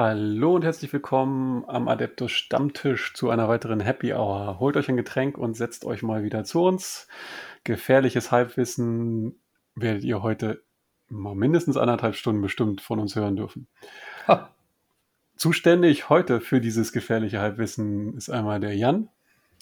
[0.00, 4.60] Hallo und herzlich willkommen am Adeptus Stammtisch zu einer weiteren Happy Hour.
[4.60, 7.08] Holt euch ein Getränk und setzt euch mal wieder zu uns.
[7.64, 9.40] Gefährliches Halbwissen
[9.74, 10.62] werdet ihr heute
[11.08, 13.66] mal mindestens anderthalb Stunden bestimmt von uns hören dürfen.
[14.28, 14.54] Ha.
[15.34, 19.08] Zuständig heute für dieses gefährliche Halbwissen ist einmal der Jan.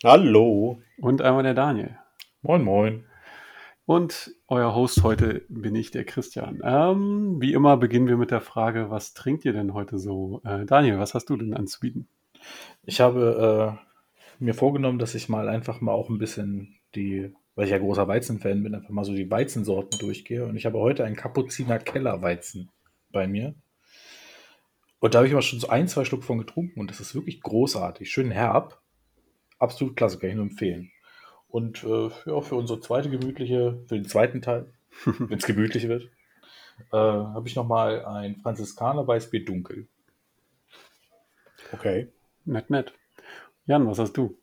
[0.05, 0.83] Hallo.
[0.99, 1.97] Und einmal der Daniel.
[2.43, 3.07] Moin, moin.
[3.87, 6.61] Und euer Host heute bin ich, der Christian.
[6.65, 10.43] Ähm, wie immer beginnen wir mit der Frage, was trinkt ihr denn heute so?
[10.45, 12.09] Äh, Daniel, was hast du denn anzubieten?
[12.83, 13.79] Ich habe
[14.41, 17.79] äh, mir vorgenommen, dass ich mal einfach mal auch ein bisschen die, weil ich ja
[17.79, 20.45] großer Weizenfan bin, einfach mal so die Weizensorten durchgehe.
[20.45, 22.71] Und ich habe heute einen Kapuziner Kellerweizen
[23.13, 23.55] bei mir.
[24.99, 27.15] Und da habe ich mal schon so ein, zwei Schluck von getrunken und das ist
[27.15, 28.11] wirklich großartig.
[28.11, 28.81] Schön herb.
[29.61, 30.91] Absolut klasse, kann ich nur empfehlen.
[31.49, 34.73] Und äh, ja, für unsere zweite gemütliche, für den zweiten Teil,
[35.05, 36.05] wenn es gemütlich wird,
[36.93, 39.89] äh, habe ich nochmal ein Franziskaner Weißbier dunkel.
[41.73, 42.09] Okay.
[42.45, 42.93] Nett, nett.
[43.67, 44.39] Jan, was hast du?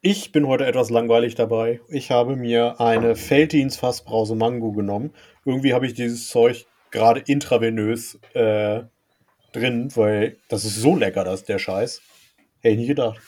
[0.00, 1.80] Ich bin heute etwas langweilig dabei.
[1.88, 5.14] Ich habe mir eine Felddienst Fassbrause Mango genommen.
[5.46, 8.82] Irgendwie habe ich dieses Zeug gerade intravenös äh,
[9.52, 12.02] drin, weil das ist so lecker, das der Scheiß.
[12.60, 13.18] Hätte ich nie gedacht.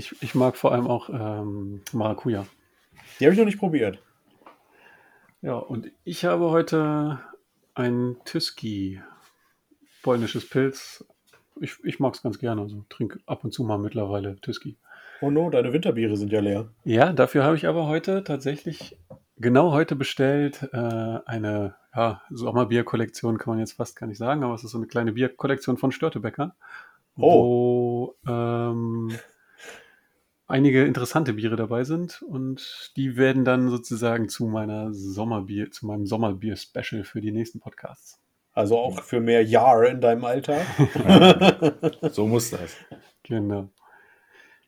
[0.00, 2.46] Ich, ich mag vor allem auch ähm, Maracuja.
[3.18, 4.02] Die habe ich noch nicht probiert.
[5.42, 7.20] Ja, und ich habe heute
[7.74, 9.02] ein Tüski,
[10.02, 11.04] polnisches Pilz.
[11.60, 14.78] Ich, ich mag es ganz gerne, also trinke ab und zu mal mittlerweile Tüski.
[15.20, 16.70] Oh no, deine Winterbiere sind ja leer.
[16.84, 18.96] Ja, dafür habe ich aber heute tatsächlich
[19.36, 24.54] genau heute bestellt äh, eine ja, Sommerbierkollektion, kann man jetzt fast gar nicht sagen, aber
[24.54, 26.56] es ist so eine kleine Bierkollektion von Störtebecker.
[27.18, 28.14] Oh.
[28.14, 29.12] Wo ähm,
[30.50, 36.06] einige interessante Biere dabei sind und die werden dann sozusagen zu meiner Sommerbier, zu meinem
[36.06, 38.20] Sommerbier-Special für die nächsten Podcasts.
[38.52, 40.60] Also auch für mehr Jahre in deinem Alter.
[42.10, 42.76] so muss das.
[43.22, 43.70] Genau.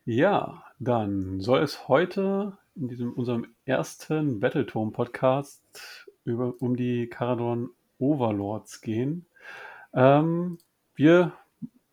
[0.04, 9.26] Ja, dann soll es heute in diesem unserem ersten Battletome-Podcast um die Caradon Overlords gehen.
[9.92, 10.58] Ähm,
[10.94, 11.32] wir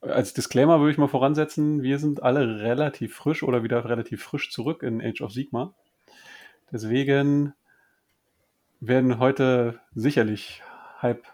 [0.02, 4.52] als Disclaimer würde ich mal voransetzen, wir sind alle relativ frisch oder wieder relativ frisch
[4.52, 5.74] zurück in Age of Sigma.
[6.72, 7.54] Deswegen
[8.80, 10.62] werden heute sicherlich
[11.00, 11.26] halb,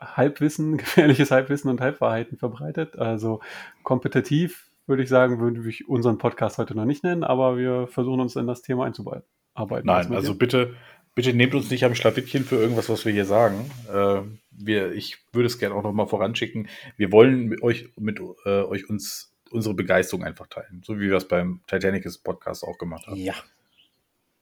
[0.00, 2.98] Halbwissen, gefährliches Halbwissen und Halbwahrheiten verbreitet.
[2.98, 3.40] Also
[3.82, 8.20] kompetitiv würde ich sagen, würde ich unseren Podcast heute noch nicht nennen, aber wir versuchen
[8.20, 9.84] uns in das Thema einzuarbeiten.
[9.84, 10.74] Nein, also bitte,
[11.18, 13.68] bitte nehmt uns nicht am Schlawittchen für irgendwas, was wir hier sagen.
[13.92, 14.20] Äh,
[14.52, 16.68] wir, ich würde es gerne auch noch mal voranschicken.
[16.96, 21.16] Wir wollen mit euch, mit äh, euch uns unsere Begeisterung einfach teilen, so wie wir
[21.16, 23.16] es beim Titanicus Podcast auch gemacht haben.
[23.16, 23.34] Ja.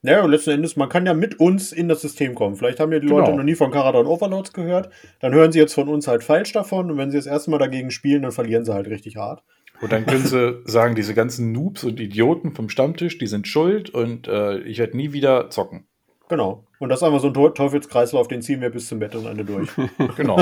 [0.03, 2.57] Naja, und letzten Endes, man kann ja mit uns in das System kommen.
[2.57, 3.21] Vielleicht haben ja die genau.
[3.21, 4.91] Leute noch nie von Caradon Overlords gehört.
[5.21, 6.91] Dann hören sie jetzt von uns halt falsch davon.
[6.91, 9.43] Und wenn sie das erste Mal dagegen spielen, dann verlieren sie halt richtig hart.
[9.81, 13.89] Und dann können sie sagen, diese ganzen Noobs und Idioten vom Stammtisch, die sind schuld
[13.89, 15.87] und äh, ich werde nie wieder zocken.
[16.29, 16.65] Genau.
[16.79, 19.71] Und das ist einfach so ein Teufelskreislauf, den ziehen wir bis zum Bettelende durch.
[20.17, 20.37] genau.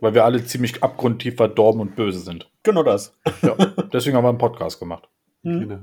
[0.00, 2.50] Weil wir alle ziemlich abgrundtief verdorben und böse sind.
[2.62, 3.16] Genau das.
[3.42, 3.54] Ja,
[3.92, 5.08] deswegen haben wir einen Podcast gemacht.
[5.42, 5.60] Mhm.
[5.60, 5.78] Genau.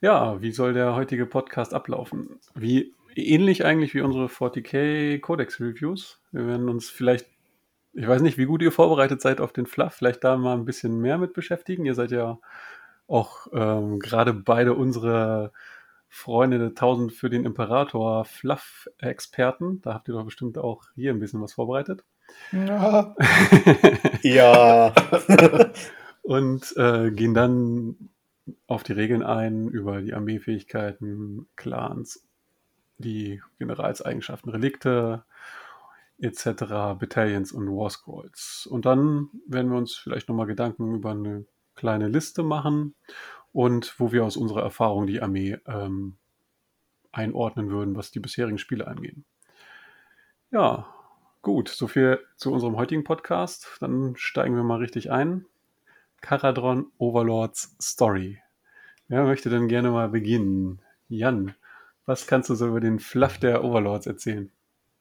[0.00, 2.38] Ja, wie soll der heutige Podcast ablaufen?
[2.54, 6.20] Wie ähnlich eigentlich wie unsere 40k Codex Reviews.
[6.30, 7.26] Wir werden uns vielleicht,
[7.94, 10.64] ich weiß nicht, wie gut ihr vorbereitet seid auf den Fluff, vielleicht da mal ein
[10.64, 11.84] bisschen mehr mit beschäftigen.
[11.84, 12.38] Ihr seid ja
[13.08, 15.52] auch ähm, gerade beide unsere
[16.08, 19.80] Freunde der 1000 für den Imperator Fluff-Experten.
[19.82, 22.04] Da habt ihr doch bestimmt auch hier ein bisschen was vorbereitet.
[22.52, 23.14] Ja.
[24.22, 24.94] ja.
[26.22, 28.10] Und äh, gehen dann
[28.66, 32.26] auf die Regeln ein, über die Armeefähigkeiten, Clans,
[32.98, 35.24] die Generalseigenschaften, Relikte
[36.18, 36.44] etc.,
[36.98, 38.68] Battalions und War Scrolls.
[38.70, 42.94] Und dann werden wir uns vielleicht nochmal Gedanken über eine kleine Liste machen
[43.52, 46.16] und wo wir aus unserer Erfahrung die Armee ähm,
[47.12, 49.16] einordnen würden, was die bisherigen Spiele angeht.
[50.50, 50.86] Ja,
[51.42, 53.76] gut, soviel zu unserem heutigen Podcast.
[53.80, 55.44] Dann steigen wir mal richtig ein.
[56.20, 58.38] Caradron Overlords Story.
[59.08, 60.80] Wer möchte denn gerne mal beginnen?
[61.08, 61.54] Jan,
[62.06, 64.50] was kannst du so über den Fluff der Overlords erzählen?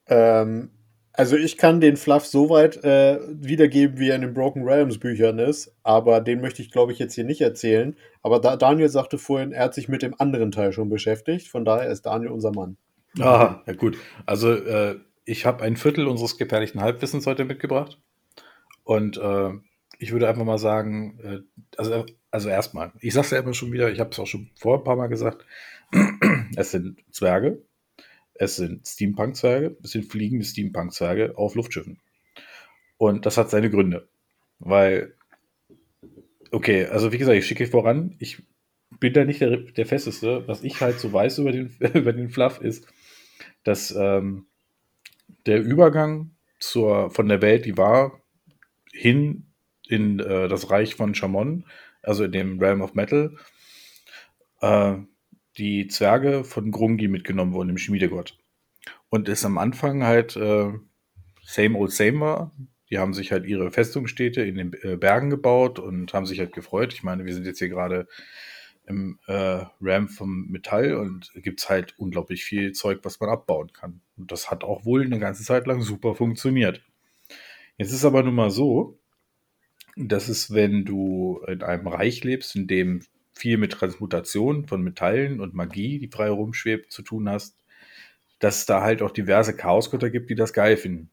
[0.05, 0.71] Ähm,
[1.17, 4.99] also ich kann den Fluff so weit äh, wiedergeben, wie er in den Broken Realms
[4.99, 7.97] Büchern ist, aber den möchte ich, glaube ich, jetzt hier nicht erzählen.
[8.21, 11.65] Aber da, Daniel sagte vorhin, er hat sich mit dem anderen Teil schon beschäftigt, von
[11.65, 12.77] daher ist Daniel unser Mann.
[13.19, 13.97] Ah, ja gut.
[14.27, 17.97] Also äh, ich habe ein Viertel unseres gefährlichen Halbwissens heute mitgebracht
[18.83, 19.49] und äh,
[19.97, 21.39] ich würde einfach mal sagen, äh,
[21.77, 24.51] also, also erstmal, ich sage es ja immer schon wieder, ich habe es auch schon
[24.55, 25.45] vor ein paar Mal gesagt,
[26.55, 27.63] es sind Zwerge,
[28.39, 31.99] es sind Steampunk-Zwerge, es sind fliegende Steampunk-Zwerge auf Luftschiffen.
[32.97, 34.07] Und das hat seine Gründe.
[34.59, 35.15] Weil,
[36.51, 38.43] okay, also wie gesagt, ich schicke voran, ich
[38.99, 40.47] bin da nicht der, der Festeste.
[40.47, 42.87] Was ich halt so weiß über den, über den Fluff ist,
[43.63, 44.47] dass ähm,
[45.45, 48.21] der Übergang zur, von der Welt, die war,
[48.91, 49.47] hin
[49.87, 51.65] in äh, das Reich von Shamon,
[52.01, 53.37] also in dem Realm of Metal,
[54.61, 54.95] äh,
[55.57, 58.37] die Zwerge von Grungi mitgenommen wurden, dem Schmiedegott.
[59.09, 60.71] Und es am Anfang halt äh,
[61.43, 62.51] same old same war.
[62.89, 66.53] Die haben sich halt ihre Festungsstädte in den äh, Bergen gebaut und haben sich halt
[66.53, 66.93] gefreut.
[66.93, 68.07] Ich meine, wir sind jetzt hier gerade
[68.85, 73.73] im äh, RAM vom Metall und gibt es halt unglaublich viel Zeug, was man abbauen
[73.73, 74.01] kann.
[74.15, 76.81] Und das hat auch wohl eine ganze Zeit lang super funktioniert.
[77.77, 78.97] Jetzt ist aber nun mal so,
[79.97, 83.03] dass es, wenn du in einem Reich lebst, in dem
[83.37, 87.57] viel mit Transmutation von Metallen und Magie, die frei rumschwebt, zu tun hast,
[88.39, 91.09] dass es da halt auch diverse Chaosgötter gibt, die das geil finden.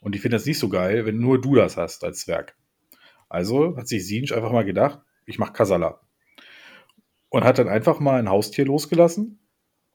[0.00, 2.56] Und die finden das nicht so geil, wenn nur du das hast als Zwerg.
[3.28, 6.00] Also hat sich Sinj einfach mal gedacht, ich mach Kasala.
[7.30, 9.40] Und hat dann einfach mal ein Haustier losgelassen.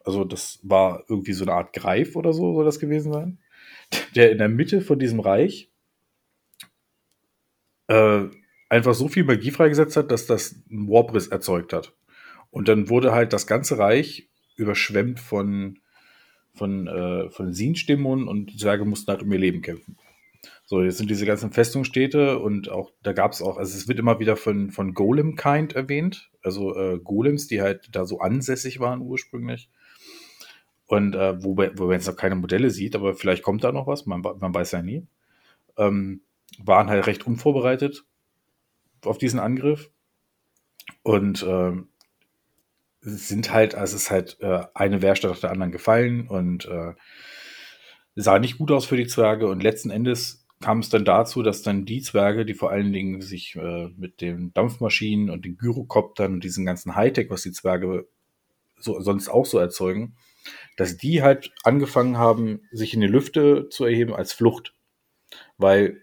[0.03, 3.39] Also das war irgendwie so eine Art Greif oder so, soll das gewesen sein.
[4.15, 5.71] Der in der Mitte von diesem Reich
[7.87, 8.25] äh,
[8.69, 11.93] einfach so viel Magie freigesetzt hat, dass das einen Warbriss erzeugt hat.
[12.51, 15.79] Und dann wurde halt das ganze Reich überschwemmt von
[16.59, 19.97] von, äh, von Sin-Stimmungen und die Zwerge mussten halt um ihr Leben kämpfen.
[20.65, 23.97] So, jetzt sind diese ganzen Festungsstädte und auch, da gab es auch, also es wird
[23.97, 29.01] immer wieder von, von Golem-Kind erwähnt, also äh, Golems, die halt da so ansässig waren
[29.01, 29.69] ursprünglich.
[30.85, 33.87] Und äh, wo, wo man jetzt noch keine Modelle sieht, aber vielleicht kommt da noch
[33.87, 35.07] was, man, man weiß ja nie.
[35.77, 36.21] Ähm,
[36.63, 38.05] waren halt recht unvorbereitet
[39.05, 39.91] auf diesen Angriff.
[41.03, 41.89] Und ähm,
[43.01, 46.93] sind halt, also es ist halt äh, eine Wehrstadt nach der anderen gefallen und äh,
[48.15, 51.61] sah nicht gut aus für die Zwerge und letzten Endes kam es dann dazu, dass
[51.61, 56.33] dann die Zwerge, die vor allen Dingen sich äh, mit den Dampfmaschinen und den Gyrokoptern
[56.33, 58.07] und diesem ganzen Hightech, was die Zwerge
[58.77, 60.17] so, sonst auch so erzeugen,
[60.75, 64.73] dass die halt angefangen haben, sich in die Lüfte zu erheben als Flucht.
[65.57, 66.01] Weil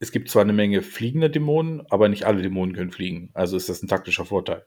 [0.00, 3.30] es gibt zwar eine Menge fliegende Dämonen, aber nicht alle Dämonen können fliegen.
[3.34, 4.64] Also ist das ein taktischer Vorteil.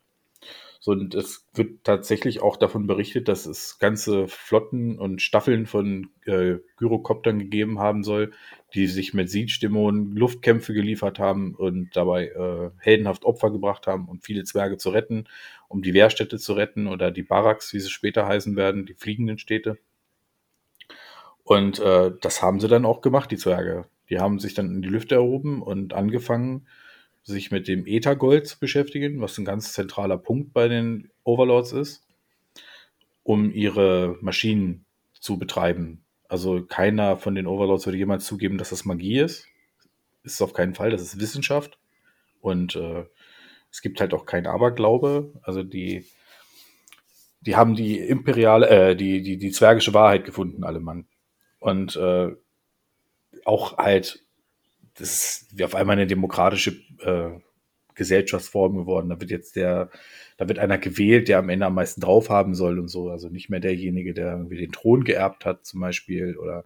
[0.84, 6.10] So, und es wird tatsächlich auch davon berichtet, dass es ganze Flotten und Staffeln von
[6.26, 8.32] äh, Gyrokoptern gegeben haben soll,
[8.74, 14.22] die sich mit Siegstimmungen Luftkämpfe geliefert haben und dabei äh, heldenhaft Opfer gebracht haben, um
[14.22, 15.26] viele Zwerge zu retten,
[15.68, 19.38] um die Wehrstätte zu retten oder die Barracks, wie sie später heißen werden, die fliegenden
[19.38, 19.78] Städte.
[21.44, 23.86] Und äh, das haben sie dann auch gemacht, die Zwerge.
[24.12, 26.68] Die haben sich dann in die Lüfte erhoben und angefangen,
[27.24, 32.06] sich mit dem Ethergold zu beschäftigen, was ein ganz zentraler Punkt bei den Overlords ist,
[33.24, 36.04] um ihre Maschinen zu betreiben.
[36.28, 39.48] Also keiner von den Overlords würde jemals zugeben, dass das Magie ist.
[40.24, 41.80] Ist auf keinen Fall, das ist Wissenschaft.
[42.42, 43.06] Und äh,
[43.72, 45.32] es gibt halt auch keinen Aberglaube.
[45.42, 46.06] Also die,
[47.42, 51.06] die haben die imperiale, äh, die, die, die zwergische Wahrheit gefunden, alle Mann.
[51.60, 52.32] Und äh,
[53.46, 54.26] auch halt
[54.96, 57.40] das ist wie auf einmal eine demokratische äh,
[57.96, 59.10] Gesellschaftsform geworden.
[59.10, 59.90] Da wird jetzt der,
[60.38, 63.10] da wird einer gewählt, der am Ende am meisten drauf haben soll und so.
[63.10, 66.38] Also nicht mehr derjenige, der irgendwie den Thron geerbt hat, zum Beispiel.
[66.38, 66.66] Oder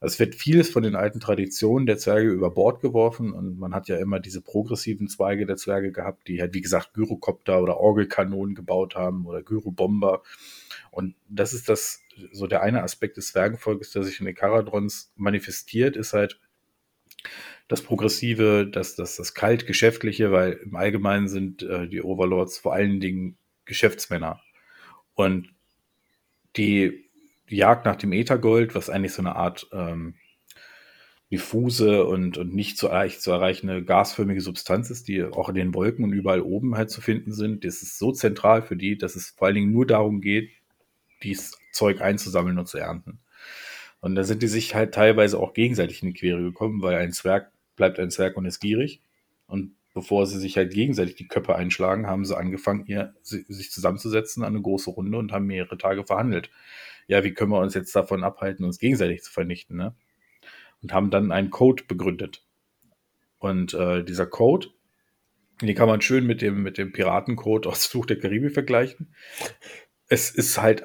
[0.00, 3.88] es wird vieles von den alten Traditionen der Zwerge über Bord geworfen und man hat
[3.88, 8.54] ja immer diese progressiven Zweige der Zwerge gehabt, die halt, wie gesagt, Gyrokopter oder Orgelkanonen
[8.54, 10.22] gebaut haben oder Gyrobomber.
[10.94, 15.12] Und das ist das, so der eine Aspekt des Zwergenvolkes, der sich in den Karadrons
[15.16, 16.40] manifestiert, ist halt,
[17.66, 23.00] das Progressive, das, das, das Kalt-Geschäftliche, weil im Allgemeinen sind äh, die Overlords vor allen
[23.00, 24.40] Dingen Geschäftsmänner.
[25.14, 25.48] Und
[26.56, 27.04] die,
[27.48, 30.14] Jagd nach dem Äthergold, was eigentlich so eine Art ähm,
[31.30, 35.74] diffuse und, und nicht so leicht zu erreichende gasförmige Substanz ist, die auch in den
[35.74, 39.16] Wolken und überall oben halt zu finden sind, das ist so zentral für die, dass
[39.16, 40.50] es vor allen Dingen nur darum geht,
[41.24, 43.18] dieses Zeug einzusammeln und zu ernten.
[44.00, 47.12] Und da sind die sich halt teilweise auch gegenseitig in die Quere gekommen, weil ein
[47.12, 49.00] Zwerg bleibt ein Zwerg und ist gierig.
[49.46, 54.42] Und bevor sie sich halt gegenseitig die Köpfe einschlagen, haben sie angefangen, ihr, sich zusammenzusetzen
[54.42, 56.50] an eine große Runde und haben mehrere Tage verhandelt.
[57.06, 59.94] Ja, wie können wir uns jetzt davon abhalten, uns gegenseitig zu vernichten, ne?
[60.82, 62.44] Und haben dann einen Code begründet.
[63.38, 64.68] Und äh, dieser Code,
[65.62, 69.14] den kann man schön mit dem, mit dem Piratencode aus Fluch der Karibik vergleichen.
[70.08, 70.84] Es ist halt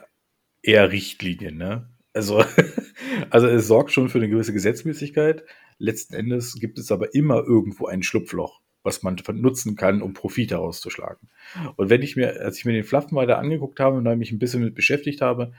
[0.62, 1.90] eher Richtlinien, ne?
[2.14, 2.44] Also,
[3.30, 5.44] also es sorgt schon für eine gewisse Gesetzmäßigkeit.
[5.78, 10.52] Letzten Endes gibt es aber immer irgendwo ein Schlupfloch, was man nutzen kann, um Profit
[10.52, 11.30] herauszuschlagen.
[11.78, 14.16] Und wenn ich mir, als ich mir den Fluff mal da angeguckt habe und da
[14.16, 15.54] mich ein bisschen mit beschäftigt habe,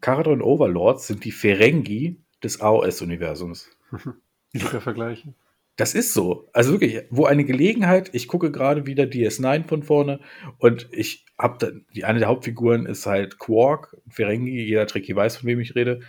[0.00, 3.70] Karadron Overlords sind die Ferengi des AOS-Universums.
[4.52, 5.26] Guter Vergleich.
[5.76, 6.48] Das ist so.
[6.54, 10.20] Also wirklich, wo eine Gelegenheit, ich gucke gerade wieder DS9 von vorne
[10.58, 15.36] und ich habe dann, die eine der Hauptfiguren ist halt Quark, Ferengi, jeder Tricky weiß,
[15.36, 16.00] von wem ich rede.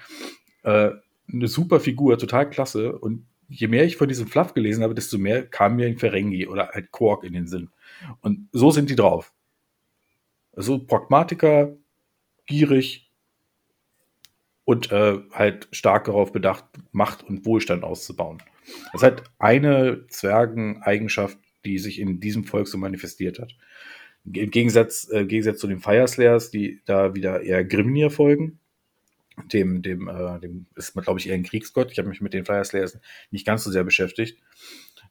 [0.63, 0.91] Äh,
[1.31, 2.97] eine super Figur, total klasse.
[2.97, 6.47] Und je mehr ich von diesem Fluff gelesen habe, desto mehr kam mir ein Ferengi
[6.47, 7.69] oder halt Quark in den Sinn.
[8.21, 9.33] Und so sind die drauf.
[10.55, 11.75] Also Pragmatiker,
[12.45, 13.11] gierig
[14.63, 18.41] und äh, halt stark darauf bedacht, Macht und Wohlstand auszubauen.
[18.91, 23.55] Das ist halt eine Zwergeneigenschaft, die sich in diesem Volk so manifestiert hat.
[24.25, 28.59] Im Gegensatz, äh, Gegensatz zu den Fireslayers, die da wieder eher Grimnir folgen.
[29.53, 31.91] Dem, dem, äh, dem ist man, glaube ich, eher ein Kriegsgott.
[31.91, 32.99] Ich habe mich mit den Fireslayers
[33.31, 34.39] nicht ganz so sehr beschäftigt.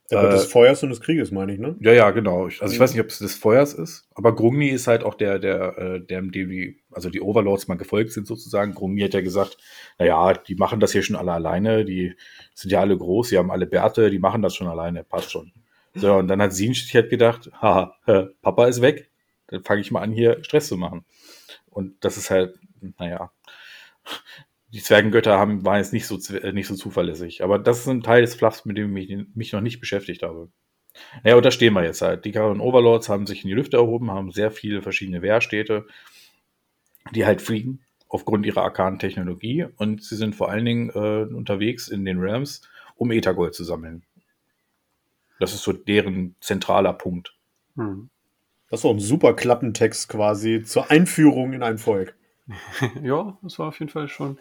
[0.09, 1.75] Der Gott des Feuers und des Krieges, meine ich, ne?
[1.81, 2.45] Ja, ja, genau.
[2.45, 5.37] Also ich weiß nicht, ob es des Feuers ist, aber Grungni ist halt auch der,
[5.37, 8.73] der, äh, der, dem die, also die Overlords mal gefolgt sind sozusagen.
[8.73, 9.57] Grungni hat ja gesagt,
[9.99, 12.15] naja, die machen das hier schon alle alleine, die
[12.53, 15.51] sind ja alle groß, die haben alle Bärte, die machen das schon alleine, passt schon.
[15.93, 17.95] So, und dann hat Sinch halt gedacht, haha,
[18.41, 19.09] Papa ist weg,
[19.47, 21.03] dann fange ich mal an, hier Stress zu machen.
[21.69, 22.57] Und das ist halt,
[22.97, 23.31] naja,
[24.73, 27.43] die Zwergengötter haben, waren jetzt nicht so, äh, nicht so zuverlässig.
[27.43, 30.49] Aber das ist ein Teil des Fluffs, mit dem ich mich noch nicht beschäftigt habe.
[31.23, 32.25] Ja, und da stehen wir jetzt halt.
[32.25, 35.85] Die Karon Overlords haben sich in die Lüfte erhoben, haben sehr viele verschiedene Wehrstädte,
[37.13, 39.65] die halt fliegen aufgrund ihrer arkanen Technologie.
[39.77, 42.61] Und sie sind vor allen Dingen äh, unterwegs in den Realms,
[42.95, 44.03] um Ethergold zu sammeln.
[45.39, 47.35] Das ist so deren zentraler Punkt.
[47.75, 48.09] Hm.
[48.69, 52.15] Das ist auch ein super Klappentext quasi zur Einführung in ein Volk.
[53.03, 54.37] ja, das war auf jeden Fall schon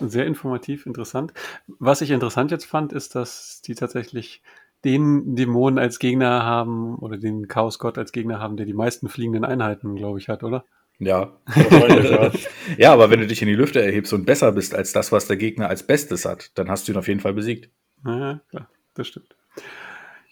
[0.00, 1.32] sehr informativ, interessant.
[1.78, 4.42] Was ich interessant jetzt fand, ist, dass die tatsächlich
[4.84, 9.44] den Dämonen als Gegner haben oder den Chaosgott als Gegner haben, der die meisten fliegenden
[9.44, 10.64] Einheiten, glaube ich, hat, oder?
[11.00, 11.32] Ja.
[11.56, 12.30] ja.
[12.78, 15.26] ja, aber wenn du dich in die Lüfte erhebst und besser bist als das, was
[15.26, 17.70] der Gegner als Bestes hat, dann hast du ihn auf jeden Fall besiegt.
[18.04, 19.36] Ja, klar, das stimmt.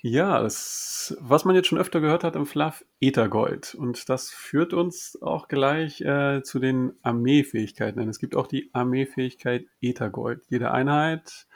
[0.09, 3.75] Ja, das, was man jetzt schon öfter gehört hat im Fluff, Ethergold.
[3.75, 7.99] Und das führt uns auch gleich äh, zu den Armeefähigkeiten.
[7.99, 10.45] Denn es gibt auch die Armeefähigkeit Ethergold.
[10.49, 11.49] Jede Einheit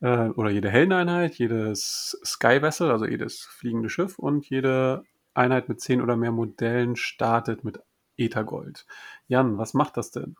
[0.00, 5.02] äh, oder jede Heldeneinheit, jedes Sky Vessel, also jedes fliegende Schiff und jede
[5.34, 7.80] Einheit mit zehn oder mehr Modellen startet mit
[8.16, 8.86] Ethergold.
[9.26, 10.36] Jan, was macht das denn?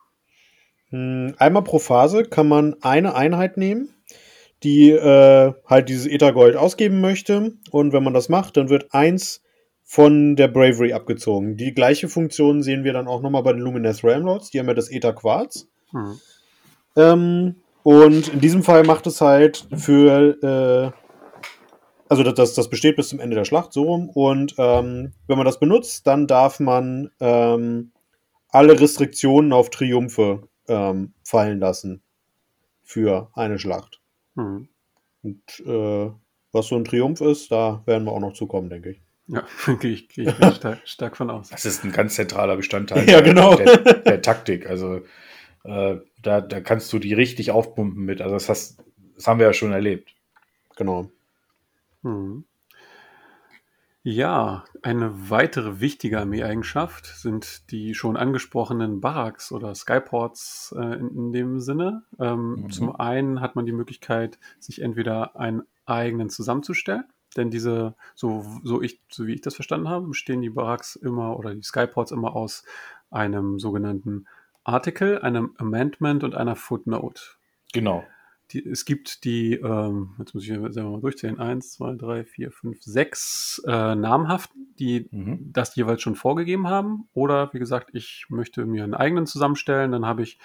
[0.91, 3.93] Hm, einmal pro Phase kann man eine Einheit nehmen
[4.63, 7.53] die äh, halt dieses Ethergold ausgeben möchte.
[7.71, 9.41] Und wenn man das macht, dann wird eins
[9.83, 11.55] von der Bravery abgezogen.
[11.55, 14.49] Die gleiche Funktion sehen wir dann auch nochmal bei den Luminous Ramlords.
[14.51, 15.67] Die haben ja das Ether Quarz.
[15.91, 16.19] Hm.
[16.97, 20.91] Ähm, und in diesem Fall macht es halt für, äh,
[22.09, 24.09] also das, das besteht bis zum Ende der Schlacht so rum.
[24.09, 27.91] Und ähm, wenn man das benutzt, dann darf man ähm,
[28.49, 32.01] alle Restriktionen auf Triumphe ähm, fallen lassen
[32.83, 34.01] für eine Schlacht.
[34.37, 34.69] Mhm.
[35.23, 36.11] Und äh,
[36.53, 39.01] was so ein Triumph ist, da werden wir auch noch zukommen, denke ich.
[39.27, 39.45] Ja,
[39.79, 41.49] gehe ich, geh ich stark, stark, von aus.
[41.49, 43.55] Das ist ein ganz zentraler Bestandteil ja, genau.
[43.55, 44.69] der, der, Taktik.
[44.69, 45.01] Also
[45.63, 48.21] äh, da, da kannst du die richtig aufpumpen mit.
[48.21, 48.77] Also das, hast,
[49.15, 50.15] das haben wir ja schon erlebt.
[50.77, 51.11] Genau.
[52.03, 52.45] Mhm.
[54.09, 61.31] Ja, eine weitere wichtige Armeeeigenschaft sind die schon angesprochenen Barracks oder Skyports äh, in, in,
[61.33, 62.03] dem Sinne.
[62.17, 62.69] Ähm, mhm.
[62.69, 67.03] Zum einen hat man die Möglichkeit, sich entweder einen eigenen zusammenzustellen,
[67.35, 71.37] denn diese, so, so, ich, so wie ich das verstanden habe, bestehen die Barracks immer
[71.37, 72.63] oder die Skyports immer aus
[73.11, 74.25] einem sogenannten
[74.63, 77.21] Article, einem Amendment und einer Footnote.
[77.73, 78.05] Genau
[78.51, 82.51] die, es gibt die, ähm, jetzt muss ich selber mal durchzählen, eins, zwei, drei, vier,
[82.51, 85.51] fünf, sechs äh, namhaften, die mhm.
[85.51, 87.09] das jeweils schon vorgegeben haben.
[87.13, 89.91] Oder wie gesagt, ich möchte mir einen eigenen zusammenstellen.
[89.91, 90.39] Dann habe ich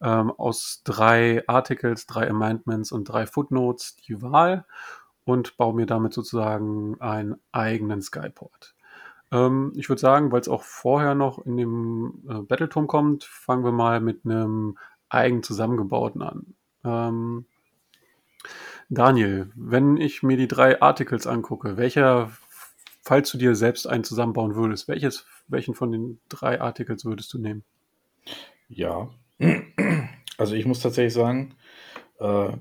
[0.00, 4.64] ähm, aus drei Articles, drei Amendments und drei Footnotes die Wahl
[5.24, 8.74] und baue mir damit sozusagen einen eigenen Skyport.
[9.30, 13.64] Ähm, ich würde sagen, weil es auch vorher noch in dem äh, Battleturm kommt, fangen
[13.64, 16.54] wir mal mit einem eigen zusammengebauten an.
[16.88, 17.44] Ähm,
[18.88, 22.32] Daniel, wenn ich mir die drei Articles angucke, welcher,
[23.02, 27.38] falls du dir selbst einen zusammenbauen würdest, welches, welchen von den drei Articles würdest du
[27.38, 27.64] nehmen?
[28.68, 29.10] Ja,
[30.38, 31.54] also ich muss tatsächlich sagen,
[32.18, 32.52] äh,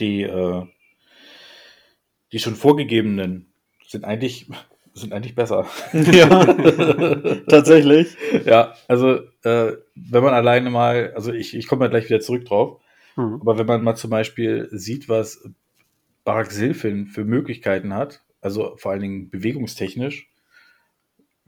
[0.00, 0.66] die, äh,
[2.32, 3.52] die schon vorgegebenen
[3.86, 4.48] sind eigentlich,
[5.00, 5.66] sind eigentlich besser.
[5.92, 6.44] Ja,
[7.48, 8.16] tatsächlich.
[8.44, 12.44] Ja, also äh, wenn man alleine mal, also ich, ich komme mal gleich wieder zurück
[12.44, 12.80] drauf,
[13.16, 13.38] mhm.
[13.40, 15.48] aber wenn man mal zum Beispiel sieht, was
[16.24, 20.28] Barak Silfin für Möglichkeiten hat, also vor allen Dingen bewegungstechnisch,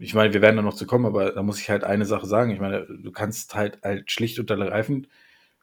[0.00, 2.26] ich meine, wir werden da noch zu kommen, aber da muss ich halt eine Sache
[2.26, 2.52] sagen.
[2.52, 5.08] Ich meine, du kannst halt, halt schlicht und ergreifend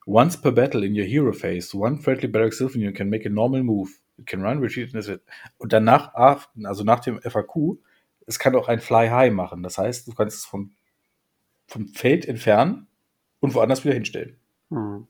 [0.06, 3.63] Once per battle in your hero phase, one friendly Barrack Sylvan can make a normal
[3.63, 3.89] move.
[4.17, 5.22] It can run, retreat, and
[5.57, 7.77] Und danach, also nach dem FAQ,
[8.25, 9.63] es kann auch ein Fly High machen.
[9.63, 10.72] Das heißt, du kannst es vom,
[11.67, 12.88] vom Feld entfernen
[13.39, 14.38] und woanders wieder hinstellen.
[14.69, 15.07] Mhm.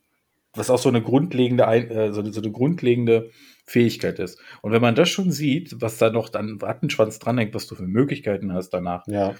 [0.53, 3.31] Was auch so eine grundlegende, äh, so, eine, so eine grundlegende
[3.65, 4.39] Fähigkeit ist.
[4.61, 7.87] Und wenn man das schon sieht, was da noch dann Rattenschwanz dranhängt, was du für
[7.87, 9.35] Möglichkeiten hast danach, ja.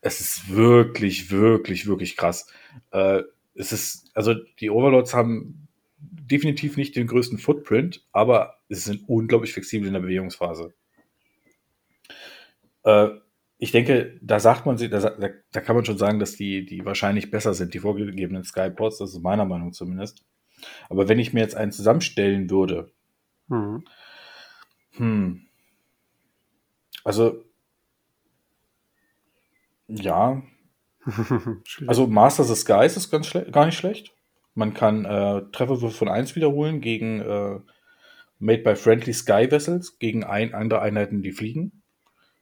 [0.00, 2.46] es ist wirklich, wirklich, wirklich krass.
[2.90, 3.22] Äh,
[3.54, 9.52] es ist, also die Overlords haben definitiv nicht den größten Footprint, aber sie sind unglaublich
[9.52, 10.74] flexibel in der Bewegungsphase.
[12.84, 13.08] Äh,
[13.58, 15.10] ich denke, da sagt man, da,
[15.52, 19.14] da, kann man schon sagen, dass die, die wahrscheinlich besser sind, die vorgegebenen Skyports, das
[19.14, 20.24] ist meiner Meinung zumindest.
[20.88, 22.92] Aber wenn ich mir jetzt einen zusammenstellen würde,
[23.48, 23.84] hm.
[24.92, 25.46] Hm.
[27.04, 27.44] Also,
[29.88, 30.42] ja.
[31.86, 34.14] also Master the Skies ist ganz gar nicht schlecht.
[34.54, 37.60] Man kann äh, Trefferwürfe von 1 wiederholen gegen äh,
[38.44, 41.82] Made by Friendly Sky Vessels, gegen ein, andere Einheiten, die fliegen.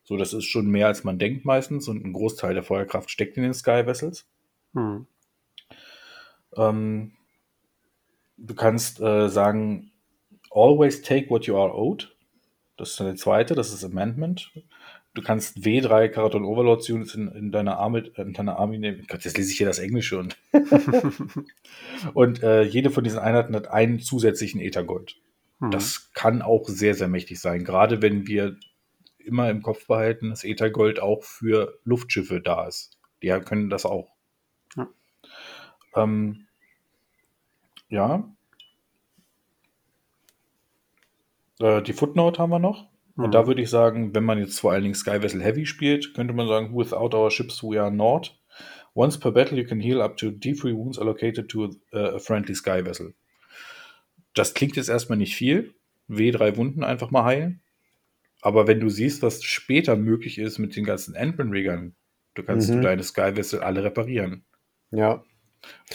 [0.03, 3.37] So, das ist schon mehr, als man denkt meistens und ein Großteil der Feuerkraft steckt
[3.37, 4.27] in den Sky Vessels.
[4.75, 5.07] Hm.
[6.57, 7.13] Ähm,
[8.37, 9.93] du kannst äh, sagen,
[10.51, 12.13] always take what you are owed.
[12.77, 14.51] Das ist eine zweite, das ist Amendment.
[15.15, 19.05] Du kannst W3 Karaton Overlords Units in, in deiner Army, in deiner Army nehmen.
[19.07, 20.37] Gott, jetzt lese ich hier das Englische und.
[22.15, 25.15] und äh, jede von diesen Einheiten hat einen zusätzlichen Ethergold.
[25.63, 25.71] Hm.
[25.71, 27.65] Das kann auch sehr, sehr mächtig sein.
[27.65, 28.57] Gerade wenn wir
[29.19, 32.99] immer im Kopf behalten, dass Ethergold auch für Luftschiffe da ist.
[33.23, 34.11] Die können das auch.
[34.77, 34.89] Ja.
[35.95, 36.49] Ähm,
[37.89, 38.29] ja.
[41.61, 42.89] Äh, die Footnote haben wir noch.
[43.15, 43.25] Mhm.
[43.25, 46.13] Und da würde ich sagen, wenn man jetzt vor allen Dingen Sky Vessel Heavy spielt,
[46.15, 48.37] könnte man sagen, without our ships we are not.
[48.97, 52.85] Once per battle you can heal up to D3 wounds allocated to a friendly Sky
[52.85, 53.15] Vessel.
[54.35, 55.75] Das klingt jetzt erstmal nicht viel.
[56.09, 57.63] W3 Wunden einfach mal heilen.
[58.41, 61.95] Aber wenn du siehst, was später möglich ist mit den ganzen Endman-Riggern,
[62.35, 62.77] du kannst mhm.
[62.77, 64.45] du deine Sky Vessel alle reparieren.
[64.91, 65.25] Ja.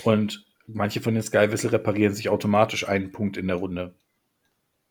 [0.03, 3.95] Und manche von den Sky Vessel reparieren sich automatisch einen Punkt in der Runde.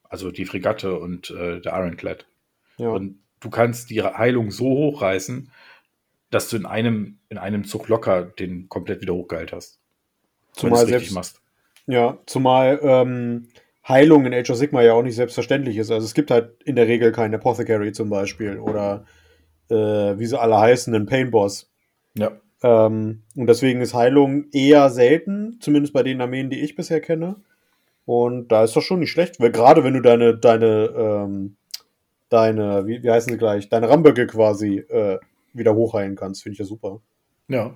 [0.05, 2.27] Also die Fregatte und äh, der Ironclad.
[2.77, 2.91] Ja.
[2.91, 5.51] Und du kannst die Heilung so hochreißen,
[6.31, 9.81] dass du in einem, in einem Zug locker den komplett wieder hochgeheilt hast.
[10.53, 11.41] Zumal selbst, machst.
[11.87, 13.49] Ja, zumal ähm,
[13.87, 15.91] Heilung in Age of Sigma ja auch nicht selbstverständlich ist.
[15.91, 19.05] Also es gibt halt in der Regel keinen Apothecary zum Beispiel oder
[19.71, 19.75] äh,
[20.19, 21.71] wie sie alle heißen, einen Pain Boss.
[22.15, 22.33] Ja.
[22.63, 27.37] Ähm, und deswegen ist Heilung eher selten, zumindest bei den Armeen, die ich bisher kenne.
[28.05, 31.57] Und da ist das schon nicht schlecht, weil gerade wenn du deine, deine, ähm,
[32.29, 35.19] deine, wie, wie heißen sie gleich, deine Ramböcke quasi äh,
[35.53, 37.01] wieder hochheilen kannst, finde ich ja super.
[37.49, 37.75] Ja.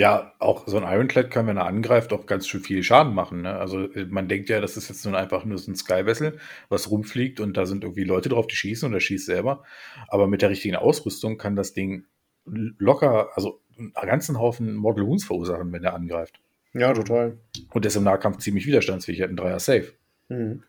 [0.00, 3.42] Ja, auch so ein Ironclad kann, wenn er angreift, auch ganz schön viel Schaden machen.
[3.42, 3.56] Ne?
[3.56, 6.38] Also äh, man denkt ja, das ist jetzt nur einfach nur so ein Sky-Vessel,
[6.70, 9.62] was rumfliegt und da sind irgendwie Leute drauf, die schießen und er schießt selber.
[10.08, 12.06] Aber mit der richtigen Ausrüstung kann das Ding
[12.46, 16.40] locker, also einen ganzen Haufen Model Wounds verursachen, wenn er angreift.
[16.72, 17.36] Ja, total.
[17.74, 19.92] Und der ist im Nahkampf ziemlich widerstandsfähig, hat einen Dreier Safe.
[20.30, 20.62] Mhm.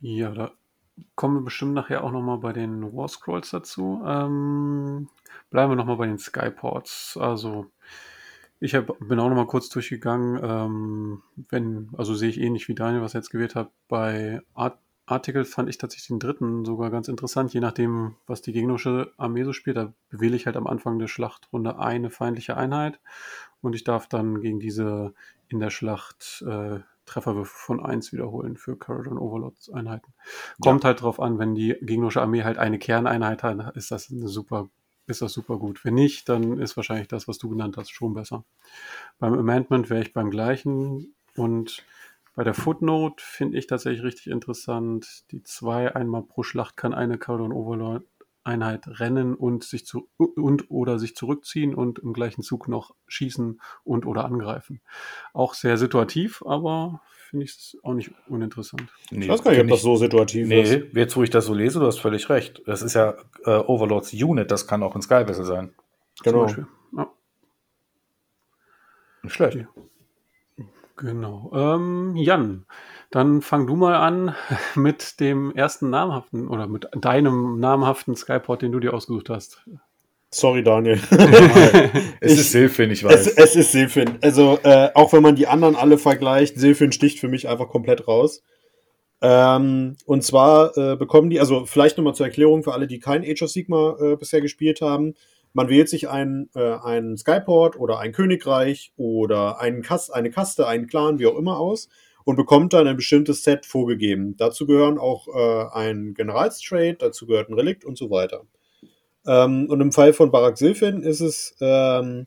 [0.00, 0.52] Ja, da
[1.16, 4.02] kommen wir bestimmt nachher auch nochmal bei den War Scrolls dazu.
[4.06, 5.10] Ähm,
[5.50, 7.18] bleiben wir nochmal bei den Skyports.
[7.20, 7.66] Also,
[8.62, 10.40] ich hab, bin auch nochmal kurz durchgegangen.
[10.42, 13.70] Ähm, wenn, also sehe ich ähnlich wie Daniel, was er jetzt gewählt hat.
[13.88, 18.52] Bei Art Artikel fand ich tatsächlich den dritten sogar ganz interessant, je nachdem, was die
[18.52, 19.76] gegnerische Armee so spielt.
[19.76, 23.00] Da bewähle ich halt am Anfang der Schlachtrunde eine feindliche Einheit
[23.60, 25.12] und ich darf dann gegen diese
[25.48, 30.14] in der Schlacht äh, Trefferwürfe von 1 wiederholen für Caradon Overlords Einheiten.
[30.60, 30.88] Kommt ja.
[30.88, 34.70] halt drauf an, wenn die gegnerische Armee halt eine Kerneinheit hat, ist das eine super,
[35.12, 35.84] ist das super gut.
[35.84, 38.44] Wenn nicht, dann ist wahrscheinlich das, was du genannt hast, schon besser.
[39.18, 41.84] Beim Amendment wäre ich beim gleichen und
[42.34, 45.30] bei der Footnote finde ich tatsächlich richtig interessant.
[45.30, 48.04] Die zwei einmal pro Schlacht kann eine Caledon Overlord
[48.44, 53.60] Einheit rennen und sich zu und oder sich zurückziehen und im gleichen Zug noch schießen
[53.84, 54.80] und oder angreifen.
[55.32, 58.92] Auch sehr situativ, aber finde ich es auch nicht uninteressant.
[59.10, 60.70] Nee, ich weiß gar nicht, ob das so situativ nee, ist.
[60.92, 62.62] Nee, jetzt wo ich das so lese, du hast völlig recht.
[62.66, 65.72] Das ist ja äh, Overlords Unit, das kann auch ein Sky Vessel sein.
[66.22, 66.46] Genau.
[66.46, 67.10] Ja.
[69.22, 69.56] Nicht schlecht.
[69.56, 69.68] Ja.
[70.96, 71.50] Genau.
[71.54, 72.66] Ähm, Jan,
[73.12, 74.34] dann fang du mal an
[74.74, 79.62] mit dem ersten namhaften oder mit deinem namhaften Skyport, den du dir ausgesucht hast.
[80.30, 80.98] Sorry, Daniel.
[82.20, 83.26] es ich, ist Silfin, ich weiß.
[83.26, 84.18] Es, es ist Silfin.
[84.22, 88.08] Also, äh, auch wenn man die anderen alle vergleicht, Silfin sticht für mich einfach komplett
[88.08, 88.42] raus.
[89.20, 93.22] Ähm, und zwar äh, bekommen die, also vielleicht nochmal zur Erklärung für alle, die kein
[93.22, 95.14] Age of Sigma äh, bisher gespielt haben.
[95.52, 100.66] man wählt sich einen, äh, einen Skyport oder ein Königreich oder einen Kast, eine Kaste,
[100.66, 101.90] einen Clan, wie auch immer aus
[102.24, 104.36] und bekommt dann ein bestimmtes Set vorgegeben.
[104.36, 108.46] Dazu gehören auch äh, ein Generalstrade, dazu gehört ein Relikt und so weiter.
[109.26, 112.26] Ähm, und im Fall von Barak Silfin ist es ähm,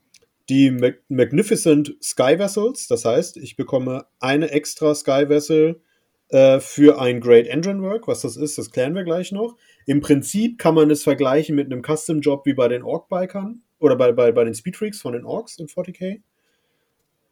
[0.50, 2.88] die Mag Magnificent Sky Vessels.
[2.88, 5.82] Das heißt, ich bekomme eine extra Sky Vessel
[6.30, 8.08] äh, für ein Great Engine Work.
[8.08, 9.58] Was das ist, das klären wir gleich noch.
[9.86, 13.96] Im Prinzip kann man es vergleichen mit einem Custom Job wie bei den Orc-Bikern oder
[13.96, 16.22] bei, bei, bei den Speedfreaks von den Orks in 40k.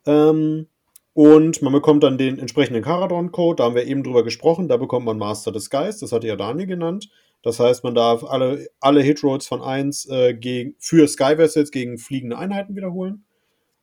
[0.06, 0.68] Ähm,
[1.14, 5.06] und man bekommt dann den entsprechenden Caradon-Code, da haben wir eben drüber gesprochen, da bekommt
[5.06, 7.10] man Master des Geist, das hatte ja Daniel genannt.
[7.44, 12.38] Das heißt, man darf alle, alle Hitrolls von 1 äh, für Sky Vessels gegen fliegende
[12.38, 13.26] Einheiten wiederholen.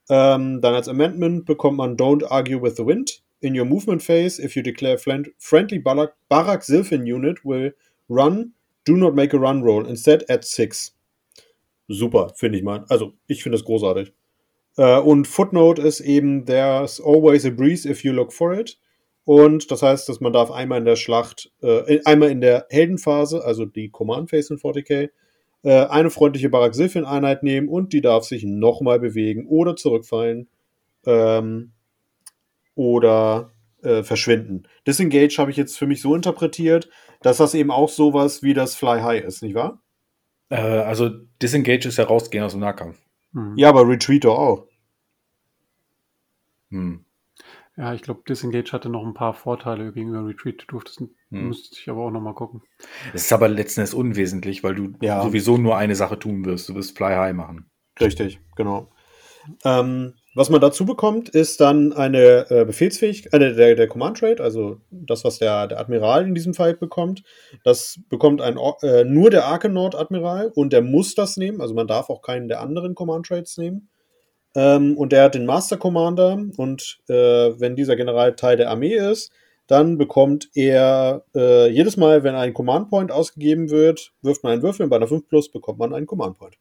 [0.09, 3.23] Ähm, dann als Amendment bekommt man Don't Argue with the Wind.
[3.41, 7.75] In your movement phase, if you declare friendly Barak, Barak Sylphin unit will
[8.09, 8.53] run,
[8.85, 9.87] do not make a run roll.
[9.87, 10.97] Instead add 6.
[11.89, 12.85] Super, finde ich mal.
[12.89, 14.13] Also, ich finde das großartig.
[14.81, 18.79] Äh, und Footnote ist eben, there's always a breeze if you look for it.
[19.25, 23.45] Und das heißt, dass man darf einmal in der Schlacht, äh, einmal in der Heldenphase,
[23.45, 25.11] also die Command Phase in 40k,
[25.65, 30.49] äh, eine freundliche Barak Sylphin Einheit nehmen und die darf sich nochmal bewegen oder zurückfallen
[31.05, 31.73] ähm,
[32.75, 34.63] oder äh, verschwinden.
[34.87, 36.89] Disengage habe ich jetzt für mich so interpretiert,
[37.21, 39.83] dass das eben auch sowas wie das Fly High ist, nicht wahr?
[40.49, 41.11] Äh, also
[41.43, 42.97] Disengage ist ja rausgehen aus dem Nahkampf.
[43.33, 43.53] Mhm.
[43.57, 44.70] Ja, aber Retreat doch auch.
[46.71, 47.05] Hm.
[47.77, 50.63] Ja, ich glaube, Disengage hatte noch ein paar Vorteile gegenüber Retreat.
[50.63, 51.09] Du durftest, hm.
[51.31, 52.63] müsste ich aber auch noch mal gucken.
[53.15, 55.23] Es ist aber letzten Endes unwesentlich, weil du ja.
[55.23, 56.69] sowieso nur eine Sache tun wirst.
[56.69, 57.71] Du wirst Fly High machen.
[58.01, 58.91] Richtig, genau.
[59.65, 64.43] Ähm, was man dazu bekommt, ist dann eine äh, Befehlsfähigkeit, äh, der, der Command Trade,
[64.43, 67.23] also das, was der, der Admiral in diesem Fall bekommt.
[67.65, 71.61] Das bekommt ein, äh, nur der Arkenord Admiral und der muss das nehmen.
[71.61, 73.89] Also man darf auch keinen der anderen Command Trades nehmen.
[74.55, 78.95] Ähm, und der hat den Master Commander und äh, wenn dieser General Teil der Armee
[78.95, 79.31] ist,
[79.69, 84.63] dann bekommt er äh, jedes Mal, wenn ein Command Point ausgegeben wird, wirft man einen
[84.63, 86.57] Würfel und bei einer 5 Plus bekommt man einen Command Point.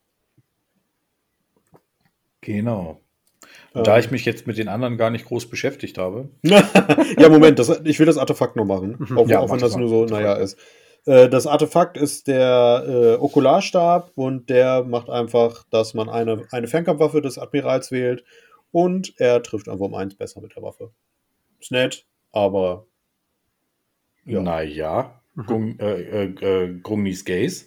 [2.41, 3.01] Genau.
[3.73, 3.83] Ähm.
[3.83, 6.29] Da ich mich jetzt mit den anderen gar nicht groß beschäftigt habe.
[6.43, 8.97] ja, Moment, das, ich will das Artefakt noch machen.
[9.15, 10.57] Auch, ja, auch wenn das nur so, naja, ist.
[11.05, 16.67] Äh, das Artefakt ist der äh, Okularstab und der macht einfach, dass man eine, eine
[16.67, 18.23] Fernkampfwaffe des Admirals wählt
[18.71, 20.91] und er trifft einfach um eins besser mit der Waffe.
[21.59, 22.85] Ist nett, aber.
[24.25, 24.41] Ja.
[24.41, 25.77] Naja, mhm.
[25.79, 27.65] äh, äh, Grungnis Gaze.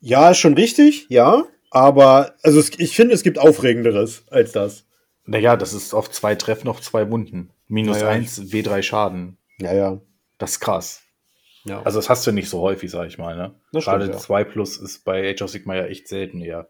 [0.00, 1.44] Ja, ist schon richtig, ja.
[1.70, 4.86] Aber also es, ich finde, es gibt Aufregenderes als das.
[5.24, 7.50] Naja, das ist auf zwei Treffen auf zwei Wunden.
[7.66, 9.38] Minus naja, eins, W3 Schaden.
[9.58, 10.00] Ja, ja.
[10.38, 11.02] Das ist krass.
[11.64, 11.82] Ja.
[11.82, 13.36] Also das hast du nicht so häufig, sag ich mal.
[13.36, 13.54] Ne?
[13.72, 14.44] Gerade 2 ja.
[14.44, 16.68] Plus ist bei Age of Sigma ja echt selten eher.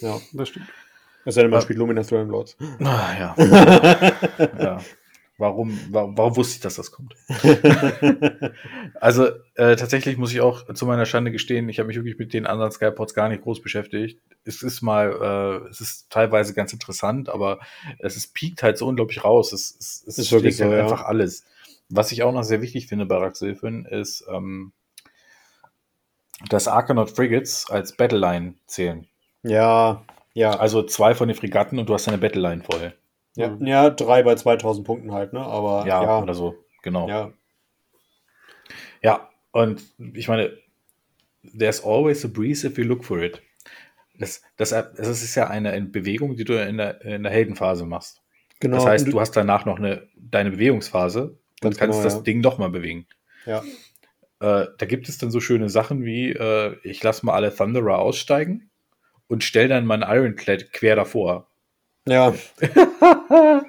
[0.00, 0.66] Ja, das stimmt.
[1.24, 2.56] Es sei denn, man spielt Luminous Throne Lords.
[2.80, 3.34] Ah, ja.
[4.58, 4.80] ja.
[5.36, 7.16] Warum, warum, warum, wusste ich, dass das kommt?
[9.00, 12.32] also äh, tatsächlich muss ich auch zu meiner Schande gestehen, ich habe mich wirklich mit
[12.34, 14.20] den anderen Skypods gar nicht groß beschäftigt.
[14.44, 17.58] Es ist mal, äh, es ist teilweise ganz interessant, aber
[17.98, 19.52] es ist, piekt halt so unglaublich raus.
[19.52, 20.82] Es, es, es ist wirklich so, halt ja.
[20.84, 21.44] einfach alles.
[21.96, 24.72] Was ich auch noch sehr wichtig finde bei Raxilfin ist, ähm,
[26.48, 29.06] dass Arcanaut Frigates als Battleline zählen.
[29.42, 30.58] Ja, ja.
[30.58, 32.94] Also zwei von den Fregatten und du hast eine Battleline voll.
[33.36, 33.66] Ja, mhm.
[33.66, 35.40] ja drei bei 2000 Punkten halt, ne?
[35.40, 36.22] Aber ja, ja.
[36.22, 37.08] oder so, genau.
[37.08, 37.32] Ja.
[39.00, 39.82] Ja, und
[40.14, 40.56] ich meine,
[41.56, 43.40] there's always a breeze if you look for it.
[44.18, 48.22] Das, das, das ist ja eine Bewegung, die du in der, in der Heldenphase machst.
[48.58, 48.78] Genau.
[48.78, 52.20] Das heißt, du hast danach noch eine, deine Bewegungsphase und kannst genau, das ja.
[52.20, 53.06] Ding doch mal bewegen.
[53.46, 53.62] Ja.
[54.40, 57.98] Äh, da gibt es dann so schöne Sachen wie, äh, ich lasse mal alle Thunderer
[57.98, 58.70] aussteigen
[59.26, 61.48] und stelle dann meinen Ironclad quer davor.
[62.06, 62.34] Ja.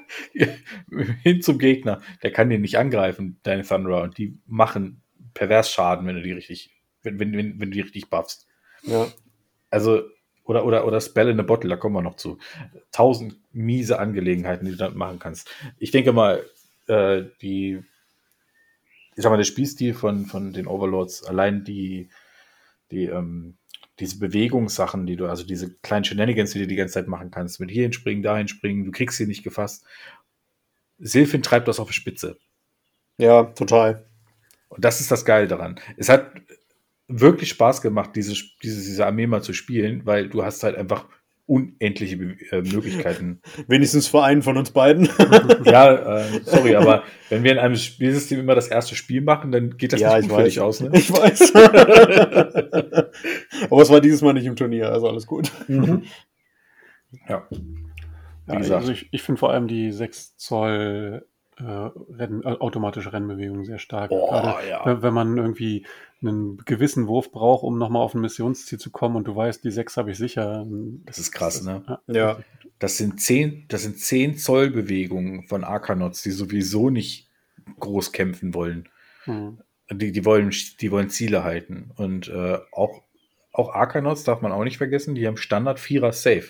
[1.24, 2.02] Hin zum Gegner.
[2.21, 5.02] Der kann den nicht angreifen, deine Thunderer, und die machen
[5.34, 6.71] pervers Schaden, wenn du die richtig,
[7.04, 8.48] wenn, wenn, wenn, wenn du die richtig buffst.
[8.84, 9.08] Ja.
[9.69, 10.04] Also,
[10.43, 12.38] oder, oder, oder Spell in a Bottle, da kommen wir noch zu.
[12.91, 15.50] Tausend miese Angelegenheiten, die du dann machen kannst.
[15.80, 16.43] Ich denke mal,
[16.88, 17.84] äh, die,
[19.15, 22.10] ich sag mal, der Spielstil von, von den Overlords, allein die,
[22.91, 23.58] die, ähm,
[24.00, 27.60] diese Bewegungssachen, die du, also diese kleinen Shenanigans, die du die ganze Zeit machen kannst,
[27.60, 29.86] mit hierhin springen, dahin springen, du kriegst sie nicht gefasst.
[30.98, 32.38] Silphin treibt das auf die Spitze.
[33.17, 34.06] Ja, total.
[34.69, 35.80] Und das ist das Geile daran.
[35.98, 36.32] Es hat
[37.08, 41.08] wirklich Spaß gemacht, diese, diese, diese Armee mal zu spielen, weil du hast halt einfach
[41.48, 43.42] unendliche äh, Möglichkeiten.
[43.68, 45.10] Wenigstens für einen von uns beiden.
[45.66, 49.78] ja, äh, sorry, aber wenn wir in einem Spielsystem immer das erste Spiel machen, dann
[49.78, 50.82] geht das Ja, nicht ich gut für dich aus.
[50.82, 50.90] Ne?
[50.94, 51.54] Ich weiß.
[53.70, 55.52] Aber es war dieses Mal nicht im Turnier, also alles gut.
[55.68, 56.04] Mhm.
[57.28, 57.48] Ja.
[57.50, 58.82] Wie Ja, gesagt.
[58.82, 61.26] also ich, ich finde vor allem die 6 Zoll
[61.58, 64.10] äh, Renn, äh, automatische Rennbewegung sehr stark.
[64.10, 65.02] Boah, Gerade ja.
[65.02, 65.86] wenn man irgendwie
[66.28, 69.72] einen gewissen Wurf braucht, um nochmal auf ein Missionsziel zu kommen und du weißt, die
[69.72, 70.66] 6 habe ich sicher.
[71.06, 71.84] Das ist krass, ne?
[72.08, 72.14] Ja.
[72.14, 72.40] Ja.
[72.80, 77.30] Das sind 10, das sind 10 Zoll Bewegungen von Arkanauts, die sowieso nicht
[77.80, 78.90] groß kämpfen wollen.
[79.24, 79.60] Hm.
[79.92, 81.92] Die, die, wollen, die wollen Ziele halten.
[81.96, 83.04] Und äh, auch,
[83.52, 86.50] auch Arkanauts darf man auch nicht vergessen, die haben Standard Vierer Safe.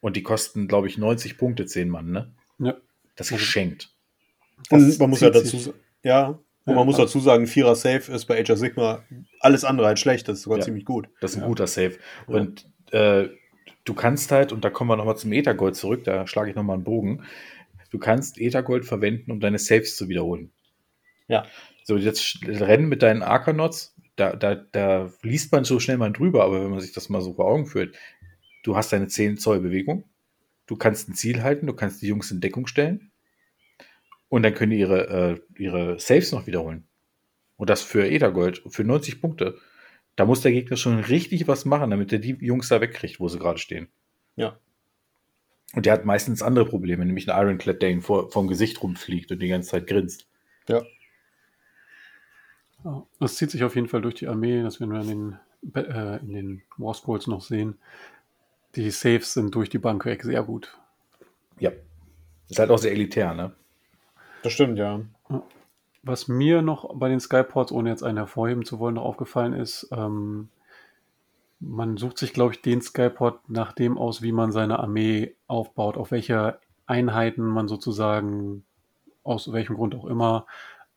[0.00, 2.32] Und die kosten, glaube ich, 90 Punkte, 10 Mann, ne?
[2.58, 2.76] Ja.
[3.16, 3.90] Das geschenkt.
[4.70, 7.74] Und Das man muss ja dazu sagen, ja, und man muss aber- dazu sagen, Vierer
[7.74, 9.02] Safe ist bei Age of Sigma
[9.40, 11.08] alles andere als schlecht, das ist sogar ziemlich gut.
[11.20, 11.98] Das ist ein guter Safe.
[12.26, 13.28] Und äh,
[13.84, 16.74] du kannst halt, und da kommen wir nochmal zum Ethergold zurück, da schlage ich nochmal
[16.74, 17.24] einen Bogen.
[17.90, 20.50] Du kannst Ethergold verwenden, um deine Saves zu wiederholen.
[21.26, 21.46] Ja.
[21.84, 26.44] So, jetzt Rennen mit deinen Arkanauts, da, da, da liest man so schnell mal drüber,
[26.44, 27.96] aber wenn man sich das mal so vor Augen führt,
[28.62, 30.04] du hast deine 10 Zoll Bewegung,
[30.66, 33.10] du kannst ein Ziel halten, du kannst die Jungs in Deckung stellen
[34.28, 36.86] und dann können die ihre, äh, ihre Saves noch wiederholen.
[37.56, 39.58] Und das für Ethergold, für 90 Punkte.
[40.16, 43.28] Da muss der Gegner schon richtig was machen, damit er die Jungs da wegkriegt, wo
[43.28, 43.88] sie gerade stehen.
[44.36, 44.58] Ja.
[45.74, 49.30] Und der hat meistens andere Probleme, nämlich ein Ironclad, der ihm vor, vom Gesicht rumfliegt
[49.30, 50.26] und die ganze Zeit grinst.
[50.68, 50.82] Ja.
[53.18, 56.20] Das zieht sich auf jeden Fall durch die Armee, das werden wir in den, äh,
[56.20, 57.76] in den War Scrolls noch sehen.
[58.76, 60.78] Die Saves sind durch die Bank weg sehr gut.
[61.58, 61.72] Ja.
[62.48, 63.54] Ist halt auch sehr elitär, ne?
[64.42, 65.00] Das stimmt, ja.
[66.02, 69.88] Was mir noch bei den Skyports, ohne jetzt einen hervorheben zu wollen, noch aufgefallen ist,
[69.92, 70.48] ähm,
[71.60, 75.96] man sucht sich, glaube ich, den Skyport nach dem aus, wie man seine Armee aufbaut,
[75.96, 78.64] auf welche Einheiten man sozusagen,
[79.24, 80.46] aus welchem Grund auch immer,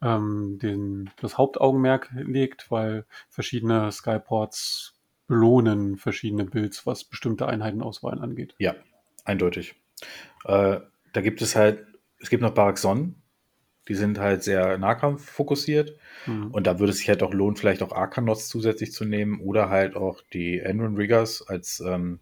[0.01, 4.93] ähm, den, das Hauptaugenmerk legt, weil verschiedene Skyports
[5.27, 8.55] belohnen verschiedene Builds, was bestimmte Einheitenauswahlen angeht.
[8.57, 8.75] Ja,
[9.25, 9.75] eindeutig.
[10.45, 10.79] Äh,
[11.13, 11.85] da gibt es halt,
[12.19, 13.20] es gibt noch Barakson,
[13.91, 15.97] die sind halt sehr nahkampffokussiert.
[16.25, 16.51] Mhm.
[16.51, 19.67] Und da würde es sich halt auch lohnen, vielleicht auch Arkanauts zusätzlich zu nehmen oder
[19.67, 22.21] halt auch die Enron Riggers als ähm,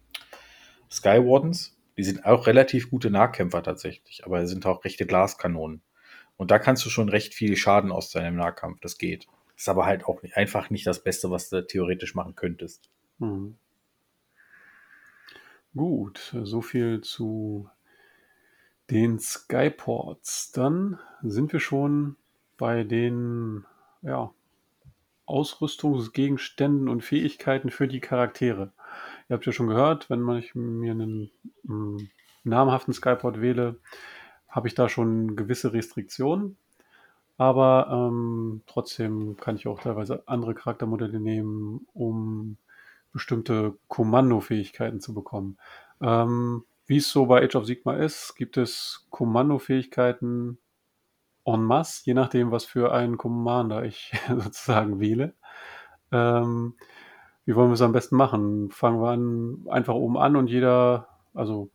[0.90, 1.78] Sky Wardens.
[1.96, 5.80] Die sind auch relativ gute Nahkämpfer tatsächlich, aber sind auch rechte Glaskanonen.
[6.36, 9.28] Und da kannst du schon recht viel Schaden aus deinem Nahkampf, das geht.
[9.56, 12.90] Ist aber halt auch nicht, einfach nicht das Beste, was du theoretisch machen könntest.
[13.18, 13.54] Mhm.
[15.76, 17.70] Gut, so viel zu
[18.90, 20.52] den Skyports.
[20.52, 22.16] Dann sind wir schon
[22.56, 23.64] bei den
[24.02, 24.32] ja,
[25.26, 28.72] Ausrüstungsgegenständen und Fähigkeiten für die Charaktere.
[29.28, 31.30] Ihr habt ja schon gehört, wenn ich mir einen
[31.62, 32.08] mm,
[32.44, 33.78] namhaften Skyport wähle,
[34.48, 36.56] habe ich da schon gewisse Restriktionen.
[37.38, 42.58] Aber ähm, trotzdem kann ich auch teilweise andere Charaktermodelle nehmen, um
[43.12, 45.56] bestimmte Kommandofähigkeiten zu bekommen.
[46.02, 50.58] Ähm, wie es so bei Age of Sigma ist, gibt es Kommandofähigkeiten
[51.44, 55.34] en masse, je nachdem, was für einen Commander ich sozusagen wähle.
[56.10, 56.74] Ähm,
[57.46, 58.70] wie wollen wir es am besten machen?
[58.72, 61.70] Fangen wir an, einfach oben an und jeder, also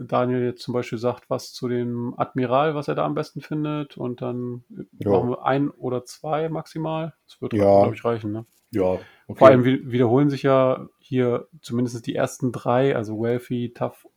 [0.00, 3.96] Daniel jetzt zum Beispiel sagt was zu dem Admiral, was er da am besten findet,
[3.96, 4.64] und dann
[4.98, 5.12] Ja.
[5.12, 7.14] machen wir ein oder zwei maximal.
[7.28, 7.82] Das wird, Ja.
[7.82, 8.32] glaube ich, reichen.
[8.32, 8.46] Ne?
[8.72, 8.82] Ja,
[9.28, 9.38] okay.
[9.38, 14.08] Vor allem wi- wiederholen sich ja hier zumindest die ersten drei, also Wealthy, Tough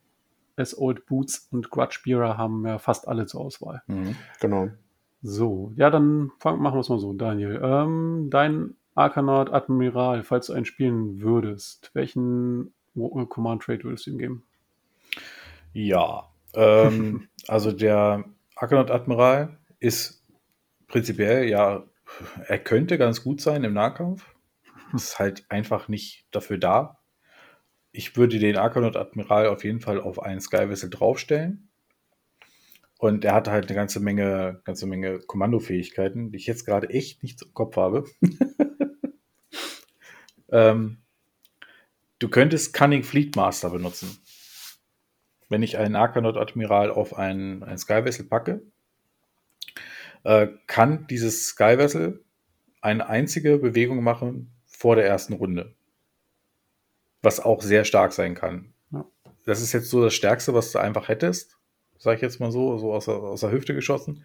[0.59, 3.81] as Old Boots und Grudgebearer haben ja fast alle zur Auswahl.
[3.87, 4.15] Mhm.
[4.39, 4.69] Genau.
[5.21, 7.59] So, ja, dann fang, machen wir es mal so, Daniel.
[7.61, 14.11] Ähm, dein Arkanaut Admiral, falls du einen spielen würdest, welchen äh, Command Trade würdest du
[14.11, 14.43] ihm geben?
[15.73, 20.23] Ja, ähm, also der Argonaut Admiral ist
[20.87, 21.83] prinzipiell, ja,
[22.47, 24.25] er könnte ganz gut sein im Nahkampf.
[24.93, 26.98] Ist halt einfach nicht dafür da.
[27.91, 31.69] Ich würde den Argonaut Admiral auf jeden Fall auf einen Sky Vessel draufstellen.
[32.97, 37.23] Und er hat halt eine ganze Menge, ganze Menge Kommandofähigkeiten, die ich jetzt gerade echt
[37.23, 38.03] nicht im Kopf habe.
[40.51, 40.97] ähm,
[42.19, 44.19] du könntest Cunning Fleet Master benutzen
[45.49, 48.61] wenn ich einen Arcanaut Admiral auf einen, einen Sky Vessel packe,
[50.23, 52.23] äh, kann dieses Sky Vessel
[52.81, 55.75] eine einzige Bewegung machen vor der ersten Runde.
[57.21, 58.73] Was auch sehr stark sein kann.
[58.91, 59.05] Ja.
[59.45, 61.57] Das ist jetzt so das Stärkste, was du einfach hättest.
[61.97, 64.23] Sag ich jetzt mal so, so aus der, aus der Hüfte geschossen.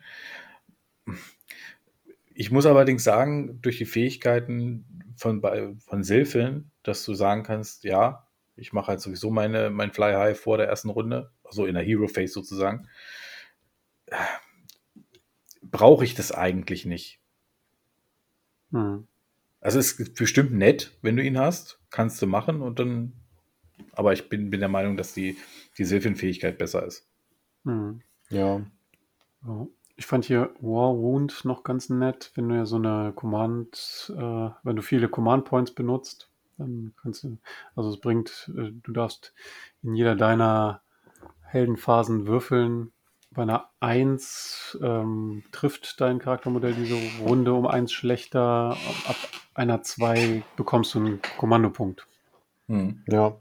[2.33, 4.85] Ich muss allerdings sagen, durch die Fähigkeiten
[5.17, 5.43] von,
[5.79, 8.27] von Silphin, dass du sagen kannst, ja,
[8.57, 11.83] Ich mache halt sowieso meine, mein Fly High vor der ersten Runde, also in der
[11.83, 12.89] Hero Phase sozusagen.
[15.63, 17.21] Brauche ich das eigentlich nicht.
[18.71, 19.09] Hm.
[19.61, 23.13] Also es ist bestimmt nett, wenn du ihn hast, kannst du machen und dann.
[23.93, 25.37] Aber ich bin, bin der Meinung, dass die,
[25.79, 27.09] die Sylphin-Fähigkeit besser ist.
[27.65, 28.01] Hm.
[28.31, 28.61] Ja.
[29.47, 29.67] Ja.
[29.97, 34.51] Ich fand hier War Wound noch ganz nett, wenn du ja so eine Command, äh,
[34.65, 37.39] wenn du viele Command Points benutzt, dann kannst du,
[37.77, 39.33] also es bringt, äh, du darfst
[39.83, 40.83] in jeder deiner
[41.43, 42.93] Heldenphasen würfeln.
[43.35, 48.77] Bei einer 1 ähm, trifft dein Charaktermodell diese Runde um 1 schlechter.
[49.07, 49.17] Ab
[49.55, 52.07] einer 2 bekommst du einen Kommandopunkt.
[52.69, 53.03] Hm.
[53.09, 53.37] Ja.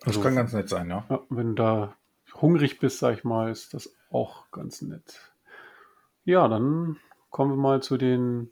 [0.00, 1.04] Das Also- kann ganz nett sein, ja.
[1.08, 1.94] Ja, wenn du da
[2.34, 5.32] hungrig bist, sag ich mal, ist das auch ganz nett.
[6.24, 6.96] Ja, dann
[7.30, 8.50] kommen wir mal zu den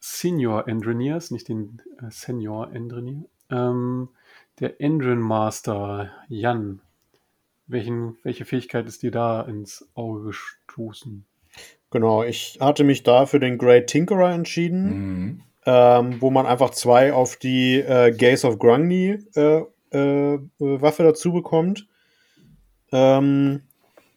[0.00, 3.24] Senior Engineers, nicht den äh, Senior Engineer.
[3.50, 4.08] Ähm,
[4.60, 6.80] der Engine Master, Jan.
[7.66, 11.24] Welchen, welche Fähigkeit ist dir da ins Auge gestoßen?
[11.90, 15.42] Genau, ich hatte mich da für den Great Tinkerer entschieden, Mhm.
[15.66, 21.02] ähm, wo man einfach zwei auf die äh, Gaze of Grungni äh, äh, äh, Waffe
[21.02, 21.86] dazu bekommt.
[22.92, 23.62] Ähm,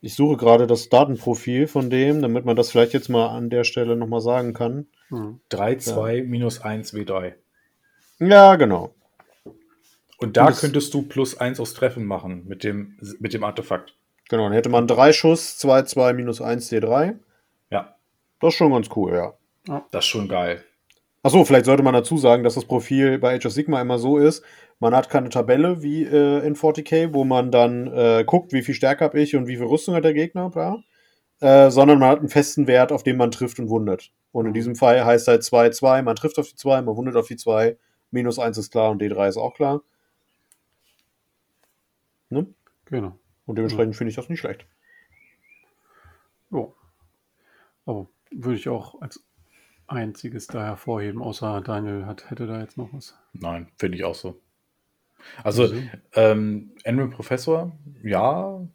[0.01, 3.63] ich suche gerade das Datenprofil von dem, damit man das vielleicht jetzt mal an der
[3.63, 4.87] Stelle nochmal sagen kann.
[5.09, 5.39] Hm.
[5.49, 7.33] 3, 2, minus 1, W3.
[8.19, 8.93] Ja, genau.
[10.17, 13.95] Und da Und könntest du plus 1 aus Treffen machen mit dem, mit dem Artefakt.
[14.29, 17.15] Genau, dann hätte man drei Schuss, 2, 2 minus 1 D3.
[17.69, 17.95] Ja,
[18.39, 19.83] Das ist schon ganz cool, ja.
[19.91, 20.63] das ist schon geil.
[21.21, 24.17] Achso, vielleicht sollte man dazu sagen, dass das Profil bei Age of Sigma immer so
[24.17, 24.43] ist,
[24.79, 28.75] man hat keine Tabelle wie äh, in 40k, wo man dann äh, guckt, wie viel
[28.75, 30.83] Stärke habe ich und wie viel Rüstung hat der Gegner, bla.
[31.39, 34.11] Äh, sondern man hat einen festen Wert, auf den man trifft und wundet.
[34.31, 37.15] Und in diesem Fall heißt halt 2, 2, man trifft auf die 2, man wundet
[37.15, 37.77] auf die 2,
[38.11, 39.81] minus 1 ist klar und D3 ist auch klar.
[42.35, 42.45] Ne?
[42.85, 43.17] Genau.
[43.45, 44.67] Und dementsprechend finde ich das nicht schlecht.
[46.51, 46.75] Jo.
[47.85, 49.23] Aber würde ich auch als
[49.87, 53.17] einziges da hervorheben, außer Daniel hat, hätte da jetzt noch was.
[53.33, 54.41] Nein, finde ich auch so.
[55.43, 55.75] Also, So.
[56.13, 57.71] ähm, Enron Professor,
[58.03, 58.67] ja.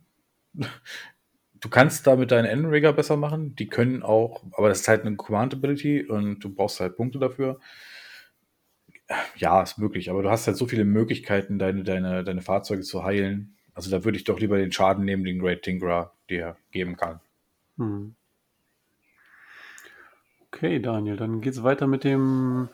[1.61, 3.55] Du kannst da mit deinen Enrigger besser machen.
[3.57, 7.19] Die können auch, aber das ist halt eine Command Ability und du brauchst halt Punkte
[7.19, 7.61] dafür.
[9.37, 13.05] Ja, ist möglich, aber du hast halt so viele Möglichkeiten, deine, deine, deine Fahrzeuge zu
[13.05, 13.57] heilen.
[13.75, 17.21] Also da würde ich doch lieber den Schaden nehmen, den Great Tinkerer dir geben kann.
[17.77, 18.15] Hm.
[20.53, 22.69] Okay, Daniel, dann geht's weiter mit dem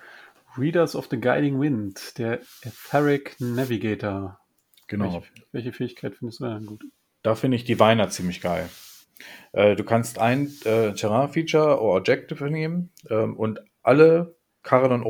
[0.58, 4.40] Readers of the Guiding Wind, der Etheric Navigator.
[4.88, 5.12] Genau.
[5.12, 6.84] Welche, welche Fähigkeit findest du denn gut?
[7.22, 8.68] Da finde ich die Weiner ziemlich geil.
[9.52, 15.02] Äh, du kannst ein äh, Terrain-Feature oder Objective nehmen ähm, und alle Caradon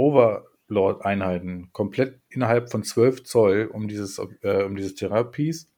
[0.69, 5.69] Overlord-Einheiten komplett innerhalb von 12 Zoll um dieses, äh, um dieses Terrain-Piece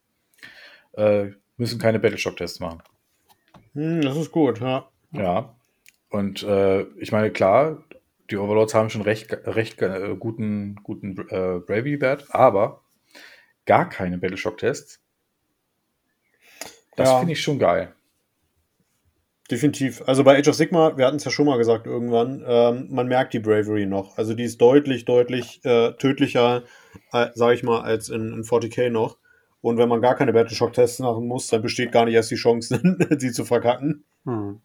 [0.93, 2.83] äh, müssen keine Battleshock-Tests machen.
[3.75, 4.89] Hm, das ist gut, ja.
[5.13, 5.55] Ja.
[6.11, 7.83] Und äh, ich meine, klar,
[8.31, 12.83] die Overlords haben schon recht, recht äh, guten, guten äh, Bravery-Wert, aber
[13.67, 15.01] gar keine Battleshock-Tests.
[16.97, 17.19] Das Ja.
[17.19, 17.95] finde ich schon geil.
[19.51, 20.03] Definitiv.
[20.07, 23.09] Also bei Age of Sigma, wir hatten es ja schon mal gesagt irgendwann, ähm, man
[23.09, 24.19] merkt die Bravery noch.
[24.19, 26.65] Also die ist deutlich, deutlich äh, tödlicher,
[27.13, 29.17] äh, sage ich mal, als in, in 40k noch.
[29.63, 32.81] Und wenn man gar keine Battleshock-Tests machen muss, dann besteht gar nicht erst die Chance,
[33.19, 34.05] sie zu verkacken.
[34.25, 34.61] Hm.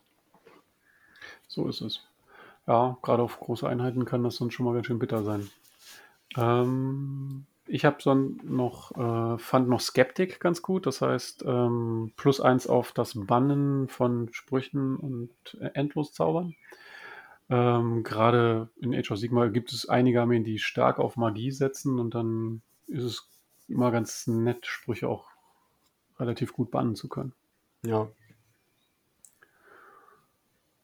[1.47, 2.01] So ist es.
[2.67, 5.49] Ja, gerade auf große Einheiten kann das sonst schon mal ganz schön bitter sein.
[6.37, 10.85] Ähm, ich habe so noch, äh, fand noch Skeptic ganz gut.
[10.85, 16.53] Das heißt, ähm, plus eins auf das Bannen von Sprüchen und äh, Endloszaubern.
[17.49, 21.97] Ähm, gerade in Age of Sigma gibt es einige Armeen, die stark auf Magie setzen
[21.97, 23.27] und dann ist es
[23.67, 25.25] immer ganz nett, Sprüche auch
[26.19, 27.33] relativ gut bannen zu können.
[27.83, 28.07] Ja.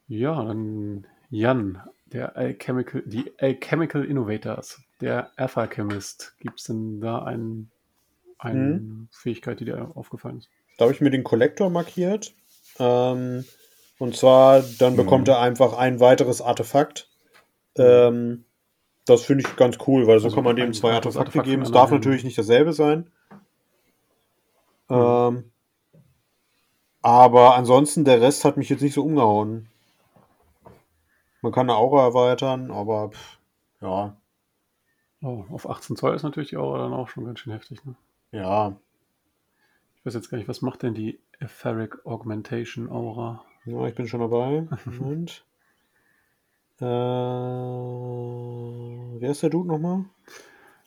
[0.08, 6.36] Ja, dann Jan, der Alchemical, die Alchemical Innovators, der Alpha Chemist.
[6.40, 7.70] Gibt es denn da ein,
[8.38, 10.50] eine Fähigkeit, die dir aufgefallen ist?
[10.78, 12.34] Da habe ich mir den Kollektor markiert.
[12.80, 13.46] Ähm,
[13.98, 14.98] und zwar, dann Mhm.
[14.98, 17.10] bekommt er einfach ein weiteres Artefakt.
[17.78, 18.46] Ähm,
[19.06, 21.62] das finde ich ganz cool, weil so Also kann man dem zwei Artefakte Artefakt geben.
[21.64, 23.10] Es darf natürlich nicht dasselbe sein.
[24.90, 24.96] Mhm.
[24.98, 25.52] Ähm,
[27.02, 29.69] aber ansonsten, der Rest hat mich jetzt nicht so umgehauen.
[31.42, 33.40] Man kann eine Aura erweitern, aber pff,
[33.82, 34.16] ja,
[35.22, 37.84] Oh, auf 18 Zoll ist natürlich die Aura dann auch schon ganz schön heftig.
[37.84, 37.96] Ne?
[38.32, 38.74] ja,
[39.98, 43.44] Ich weiß jetzt gar nicht, was macht denn die Etheric Augmentation Aura?
[43.66, 44.66] ja, ich bin schon dabei.
[44.86, 45.46] Moment.
[46.80, 46.86] Äh,
[49.20, 50.06] wer ist der Dude nochmal?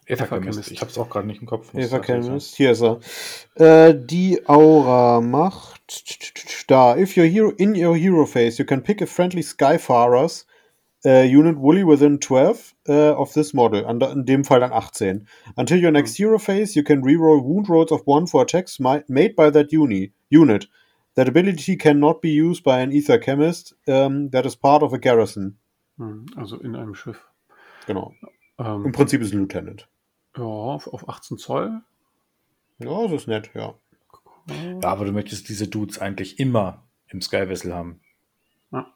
[0.06, 0.70] Ether Chemist.
[0.70, 1.72] Ich habe es auch gerade nicht im Kopf.
[1.74, 3.00] Eva Chemist, hier ist er.
[3.54, 5.82] Äh, die Aura macht
[6.66, 6.96] da.
[6.96, 10.46] If you're hero, in your hero phase, you can pick a friendly Skyfarers
[11.04, 13.84] uh, unit Woolly within 12 uh, of this model.
[13.86, 15.26] An, in dem Fall dann 18.
[15.56, 19.34] Until your next hero phase, you can reroll wound rolls of 1 for attacks made
[19.36, 20.68] by that uni, unit.
[21.14, 24.98] That ability cannot be used by an Ether Chemist um, that is part of a
[24.98, 25.58] garrison.
[25.98, 27.22] Hm, Also in einem Schiff.
[27.86, 28.14] Genau.
[28.58, 29.88] Ähm, Im Prinzip ist ein Lieutenant.
[30.36, 31.82] ja, auf, auf 18 Zoll.
[32.78, 33.74] Ja, das ist nett, ja.
[34.48, 38.00] Ja, aber du möchtest diese Dudes eigentlich immer im Sky Vessel haben.
[38.72, 38.92] Ja.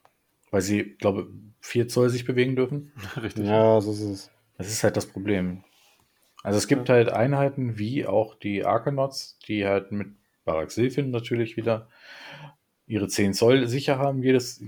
[0.50, 1.30] Weil sie, glaube
[1.60, 2.92] 4 Zoll sich bewegen dürfen.
[3.16, 3.46] Richtig.
[3.46, 4.30] Ja, so ist es.
[4.58, 5.64] Das ist halt das Problem.
[6.42, 10.08] Also es gibt halt Einheiten wie auch die Arkanauts, die halt mit
[10.44, 11.88] Barak Silfin natürlich wieder
[12.86, 14.62] ihre 10 Zoll sicher haben jedes,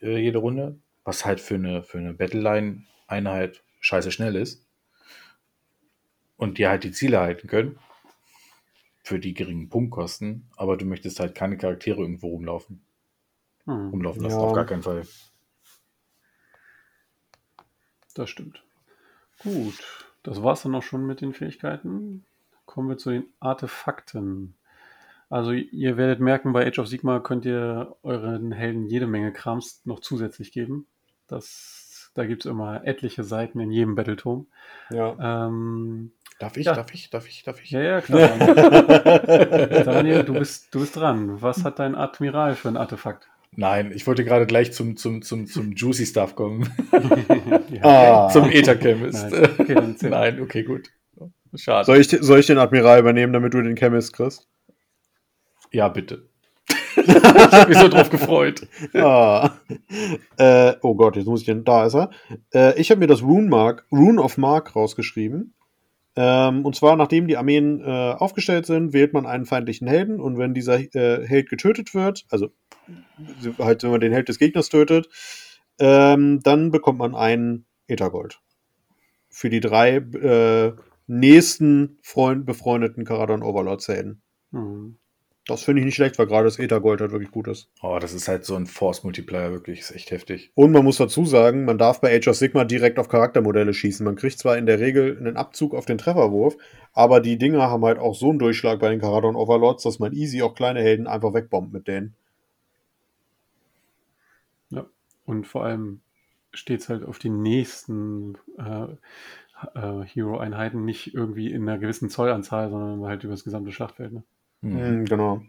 [0.00, 4.64] äh, jede Runde, was halt für eine, für eine Battleline-Einheit scheiße schnell ist.
[6.36, 7.78] Und die halt die Ziele halten können.
[9.02, 10.48] Für die geringen Punktkosten.
[10.56, 12.80] Aber du möchtest halt keine Charaktere irgendwo rumlaufen.
[13.64, 14.42] Hm, Rumlaufen lassen, Ja.
[14.44, 15.02] auf gar keinen Fall.
[18.14, 18.64] das stimmt.
[19.42, 19.78] Gut,
[20.24, 22.24] das war's dann auch schon mit den Fähigkeiten.
[22.66, 24.54] Kommen wir zu den Artefakten.
[25.30, 29.82] Also ihr werdet merken, bei Age of Sigma könnt ihr euren Helden jede Menge Krams
[29.84, 30.86] noch zusätzlich geben.
[31.28, 31.87] Das,
[32.18, 34.44] da gibt's immer etliche Seiten in jedem Battletome.
[34.90, 35.46] Ja.
[35.46, 36.74] Ähm, Darf ich, Ja.
[36.74, 37.70] darf ich, darf ich, darf ich?
[37.72, 38.28] ja, ja, klar.
[39.84, 40.22] Daniel.
[40.22, 41.42] Du bist, du bist dran.
[41.42, 43.28] Was hat dein Admiral für ein Artefakt?
[43.52, 46.70] Nein, ich wollte gerade gleich zum, zum, zum, zum Juicy Stuff kommen.
[47.70, 47.82] ja.
[47.82, 48.28] Ah.
[48.28, 49.30] Zum Ether Chemist.
[49.30, 50.08] Nein, okay.
[50.08, 50.90] Nein, okay, gut.
[51.56, 51.84] Schade.
[51.86, 54.46] Soll ich, soll ich den Admiral übernehmen, damit du den Chemist kriegst?
[55.72, 56.28] Ja, bitte.
[56.96, 58.66] Ich habe mich so drauf gefreut.
[58.94, 59.50] ah.
[60.36, 61.64] äh, oh Gott, jetzt muss ich den.
[61.64, 62.10] Da ist er.
[62.52, 65.54] Äh, ich habe mir das Rune, Mark, Rune of Mark rausgeschrieben.
[66.16, 70.36] Ähm, und zwar, nachdem die Armeen äh, aufgestellt sind, wählt man einen feindlichen Helden und
[70.36, 72.48] wenn dieser äh, Held getötet wird, also
[73.58, 75.08] halt, wenn man den Held des Gegners tötet,
[75.78, 78.40] ähm, dann bekommt man einen Ethergold.
[79.28, 80.72] Für die drei äh,
[81.06, 84.22] nächsten Freund, befreundeten Karadon Overlords Helden.
[84.50, 84.98] Hm.
[85.48, 87.70] Das finde ich nicht schlecht, weil gerade das Ethergold halt wirklich gut ist.
[87.80, 89.80] Oh, das ist halt so ein Force-Multiplier, wirklich.
[89.80, 90.52] Ist echt heftig.
[90.54, 94.04] Und man muss dazu sagen, man darf bei Age of Sigma direkt auf Charaktermodelle schießen.
[94.04, 96.58] Man kriegt zwar in der Regel einen Abzug auf den Trefferwurf,
[96.92, 100.12] aber die Dinger haben halt auch so einen Durchschlag bei den Karadon Overlords, dass man
[100.12, 102.14] easy auch kleine Helden einfach wegbombt mit denen.
[104.68, 104.84] Ja,
[105.24, 106.02] und vor allem
[106.52, 108.84] steht es halt auf die nächsten äh,
[109.74, 114.12] äh, Hero-Einheiten nicht irgendwie in einer gewissen Zollanzahl, sondern halt über das gesamte Schlachtfeld.
[114.12, 114.24] Ne?
[114.62, 115.00] Hm.
[115.00, 115.42] Mhm, genau.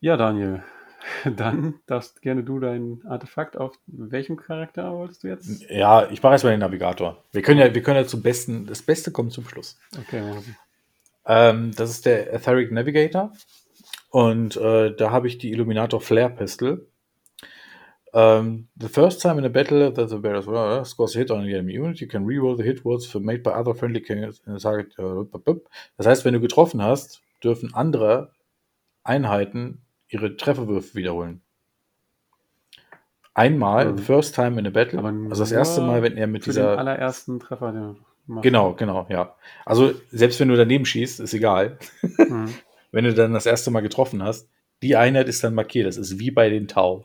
[0.00, 0.62] Ja, Daniel,
[1.36, 5.68] dann darfst gerne du dein Artefakt auf welchem Charakter wolltest du jetzt?
[5.68, 7.24] Ja, ich mache erstmal den Navigator.
[7.32, 9.78] Wir können ja, wir können ja zum Besten, das Beste kommt zum Schluss.
[9.98, 10.56] Okay, machen.
[11.26, 13.32] Ähm, das ist der Etheric Navigator.
[14.10, 16.88] Und äh, da habe ich die Illuminator Flare Pistol.
[18.14, 21.44] Um, the first time in a battle that the bear well, scores a hit on
[21.44, 24.40] the enemy unit, you can reroll the hit rolls for made by other friendly characters
[24.46, 24.94] in the target.
[24.96, 25.68] bup.
[25.98, 28.30] Das heißt, wenn du getroffen hast, dürfen andere
[29.04, 31.42] Einheiten ihre Trefferwürfe wiederholen.
[33.34, 33.98] Einmal, Mhm.
[33.98, 36.70] the first time in a battle, also das erste Mal, wenn er mit Für dieser
[36.72, 37.96] den allerersten Treffer, den du
[38.26, 38.42] machst.
[38.42, 39.34] Genau, genau, ja.
[39.64, 41.78] Also selbst wenn du daneben schießt, ist egal.
[42.02, 42.48] Mhm.
[42.90, 44.48] Wenn du dann das erste Mal getroffen hast,
[44.82, 45.86] die Einheit ist dann markiert.
[45.86, 47.04] Das ist wie bei den Tau.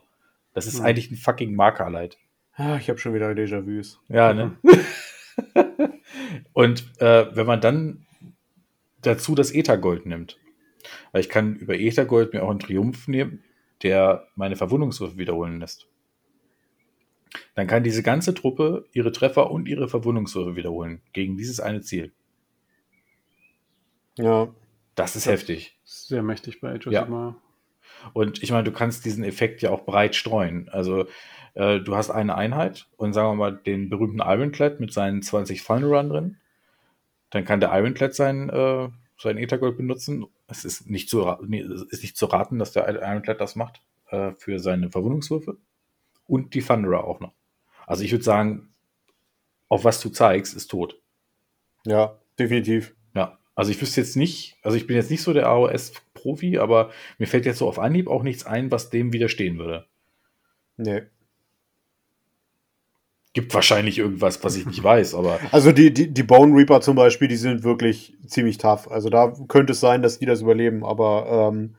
[0.54, 0.86] Das ist Mhm.
[0.86, 2.16] eigentlich ein fucking Markerleit.
[2.54, 4.00] Ah, ich habe schon wieder Déjà-vus.
[4.08, 4.56] Ja, ne?
[6.52, 8.06] Und äh, wenn man dann
[9.02, 10.38] dazu das Ethergold nimmt,
[11.12, 13.42] weil ich kann über Ethergold mir auch einen Triumph nehmen,
[13.82, 15.88] der meine Verwundungswürfe wiederholen lässt.
[17.56, 22.12] Dann kann diese ganze Truppe ihre Treffer und ihre Verwundungswürfe wiederholen gegen dieses eine Ziel.
[24.16, 24.48] Ja.
[24.94, 25.32] Das ist Ja.
[25.32, 25.76] heftig.
[25.84, 27.02] Sehr mächtig bei Age of Ja.
[27.02, 27.36] Sigma.
[28.12, 30.68] Und ich meine, du kannst diesen Effekt ja auch breit streuen.
[30.68, 31.06] Also
[31.54, 35.62] äh, du hast eine Einheit und sagen wir mal den berühmten Ironclad mit seinen 20
[35.62, 36.36] Final drin.
[37.30, 38.88] Dann kann der Ironclad sein, äh,
[39.18, 40.26] sein Ethergold benutzen.
[40.46, 41.26] Es ist nicht, zu,
[41.90, 43.80] ist nicht zu raten, dass der Ironclad das macht
[44.10, 45.56] äh, für seine Verwundungswürfe.
[46.26, 47.32] Und die Thunderer auch noch.
[47.86, 48.74] Also ich würde sagen,
[49.68, 51.00] auf was du zeigst, ist tot.
[51.84, 52.94] Ja, definitiv.
[53.14, 56.90] Ja, also ich wüsste jetzt nicht, also ich bin jetzt nicht so der AOS-Profi, aber
[57.18, 59.86] mir fällt jetzt so auf Anhieb auch nichts ein, was dem widerstehen würde.
[60.76, 61.02] Nee.
[63.32, 66.96] Gibt wahrscheinlich irgendwas, was ich nicht weiß, aber Also die, die, die Bone Reaper zum
[66.96, 68.90] Beispiel, die sind wirklich ziemlich tough.
[68.90, 71.76] Also da könnte es sein, dass die das überleben, aber ähm,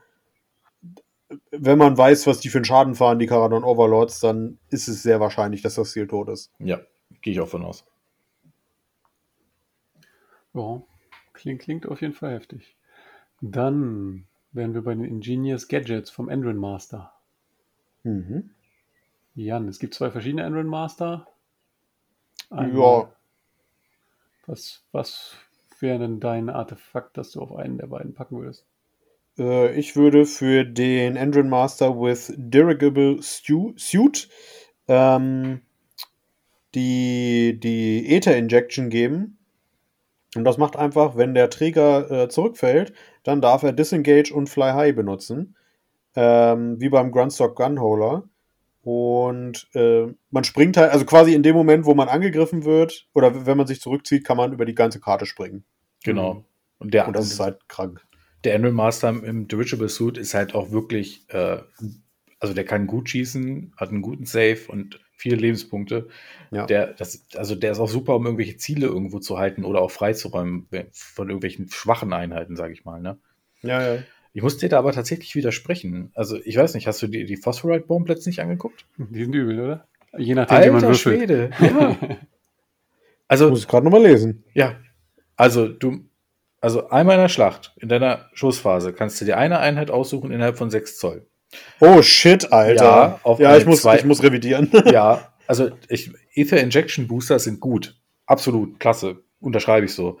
[1.50, 5.02] wenn man weiß, was die für einen Schaden fahren, die Karadon Overlords, dann ist es
[5.02, 6.52] sehr wahrscheinlich, dass das Ziel tot ist.
[6.58, 6.80] ja,
[7.20, 7.84] gehe ich auch von aus.
[10.54, 10.82] Ja,
[11.36, 12.76] klingt, klingt auf jeden Fall heftig.
[13.40, 17.12] Dann wären wir bei den Ingenious Gadgets vom Endrin Master.
[18.04, 18.50] Mhm.
[19.36, 21.28] Jan, es gibt zwei verschiedene Endrin Master.
[22.50, 23.06] Ja,
[24.46, 25.36] Was, was
[25.80, 28.64] wäre denn dein Artefakt, das du auf einen der beiden packen würdest?
[29.38, 34.28] äh, ich würde für den Endrin Master with Dirigable Suit
[34.88, 35.60] ähm,
[36.74, 39.35] die, die Ether Injection geben.
[40.36, 44.72] Und das macht einfach, wenn der Träger äh, zurückfällt, dann darf er Disengage und Fly
[44.72, 45.56] High benutzen.
[46.14, 48.24] Ähm, wie beim Grundstock Gunholder.
[48.82, 53.44] Und äh, man springt halt, also quasi in dem Moment, wo man angegriffen wird, oder
[53.46, 55.64] wenn man sich zurückzieht, kann man über die ganze Karte springen.
[56.04, 56.44] Genau.
[56.78, 58.00] Und der, Und das ist halt krank.
[58.44, 61.58] der Endrin Master im Dirigible Suit ist halt auch wirklich, äh,
[62.38, 66.08] also der kann gut schießen, hat einen guten Save und viele Lebenspunkte.
[66.50, 66.66] Ja.
[66.66, 69.90] Der, das, also der ist auch super, um irgendwelche Ziele irgendwo zu halten oder auch
[69.90, 73.00] freizuräumen von irgendwelchen schwachen Einheiten, sage ich mal.
[73.00, 73.18] Ne?
[73.62, 74.02] Ja, ja.
[74.32, 76.12] Ich muss dir da aber tatsächlich widersprechen.
[76.14, 78.84] Also ich weiß nicht, hast du dir die Phosphorite Bomb nicht angeguckt?
[78.98, 79.88] Die sind übel, oder?
[80.18, 81.18] Je nachdem, wie man Alter würfelt.
[81.18, 81.96] Schwede, ja.
[83.28, 84.44] Also Muss ich gerade nochmal lesen.
[84.54, 84.76] Ja,
[85.36, 86.04] also du,
[86.60, 90.56] also einmal in der Schlacht, in deiner Schussphase, kannst du dir eine Einheit aussuchen innerhalb
[90.58, 91.26] von 6 Zoll.
[91.80, 93.20] Oh shit, Alter.
[93.24, 94.70] Ja, Ja, ich, muss, ich muss revidieren.
[94.92, 97.96] Ja, also ich, Ether Injection Booster sind gut.
[98.26, 99.22] Absolut, klasse.
[99.40, 100.18] Unterschreibe ich so.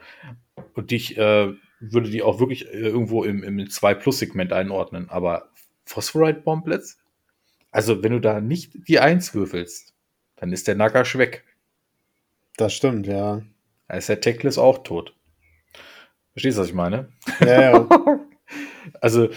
[0.74, 5.08] Und ich äh, würde die auch wirklich äh, irgendwo im, im 2-Plus-Segment einordnen.
[5.08, 5.50] Aber
[5.84, 6.98] Phosphorite Bomblets?
[7.70, 9.94] Also, wenn du da nicht die 1 würfelst,
[10.36, 11.44] dann ist der Nagash weg.
[12.56, 13.42] Das stimmt, ja.
[13.88, 15.14] Da ist der Techless auch tot.
[16.32, 17.08] Verstehst du, was ich meine?
[17.40, 17.88] Ja, ja.
[19.00, 19.30] Also,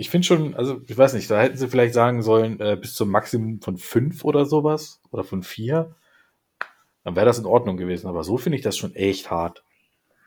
[0.00, 2.94] ich finde schon, also ich weiß nicht, da hätten sie vielleicht sagen sollen, äh, bis
[2.94, 5.94] zum Maximum von fünf oder sowas oder von vier.
[7.04, 8.06] Dann wäre das in Ordnung gewesen.
[8.06, 9.64] Aber so finde ich das schon echt hart.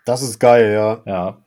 [0.05, 1.01] Das ist geil, ja.
[1.05, 1.37] Ja,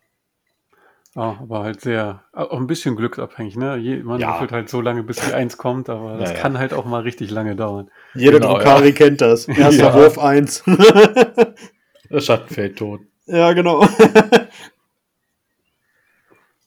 [1.16, 3.76] Ah, aber halt sehr, auch ein bisschen glücksabhängig, ne?
[3.76, 4.32] Je, man Ja.
[4.32, 6.42] würfelt halt so lange, bis die Eins kommt, aber das Ja, ja.
[6.42, 7.88] kann halt auch mal richtig lange dauern.
[8.14, 9.46] Jeder Genau, Drukari kennt das.
[9.48, 9.94] Erster Ja.
[9.94, 10.64] Wurf 1.
[12.10, 13.00] das Schattenfeld tot.
[13.26, 13.82] ja, genau.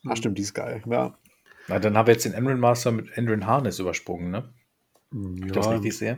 [0.08, 0.82] Ach, stimmt, die ist geil.
[0.90, 1.14] Ja.
[1.68, 4.54] Na, dann haben wir jetzt den Endrin Master mit Endrin Harness übersprungen, ne?
[5.12, 6.18] Wenn ich das Ja, richtig sehe.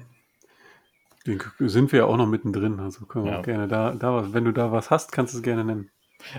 [1.26, 3.40] den sind wir ja auch noch mittendrin, also können wir Ja.
[3.40, 5.92] auch gerne da, da was, wenn du da was hast, kannst du es gerne nennen.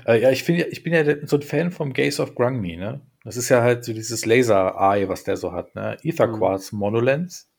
[0.07, 2.77] Äh, ja, ich, find, ja- ich bin ja so ein Fan vom Gaze of Grungni,
[2.77, 3.01] ne?
[3.25, 5.97] Das ist ja halt so dieses Laser-Eye, was der so hat, ne?
[6.03, 6.37] Ether Mhm.
[6.39, 7.51] Quartz Monolens.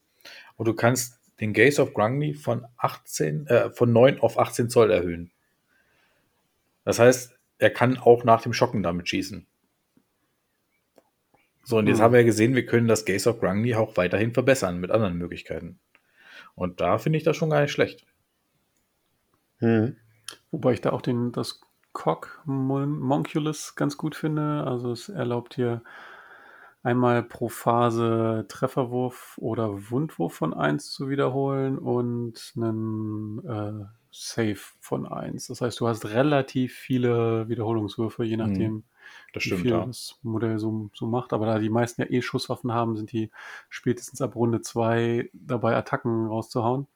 [0.55, 4.91] Und du kannst den Gaze of Grungni von 18, äh, von 9 auf 18 Zoll
[4.91, 5.31] erhöhen.
[6.83, 9.45] Das heißt, er kann auch nach dem Schocken damit schießen.
[11.63, 12.03] So, und jetzt Mhm.
[12.03, 15.17] haben wir ja gesehen, wir können das Gaze of Grungni auch weiterhin verbessern mit anderen
[15.17, 15.79] Möglichkeiten.
[16.55, 18.05] Und da finde ich das schon gar nicht schlecht.
[19.59, 19.95] Hm.
[20.49, 21.61] Wobei ich da auch den, das
[21.93, 24.63] Cock Mon- Monculus ganz gut finde.
[24.65, 25.83] Also es erlaubt hier
[26.83, 35.05] einmal pro Phase Trefferwurf oder Wundwurf von 1 zu wiederholen und einen äh, Save von
[35.05, 35.47] 1.
[35.47, 38.83] Das heißt, du hast relativ viele Wiederholungswürfe, je nachdem,
[39.33, 39.85] Das wie stimmt, viel ja.
[39.85, 41.33] das Modell so, so macht.
[41.33, 43.31] Aber da die meisten ja eh Schusswaffen haben, sind die
[43.69, 46.87] spätestens ab Runde 2 dabei, Attacken rauszuhauen.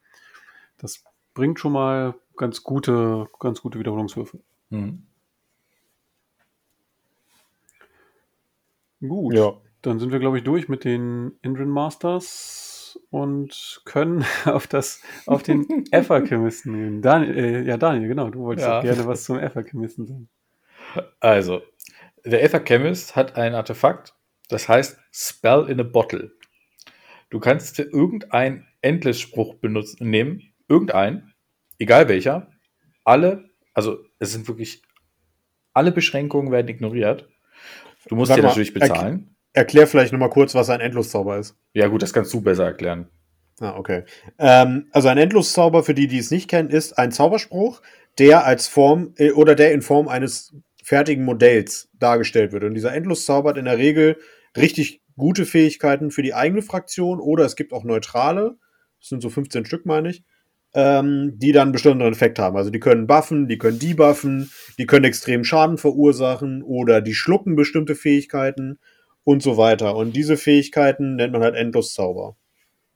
[0.78, 1.04] Das
[1.34, 4.40] bringt schon mal ganz gute, ganz gute Wiederholungswürfe.
[4.70, 5.02] Mhm.
[9.00, 9.52] Gut, Ja.
[9.82, 15.42] dann sind wir, glaube ich, durch mit den Indrin Masters und können auf das, auf
[15.42, 17.02] den Efferchemisten gehen.
[17.02, 18.78] Daniel, äh, ja, Daniel, genau, du wolltest Ja.
[18.78, 20.28] auch gerne was zum Efferchemisten sagen.
[21.20, 21.60] Also,
[22.26, 24.14] der Ether Chemist hat ein Artefakt,
[24.48, 26.32] das heißt Spell in a Bottle.
[27.30, 31.32] Du kannst dir irgendeinen Endless-Spruch benutzen, nehmen, irgendeinen,
[31.78, 32.48] egal welcher,
[33.04, 34.82] alle, also es sind wirklich,
[35.72, 37.28] alle Beschränkungen werden ignoriert.
[38.08, 39.36] Du musst Warte dir mal, natürlich bezahlen.
[39.52, 41.56] Erklär vielleicht nochmal kurz, was ein Endloszauber ist.
[41.72, 43.08] Ja gut, das kannst du besser erklären.
[43.60, 44.04] Ah, okay.
[44.38, 47.80] Ähm, also ein Endloszauber, für die, die es nicht kennen, ist ein Zauberspruch,
[48.18, 50.54] der als Form äh, oder der in Form eines
[50.86, 52.62] fertigen Modells dargestellt wird.
[52.62, 54.18] Und dieser Endloszauber hat in der Regel
[54.56, 58.56] richtig gute Fähigkeiten für die eigene Fraktion oder es gibt auch neutrale,
[59.00, 60.22] das sind so 15 Stück, meine ich,
[60.74, 62.56] ähm, die dann einen besonderen Effekt haben.
[62.56, 67.56] Also die können buffen, die können debuffen, die können extremen Schaden verursachen oder die schlucken
[67.56, 68.78] bestimmte Fähigkeiten
[69.24, 69.96] und so weiter.
[69.96, 72.36] Und diese Fähigkeiten nennt man halt Endloszauber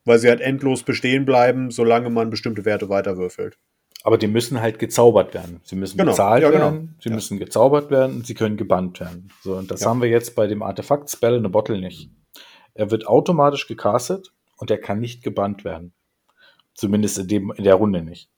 [0.05, 3.57] weil sie halt endlos bestehen bleiben, solange man bestimmte Werte weiterwürfelt.
[4.03, 5.61] Aber die müssen halt gezaubert werden.
[5.63, 6.65] Sie müssen Genau, bezahlt ja, genau.
[6.65, 7.15] werden, sie Ja.
[7.15, 9.29] müssen gezaubert werden und sie können gebannt werden.
[9.43, 9.89] So, und das Ja.
[9.89, 12.09] haben wir jetzt bei dem Artefakt Spell in a Bottle nicht.
[12.73, 15.93] Er wird automatisch gecastet und er kann nicht gebannt werden.
[16.73, 18.29] Zumindest in, dem, in der Runde nicht.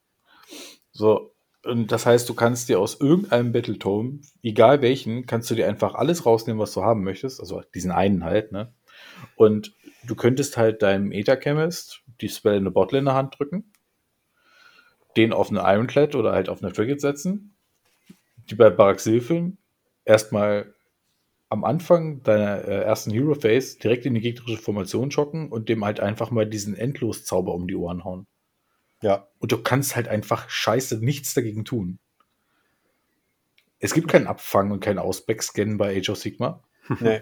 [0.92, 1.30] So,
[1.66, 5.96] Und das heißt, du kannst dir aus irgendeinem Battletome, egal welchen, kannst du dir einfach
[5.96, 7.40] alles rausnehmen, was du haben möchtest.
[7.40, 8.74] Also diesen einen halt, ne?
[9.38, 9.74] Und
[10.06, 13.72] du könntest halt deinem Ether-Chemist die Spell in eine Bottle in der Hand drücken,
[15.18, 17.56] den auf eine Ironclad oder halt auf eine Frigate setzen,
[18.50, 19.58] die bei Baraxilfeln
[20.06, 20.74] erstmal
[21.50, 25.86] am Anfang deiner äh, ersten Hero Phase direkt in die gegnerische Formation schocken und dem
[25.86, 28.26] halt einfach mal diesen Endloszauber um die Ohren hauen.
[29.02, 29.28] Ja.
[29.38, 32.00] Und du kannst halt einfach scheiße nichts dagegen tun.
[33.78, 36.64] Es gibt keinen Abfang und keinen Ausback-Scan bei Age of Sigma.
[37.00, 37.22] Nee.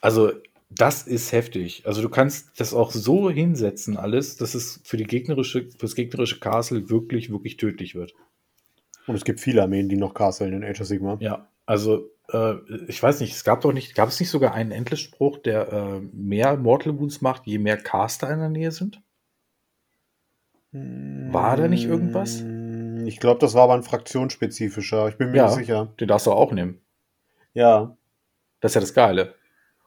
[0.00, 0.32] Also,
[0.78, 1.82] das ist heftig.
[1.86, 6.40] Also, du kannst das auch so hinsetzen, alles, dass es für die gegnerische, fürs gegnerische
[6.40, 8.14] Castle wirklich, wirklich tödlich wird.
[9.06, 11.16] Und es gibt viele Armeen, die noch Castle in Age of Sigma.
[11.20, 12.54] Ja, also, äh,
[12.88, 16.00] ich weiß nicht, es gab doch nicht, gab es nicht sogar einen Endless-Spruch, der äh,
[16.12, 19.02] mehr Mortal Wounds macht, je mehr Caster in der Nähe sind?
[20.72, 22.42] War da nicht irgendwas?
[22.42, 25.08] Mm, Ich glaube, das war aber ein fraktionsspezifischer.
[25.08, 25.46] Ich bin mir Ja.
[25.46, 25.92] nicht sicher.
[26.00, 26.80] Den darfst du auch nehmen.
[27.52, 27.96] Ja.
[28.60, 29.34] Das ist ja das Geile.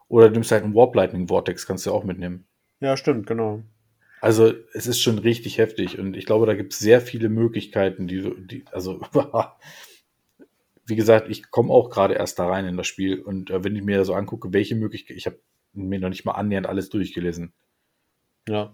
[0.09, 2.45] Oder du nimmst halt einen Warp Lightning Vortex, kannst du auch mitnehmen.
[2.79, 3.63] Ja, stimmt, genau.
[4.21, 8.07] Also, es ist schon richtig heftig und ich glaube, da gibt es sehr viele Möglichkeiten,
[8.07, 8.99] die du, die, also,
[10.85, 13.75] wie gesagt, ich komme auch gerade erst da rein in das Spiel und äh, wenn
[13.75, 15.39] ich mir so angucke, welche Möglichkeiten, ich habe
[15.73, 17.53] mir noch nicht mal annähernd alles durchgelesen.
[18.47, 18.73] Ja.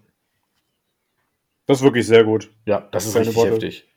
[1.66, 2.50] Das ist wirklich sehr gut.
[2.66, 3.52] Ja, das ist Keine richtig Worte.
[3.52, 3.88] heftig.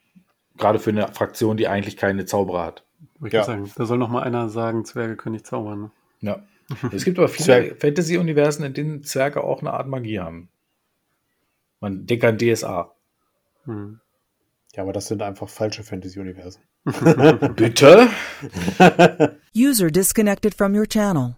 [0.57, 2.85] Gerade für eine Fraktion, die eigentlich keine Zauberer hat.
[3.23, 3.43] Ich Ja.
[3.43, 5.81] sagen, da soll noch mal einer sagen, Zwerge können nicht zaubern.
[5.81, 5.91] Ne?
[6.21, 6.43] Ja.
[6.91, 10.49] Es gibt aber viele Fantasy-Universen, in denen Zwerge auch eine Art Magie haben.
[11.79, 12.93] Man denkt an DSA.
[13.65, 13.99] Hm.
[14.75, 16.61] Ja, aber das sind einfach falsche Fantasy-Universen.
[17.55, 18.09] Bitte?
[19.55, 21.35] User disconnected from your channel.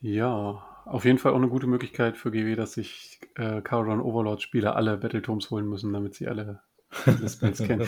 [0.00, 4.76] Ja, auf jeden Fall auch eine gute Möglichkeit für GW, dass sich äh, Caron Overlord-Spieler
[4.76, 6.60] alle Battletomes holen müssen, damit sie alle
[7.06, 7.86] alle Spells kennen.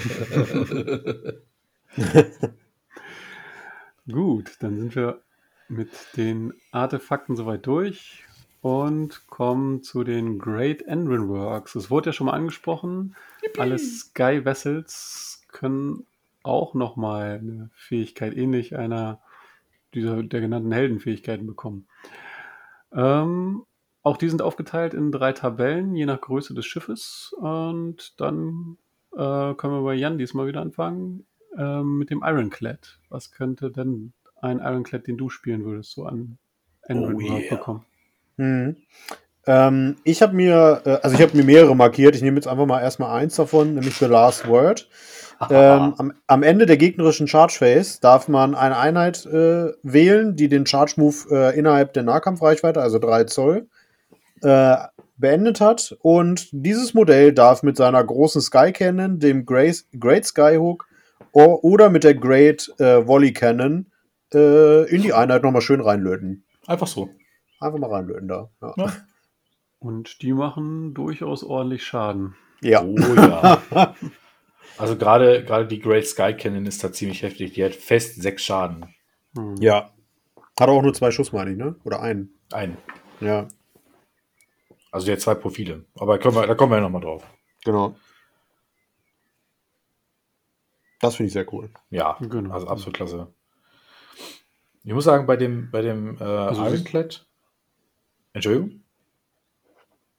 [4.11, 5.21] Gut, dann sind wir
[5.69, 8.25] mit den Artefakten soweit durch
[8.61, 11.75] und kommen zu den Great Enrin Works.
[11.75, 13.17] Es wurde ja schon mal angesprochen,
[13.59, 16.07] alle Sky Vessels können
[16.45, 19.21] auch nochmal eine Fähigkeit ähnlich einer
[19.93, 21.89] dieser der genannten Heldenfähigkeiten bekommen.
[22.93, 23.65] Ähm,
[24.05, 27.35] auch die sind aufgeteilt in drei Tabellen, je nach Größe des Schiffes.
[27.39, 28.79] Und dann
[29.13, 31.27] äh, können wir bei Jan diesmal wieder anfangen
[31.59, 32.99] ähm, mit dem Ironclad.
[33.09, 36.39] Was könnte denn ein Ironclad, den du spielen würdest, so an
[36.83, 37.57] Enrin Oh yeah.
[37.57, 37.85] bekommen?
[38.37, 38.77] Mhm.
[39.47, 42.17] Ähm, ich habe mir, äh, also ich habe mir mehrere markiert.
[42.17, 44.89] Ich nehme jetzt einfach mal erstmal eins davon, nämlich The Last Word.
[45.51, 50.49] Ähm, am, am Ende der gegnerischen Charge Phase darf man eine Einheit äh, wählen, die
[50.49, 53.69] den Charge Move äh, innerhalb der Nahkampfreichweite, also 3 Zoll,
[54.43, 54.77] äh,
[55.19, 55.97] beendet hat.
[56.01, 60.87] Und dieses Modell darf mit seiner großen Sky Cannon, dem Great, Great Skyhook
[61.33, 63.91] oder mit der Great äh, Volley Cannon
[64.33, 66.45] äh, in die Einheit nochmal schön reinlöten.
[66.67, 67.11] Einfach so.
[67.61, 68.51] Einfach mal reinlöten da.
[68.61, 68.75] Ja.
[68.77, 68.93] Ja.
[69.79, 72.35] Und die machen durchaus ordentlich Schaden.
[72.63, 72.83] ja.
[72.83, 73.63] Oh ja.
[74.79, 77.55] Also gerade gerade die Great Sky Cannon ist da ziemlich heftig.
[77.55, 78.85] Die hat fest sechs Schaden.
[79.35, 79.55] Hm.
[79.59, 79.91] Ja.
[80.61, 81.77] Hat auch nur zwei Schuss, meine ich, ne?
[81.85, 82.35] Oder einen.
[82.53, 82.77] Ein.
[83.21, 83.49] Ja,
[84.91, 85.87] Also die hat zwei Profile.
[85.99, 87.25] Aber können wir, da kommen wir ja nochmal drauf.
[87.65, 87.97] genau.
[91.07, 91.71] Das finde ich sehr cool.
[91.91, 92.53] Ja, Genau.
[92.55, 93.29] also absolut klasse.
[94.85, 97.27] Ich muss sagen, bei dem, bei dem äh, Also Ironclad.
[98.33, 98.83] Entschuldigung?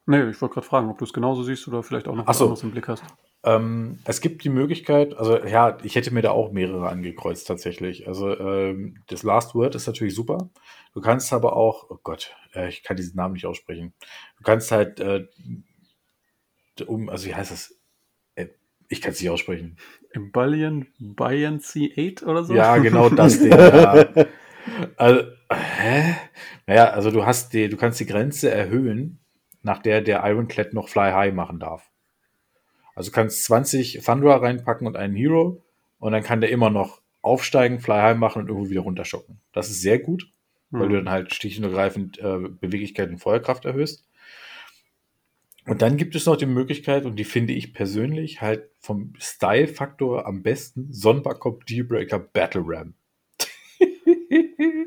[0.06, 2.34] Nee, ich wollte gerade fragen, ob du es genauso siehst oder vielleicht auch noch Ach
[2.34, 2.44] so.
[2.44, 3.02] anderes im Blick hast.
[3.44, 8.08] Ähm, es gibt die Möglichkeit, also ja, ich hätte mir da auch mehrere angekreuzt tatsächlich.
[8.08, 10.50] Also ähm, das Last Word ist natürlich super.
[10.92, 13.94] Du kannst aber auch, oh Gott, äh, ich kann diesen Namen nicht aussprechen.
[14.38, 15.26] Du kannst halt, äh,
[16.86, 17.77] um, also wie heißt das?
[18.88, 19.76] Ich kann es nicht aussprechen.
[20.12, 22.54] Ebullion Buoyancy 8 oder so?
[22.54, 23.50] Ja, genau das Ding.
[23.50, 24.06] Ja.
[24.96, 25.22] Also,
[25.52, 26.14] hä?
[26.66, 29.18] Naja, also du hast die, du kannst die Grenze erhöhen,
[29.62, 31.90] nach der der Ironclad noch Fly High machen darf.
[32.94, 35.62] Also du kannst 20 Thunderer reinpacken und einen Hero
[35.98, 39.40] und dann kann der immer noch aufsteigen, Fly High machen und irgendwo wieder runterschocken.
[39.52, 40.30] Das ist sehr gut,
[40.70, 40.88] weil Hm.
[40.90, 44.04] du dann halt schlicht und ergreifend äh, Beweglichkeit und Feuerkraft erhöhst.
[45.68, 50.26] Und dann gibt es noch die Möglichkeit, und die finde ich persönlich halt vom Style-Faktor
[50.26, 52.94] am besten, Sonderkopf Dealbreaker Battle Ram.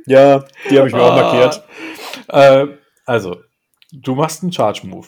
[0.05, 1.63] Ja, die habe ich mir auch markiert.
[2.27, 2.67] Äh,
[3.05, 3.41] also,
[3.91, 5.07] du machst einen Charge-Move.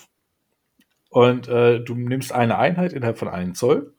[1.10, 3.94] Und äh, du nimmst eine Einheit innerhalb von einem Zoll.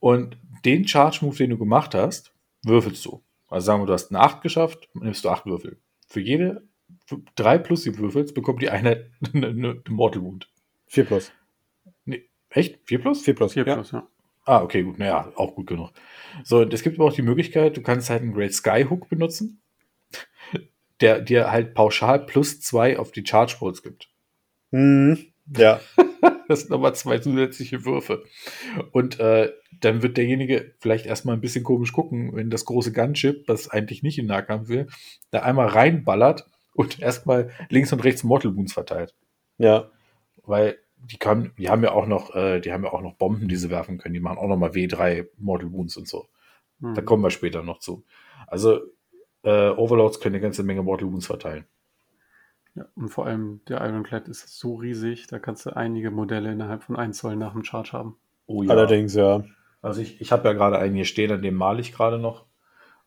[0.00, 2.32] Und den Charge-Move, den du gemacht hast,
[2.64, 3.22] würfelst du.
[3.48, 5.78] Also sagen wir, du hast eine 8 geschafft, nimmst du 8 Würfel.
[6.08, 6.66] Für jede
[7.36, 10.50] 3 plus die Würfels bekommt die Einheit eine, eine Mortal Wound.
[10.86, 11.32] 4 plus.
[12.50, 12.80] Echt?
[12.84, 13.22] 4 plus?
[13.22, 13.52] 4 plus.
[13.54, 13.74] 4 ja.
[13.74, 14.08] plus, ja.
[14.44, 14.98] Ah, okay, gut.
[14.98, 15.90] Naja, auch gut genug.
[16.44, 19.60] So, es gibt aber auch die Möglichkeit, du kannst halt einen Great Sky Hook benutzen,
[21.00, 24.08] der dir halt pauschal plus zwei auf die Charge Bolts gibt.
[24.70, 25.18] Mhm.
[25.56, 25.80] Ja.
[26.48, 28.22] Das sind nochmal zwei zusätzliche Würfe.
[28.92, 33.46] Und äh, dann wird derjenige vielleicht erstmal ein bisschen komisch gucken, wenn das große Gunship,
[33.46, 34.86] das eigentlich nicht in Nahkampf will,
[35.32, 39.14] da einmal reinballert und erstmal links und rechts Mortal Wounds verteilt.
[39.58, 39.90] Ja.
[40.46, 43.48] Weil die, kann, die haben ja auch noch, äh, die haben ja auch noch Bomben,
[43.48, 44.14] die sie werfen können.
[44.14, 46.28] Die machen auch nochmal W3 Mortal Wounds und so.
[46.80, 46.94] Hm.
[46.94, 48.04] Da kommen wir später noch zu.
[48.46, 48.80] Also
[49.42, 51.66] äh, Overlords können eine ganze Menge Mortal Wounds verteilen.
[52.74, 56.82] Ja, und vor allem der Ironclad ist so riesig, da kannst du einige Modelle innerhalb
[56.82, 58.16] von 1 Zoll nach dem Charge haben.
[58.46, 59.44] Oh Allerdings, ja.
[59.80, 62.44] Also ich, ich habe ja gerade einen hier stehen, an dem male ich gerade noch.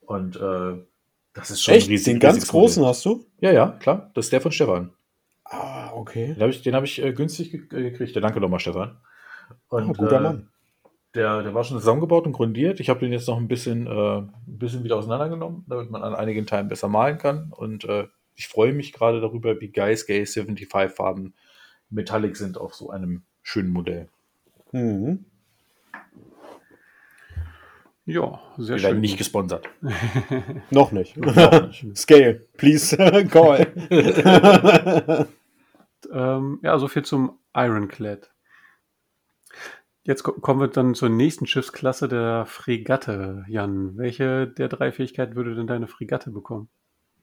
[0.01, 0.83] Und äh,
[1.33, 1.89] das ist schon Echt?
[1.89, 2.13] riesig.
[2.13, 2.89] Den ganz großen Modell.
[2.89, 3.25] hast du?
[3.39, 4.09] Ja, ja, klar.
[4.15, 4.91] Das ist der von Stefan.
[5.49, 6.33] Ah, okay.
[6.33, 8.13] Den habe ich, den hab ich äh, günstig ge äh, gekriegt.
[8.15, 8.97] Ja, danke nochmal, Stefan.
[9.69, 10.49] Und, Ah, guter äh, Mann.
[11.15, 12.79] Der, der war schon zusammengebaut und grundiert.
[12.79, 16.13] Ich habe den jetzt noch ein bisschen, äh, ein bisschen wieder auseinandergenommen, damit man an
[16.13, 17.51] einigen Teilen besser malen kann.
[17.51, 21.33] Und äh, ich freue mich gerade darüber, wie geil Gay 75 Farben
[21.89, 24.07] Metallic sind auf so einem schönen Modell.
[24.71, 25.25] Mhm.
[28.05, 29.01] Ja, sehr Wir werden schön.
[29.01, 29.67] nicht gesponsert.
[30.71, 31.17] Noch nicht.
[31.17, 31.85] Noch nicht.
[31.97, 32.95] Scale, please
[33.29, 35.27] call.
[36.11, 38.29] Ähm, ja, so viel zum Ironclad.
[40.03, 43.45] Jetzt ko- kommen wir dann zur nächsten Schiffsklasse der Fregatte.
[43.47, 46.69] Jan, welche der drei Fähigkeiten würde denn deine Fregatte bekommen?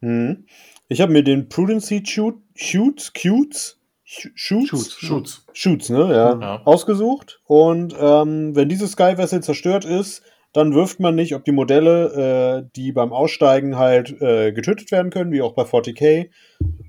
[0.00, 0.46] Mhm.
[0.88, 4.98] Ich habe mir den Prudency Shoot, Shoots, Cutes, Sh- Shoots, Shoots.
[5.00, 5.46] Schutz.
[5.52, 6.62] Shoots, ne, ja, Ja.
[6.64, 7.40] ausgesucht.
[7.44, 10.22] Und ähm, wenn dieses Sky Vessel zerstört ist,
[10.56, 15.10] dann wirft man nicht, ob die Modelle, äh, die beim Aussteigen halt äh, getötet werden
[15.10, 16.30] können, wie auch bei 40k.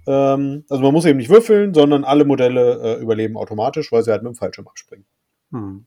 [0.07, 4.11] Ähm, also man muss eben nicht würfeln, sondern alle Modelle äh, überleben automatisch, weil sie
[4.11, 5.05] halt mit dem Fallschirm abspringen.
[5.51, 5.86] Hm.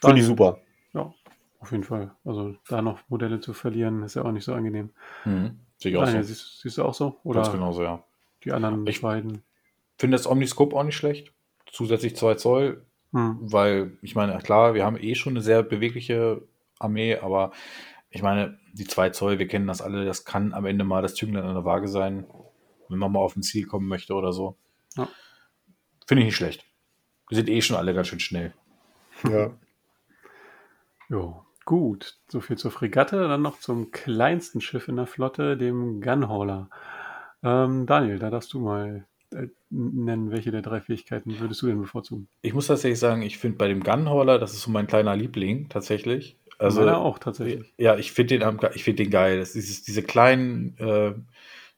[0.00, 0.58] Finde ich super.
[0.94, 1.12] Ja,
[1.58, 2.12] auf jeden Fall.
[2.24, 4.90] Also da noch Modelle zu verlieren, ist ja auch nicht so angenehm.
[5.24, 5.58] Mhm.
[5.78, 6.28] Sehe ich auch Daniel, so.
[6.28, 7.16] siehst, siehst du auch so?
[7.24, 8.02] Oder Ganz genauso, ja.
[8.44, 9.42] die anderen Ich- beiden?
[9.98, 11.32] Finde das Omniscope auch nicht schlecht.
[11.70, 13.38] Zusätzlich 2 Zoll, Hm.
[13.40, 16.42] weil ich meine, klar, wir haben eh schon eine sehr bewegliche
[16.78, 17.50] Armee, aber
[18.08, 21.14] ich meine, die 2 Zoll, wir kennen das alle, das kann am Ende mal das
[21.14, 22.26] Zünglein an der Waage sein,
[22.88, 24.56] wenn man mal auf ein Ziel kommen möchte oder so.
[24.96, 25.08] Ja.
[26.06, 26.64] Finde ich nicht schlecht.
[27.30, 28.52] Die sind eh schon alle ganz schön schnell.
[29.28, 29.52] Ja.
[31.08, 32.18] Jo, gut.
[32.28, 33.28] So viel zur Fregatte.
[33.28, 36.70] Dann noch zum kleinsten Schiff in der Flotte, dem Gunhauler.
[37.42, 39.06] Ähm, Daniel, da darfst du mal
[39.70, 42.28] nennen, welche der drei Fähigkeiten würdest du denn bevorzugen?
[42.42, 45.68] Ich muss tatsächlich sagen, ich finde bei dem Gunhauler, das ist so mein kleiner Liebling
[45.68, 46.36] tatsächlich.
[46.58, 47.72] Also Meiner auch tatsächlich.
[47.78, 49.38] Ja, ich finde den, ich finde den geil.
[49.38, 51.14] Das ist diese kleinen, äh,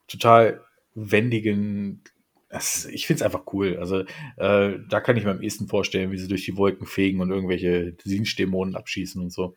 [0.08, 0.60] total
[0.94, 2.02] wendigen.
[2.50, 3.76] Ist- ich finde es einfach cool.
[3.78, 4.00] Also
[4.36, 7.30] äh, da kann ich mir am ehesten vorstellen, wie sie durch die Wolken fegen und
[7.30, 9.54] irgendwelche Sinch-Dämonen abschießen und so.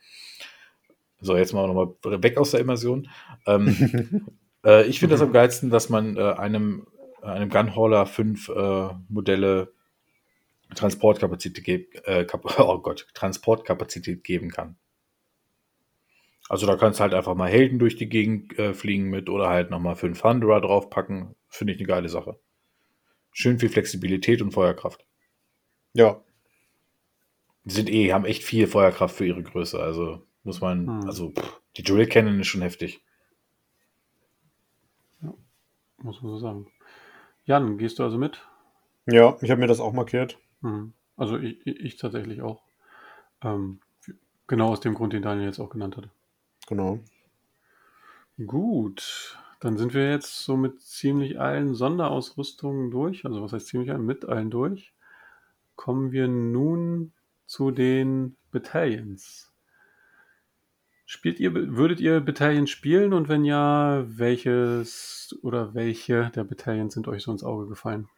[1.21, 3.07] So, jetzt mal nochmal weg aus der Immersion.
[3.47, 4.27] Ähm,
[4.65, 6.87] äh, ich finde das am geilsten, dass man äh, einem,
[7.25, 9.73] einem Gunhauler fünf äh, Modelle
[10.75, 12.25] Transportkapazität, ge- äh,
[12.57, 14.77] oh Gott, Transportkapazität geben kann.
[16.49, 19.49] Also da kannst du halt einfach mal Helden durch die Gegend äh, fliegen mit oder
[19.49, 21.35] halt nochmal fünf Thunderer draufpacken.
[21.49, 22.39] Finde ich eine geile Sache.
[23.31, 25.05] Schön viel Flexibilität und Feuerkraft.
[25.93, 26.21] Ja.
[27.63, 29.79] Die sind eh, haben echt viel Feuerkraft für ihre Größe.
[29.81, 31.07] Also muss man, Hm.
[31.07, 33.01] also pff, die Drill Cannon ist schon heftig.
[35.97, 36.67] Muss man so sagen.
[37.45, 38.41] Jan, gehst du also mit?
[39.05, 40.39] Ja, ich habe mir das auch markiert.
[40.61, 40.93] Mhm.
[41.15, 42.63] Also ich, ich, ich tatsächlich auch.
[43.41, 43.79] Ähm,
[44.47, 46.09] genau aus dem Grund, den Daniel jetzt auch genannt hatte.
[46.67, 46.99] Genau.
[48.45, 53.25] Gut, dann sind wir jetzt so mit ziemlich allen Sonderausrüstungen durch.
[53.25, 54.05] Also was heißt ziemlich allen?
[54.05, 54.93] Mit allen durch.
[55.75, 57.13] Kommen wir nun
[57.45, 59.53] zu den Battalions.
[61.07, 67.07] Spielt ihr, würdet ihr Battalions spielen und wenn ja, welches oder welche der Battalions sind
[67.07, 68.09] euch so ins Auge gefallen?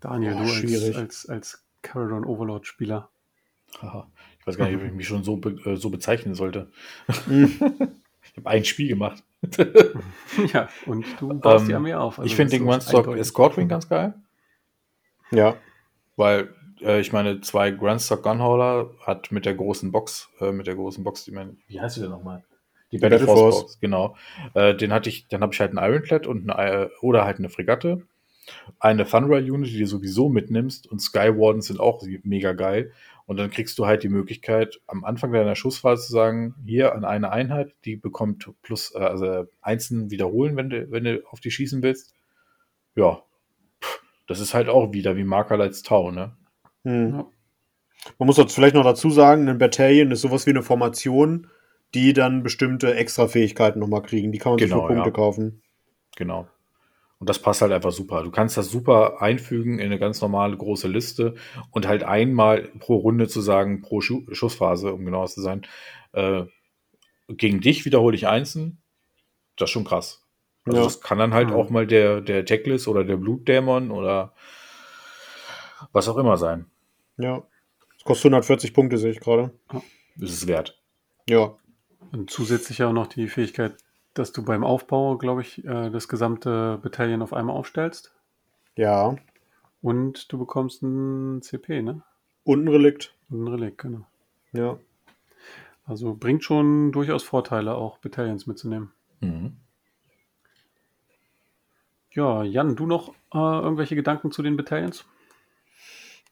[0.00, 0.96] Daniel, Boah, du als, schwierig.
[0.96, 3.10] als, als Caradon Overlord Spieler.
[3.80, 4.08] Haha.
[4.38, 6.70] Ich weiß gar nicht, ob ich mich schon so, be äh, so bezeichnen sollte.
[7.26, 7.46] Mhm.
[8.22, 9.24] ich habe ein Spiel gemacht.
[10.52, 12.18] ja, und du baust Ähm, die Armee auf.
[12.18, 13.20] Also ich finde den ist One-Stock eindeutig.
[13.22, 14.14] Escort Wing ganz geil.
[15.30, 15.56] Ja.
[16.16, 16.54] Weil,
[16.84, 21.02] äh, ich meine, zwei Grandstock Gunhauler hat mit der großen Box, äh, mit der großen
[21.02, 22.44] Box, die man, wie heißt die denn nochmal?
[22.92, 23.60] Die Battle Battle Force.
[23.62, 24.16] Box, genau.
[24.54, 27.38] Äh, den hatte ich, dann habe ich halt einen Ironclad und eine, äh, oder halt
[27.38, 28.06] eine Fregatte.
[28.78, 32.92] Eine Thunderer Unit, die du sowieso mitnimmst und Skywardens sind auch mega geil.
[33.26, 37.06] Und dann kriegst du halt die Möglichkeit, am Anfang deiner Schussphase zu sagen, hier an
[37.06, 41.50] eine Einheit, die bekommt plus, äh, also einzeln wiederholen, wenn du, wenn du auf die
[41.50, 42.14] schießen willst.
[42.96, 43.22] Ja,
[44.26, 46.36] das ist halt auch wieder wie Marker als Tau, ne?
[46.84, 47.12] Hm.
[47.14, 47.26] Ja.
[48.18, 51.48] Man muss jetzt vielleicht noch dazu sagen, ein Battalion ist sowas wie eine Formation,
[51.94, 54.30] die dann bestimmte Extra-Fähigkeiten nochmal kriegen.
[54.32, 55.14] Die kann man sich Genau, für Punkte ja.
[55.14, 55.62] kaufen.
[56.16, 56.48] Genau.
[57.18, 58.22] Und das passt halt einfach super.
[58.22, 61.36] Du kannst das super einfügen in eine ganz normale große Liste
[61.70, 65.62] und halt einmal pro Runde zu sagen, pro Schu Schussphase, um genauer zu sein,
[66.12, 66.44] äh,
[67.28, 68.82] gegen dich wiederhole ich einzeln.
[69.56, 70.26] Das ist schon krass.
[70.66, 70.84] Also Ja.
[70.84, 71.54] das kann dann halt Mhm.
[71.54, 74.34] auch mal der, der Teclis oder der Blutdämon oder
[75.92, 76.66] was auch immer sein.
[77.16, 77.42] Ja.
[77.94, 79.52] Das kostet 140 Punkte, sehe ich gerade.
[80.16, 80.80] Das ist es wert.
[81.28, 81.56] Ja.
[82.12, 83.76] Und zusätzlich auch noch die Fähigkeit,
[84.14, 88.14] dass du beim Aufbau, glaube ich, äh, das gesamte Bataillon auf einmal aufstellst.
[88.76, 89.16] Ja.
[89.82, 92.02] Und du bekommst ein CP, ne?
[92.44, 93.14] Und ein Relikt.
[93.30, 94.06] Und ein Relikt, genau.
[94.52, 94.78] Ja.
[95.86, 98.92] Also bringt schon durchaus Vorteile, auch Bataillons mitzunehmen.
[99.20, 99.56] Mhm.
[102.12, 105.04] Ja, Jan, du noch äh, irgendwelche Gedanken zu den Bataillons?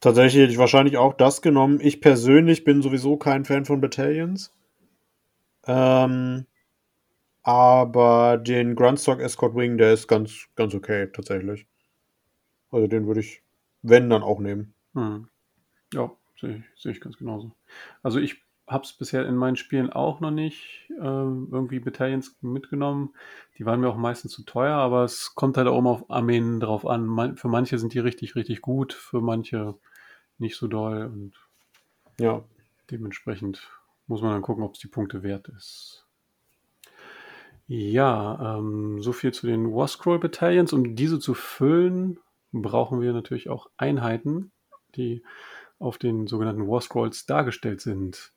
[0.02, 1.78] Tatsächlich hätte ich wahrscheinlich auch das genommen.
[1.80, 4.52] Ich persönlich bin sowieso kein Fan von Battalions.
[5.64, 6.44] Ähm,
[7.44, 11.68] aber den Grundstock Escort Wing, der ist ganz, ganz okay, tatsächlich.
[12.72, 13.44] Also den würde ich,
[13.82, 14.74] wenn, dann auch nehmen.
[14.94, 15.28] Hm.
[15.94, 17.52] Ja, sehe ich, sehe ich ganz genauso.
[18.02, 23.14] Also ich habe es bisher in meinen Spielen auch noch nicht äh, irgendwie Bataillons mitgenommen.
[23.56, 26.58] Die waren mir auch meistens zu teuer, aber es kommt halt auch immer auf Armeen
[26.58, 27.06] drauf an.
[27.06, 29.76] Man, für manche sind die richtig, richtig gut, für manche
[30.42, 31.32] nicht so doll und
[32.18, 32.44] Ja.
[32.90, 33.70] dementsprechend
[34.06, 36.06] muss man dann gucken, ob es die Punkte wert ist.
[37.68, 40.72] Ja, ähm, so viel zu den War Scroll Battalions.
[40.74, 42.18] Um diese zu füllen,
[42.52, 44.52] brauchen wir natürlich auch Einheiten,
[44.96, 45.22] die
[45.78, 48.32] auf den sogenannten War Scrolls dargestellt sind.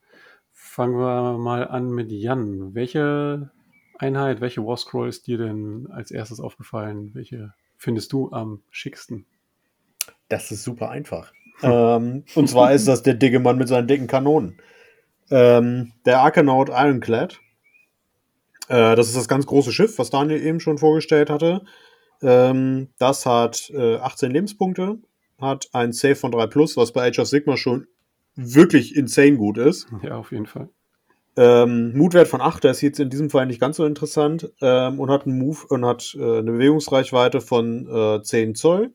[0.53, 2.74] Fangen wir mal an mit Jan.
[2.76, 3.51] Welche
[3.99, 7.14] Einheit, welche War Scroll ist dir denn als erstes aufgefallen?
[7.14, 9.26] Welche findest du am schicksten?
[10.30, 11.34] Das ist super einfach.
[11.64, 14.58] Ähm, und zwar ist das der dicke Mann mit seinen dicken Kanonen.
[15.32, 17.39] Ähm, der Arcanaut Ironclad.
[18.68, 21.62] Äh, das ist das ganz große Schiff, was Daniel eben schon vorgestellt hatte.
[22.22, 24.97] Ähm, das hat äh, 18 Lebenspunkte,
[25.39, 27.88] hat ein Save von 3 Plus, was bei Age of Sigma schon
[28.36, 29.88] wirklich insane gut ist.
[30.03, 30.70] Ja, auf jeden Fall.
[31.38, 34.99] Ähm, Mutwert von 8, der ist jetzt in diesem Fall nicht ganz so interessant ähm,
[34.99, 38.93] und hat einen Move und hat äh, eine Bewegungsreichweite von äh, 10 Zoll.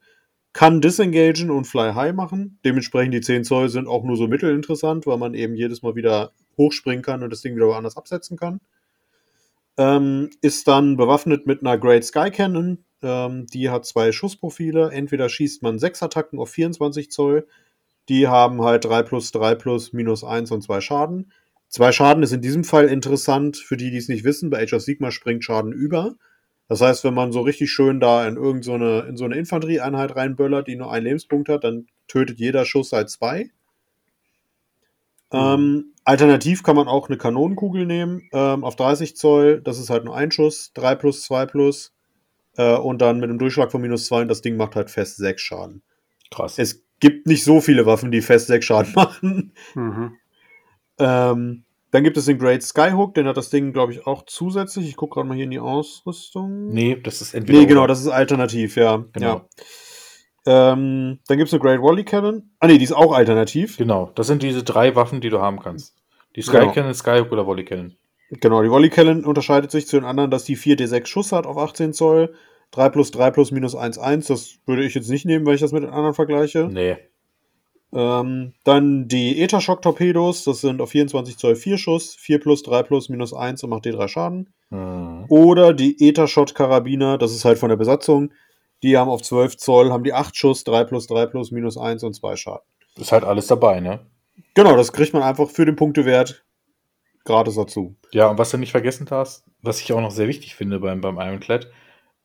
[0.53, 2.59] Kann disengagen und fly high machen.
[2.65, 6.33] Dementsprechend die 10 Zoll sind auch nur so mittelinteressant, weil man eben jedes Mal wieder
[6.57, 8.61] hochspringen kann und das Ding wieder woanders absetzen kann.
[9.79, 12.85] Ähm, ist dann bewaffnet mit einer Great Sky Cannon.
[13.03, 14.91] Ähm, die hat zwei Schussprofile.
[14.91, 17.47] Entweder schießt man 6 Attacken auf 24 Zoll.
[18.09, 21.33] Die haben halt 3 plus 3 plus minus 1 und 2 Schaden.
[21.69, 24.51] Zwei Schaden ist in diesem Fall interessant für die, die es nicht wissen.
[24.51, 26.17] Bei Age of Sigma springt Schaden über.
[26.71, 29.35] Das heißt, wenn man so richtig schön da in irgendeine so eine, in so eine
[29.35, 33.51] Infanterieeinheit reinböllert, die nur einen Lebenspunkt hat, dann tötet jeder Schuss halt zwei.
[35.33, 39.61] Ähm, alternativ kann man auch eine Kanonenkugel nehmen ähm, auf 30 Zoll.
[39.63, 41.93] Das ist halt nur ein Schuss, 3 plus, 2 plus.
[42.57, 45.17] Äh, und dann mit einem Durchschlag von minus 2 und das Ding macht halt fest
[45.17, 45.83] 6 Schaden.
[46.31, 46.57] Krass.
[46.57, 49.55] Es gibt nicht so viele Waffen, die fest 6 Schaden machen.
[49.75, 50.17] Mhm.
[51.01, 54.89] Ähm, dann gibt es den Great Skyhook, den hat das Ding, glaube ich, auch zusätzlich.
[54.89, 56.69] Ich gucke gerade mal hier in die Ausrüstung.
[56.69, 57.59] nee, das ist entweder.
[57.59, 59.05] Nee, genau, das ist alternativ, ja.
[59.13, 59.27] Genau.
[59.27, 59.47] ja.
[60.47, 62.51] Ähm, dann gibt es eine Great Wally Cannon.
[62.61, 63.77] Ah, nee, die ist auch alternativ.
[63.77, 65.97] Genau, das sind diese drei Waffen, die du haben kannst.
[66.37, 66.73] Die Sky Genau.
[66.73, 67.95] Cannon, Skyhook oder Volley Cannon.
[68.31, 71.59] Genau, die Wally Cannon unterscheidet sich zu den anderen, dass die 4d6 Schuss hat auf
[71.59, 72.35] 18 Zoll.
[72.71, 74.29] 3 plus 3 plus minus 1, 1.
[74.29, 76.69] Das würde ich jetzt nicht nehmen, weil ich das mit den anderen vergleiche.
[76.71, 76.97] Nee.
[77.93, 80.45] Ähm, dann die Ether-Shock-Torpedos.
[80.45, 82.15] Das sind auf 24 Zoll 4 Schuss.
[82.15, 84.53] 4 plus 3 plus minus 1 und macht D3 Schaden.
[84.71, 85.27] Mhm.
[85.29, 87.19] Oder die Ether-Shot-Karabiner.
[87.19, 88.33] Das ist halt von der Besatzung.
[88.83, 92.03] Die haben auf 12 Zoll, haben die 8 Schuss, 3 plus 3 plus minus 1
[92.05, 92.67] und 2 Schaden.
[92.97, 94.07] Ist halt alles dabei, ne?
[94.55, 96.45] Genau, das kriegt man einfach für den Punktewert
[97.25, 97.97] gratis dazu.
[98.13, 101.01] Ja, und was du nicht vergessen hast, was ich auch noch sehr wichtig finde beim,
[101.01, 101.71] beim Ironclad,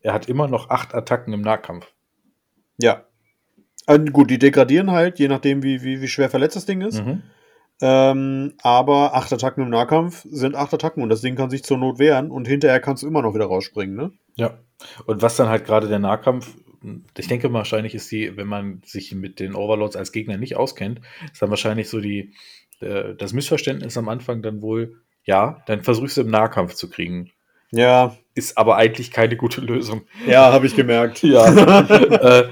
[0.02, 1.94] er hat immer noch acht Attacken im Nahkampf.
[2.78, 3.06] Ja.
[3.86, 7.04] Also gut, die degradieren halt, je nachdem, wie, wie, wie schwer verletzt das Ding ist.
[7.04, 7.22] Mhm.
[7.82, 11.78] Ähm, aber 8 Attacken im Nahkampf sind 8 Attacken und das Ding kann sich zur
[11.78, 14.12] Not wehren und hinterher kannst du immer noch wieder rausspringen, ne?
[14.36, 14.60] Ja.
[15.06, 16.56] Und was dann halt gerade der Nahkampf,
[17.18, 21.02] ich denke wahrscheinlich ist die, wenn man sich mit den Overlords als Gegner nicht auskennt,
[21.32, 22.34] ist dann wahrscheinlich so die,
[22.80, 27.32] äh, das Missverständnis am Anfang dann wohl, ja, dann versuchst du im Nahkampf zu kriegen.
[27.72, 30.04] Ja, Ist aber eigentlich keine gute Lösung.
[30.28, 31.24] ja, habe ich gemerkt.
[31.24, 31.46] Ja.
[32.42, 32.50] äh,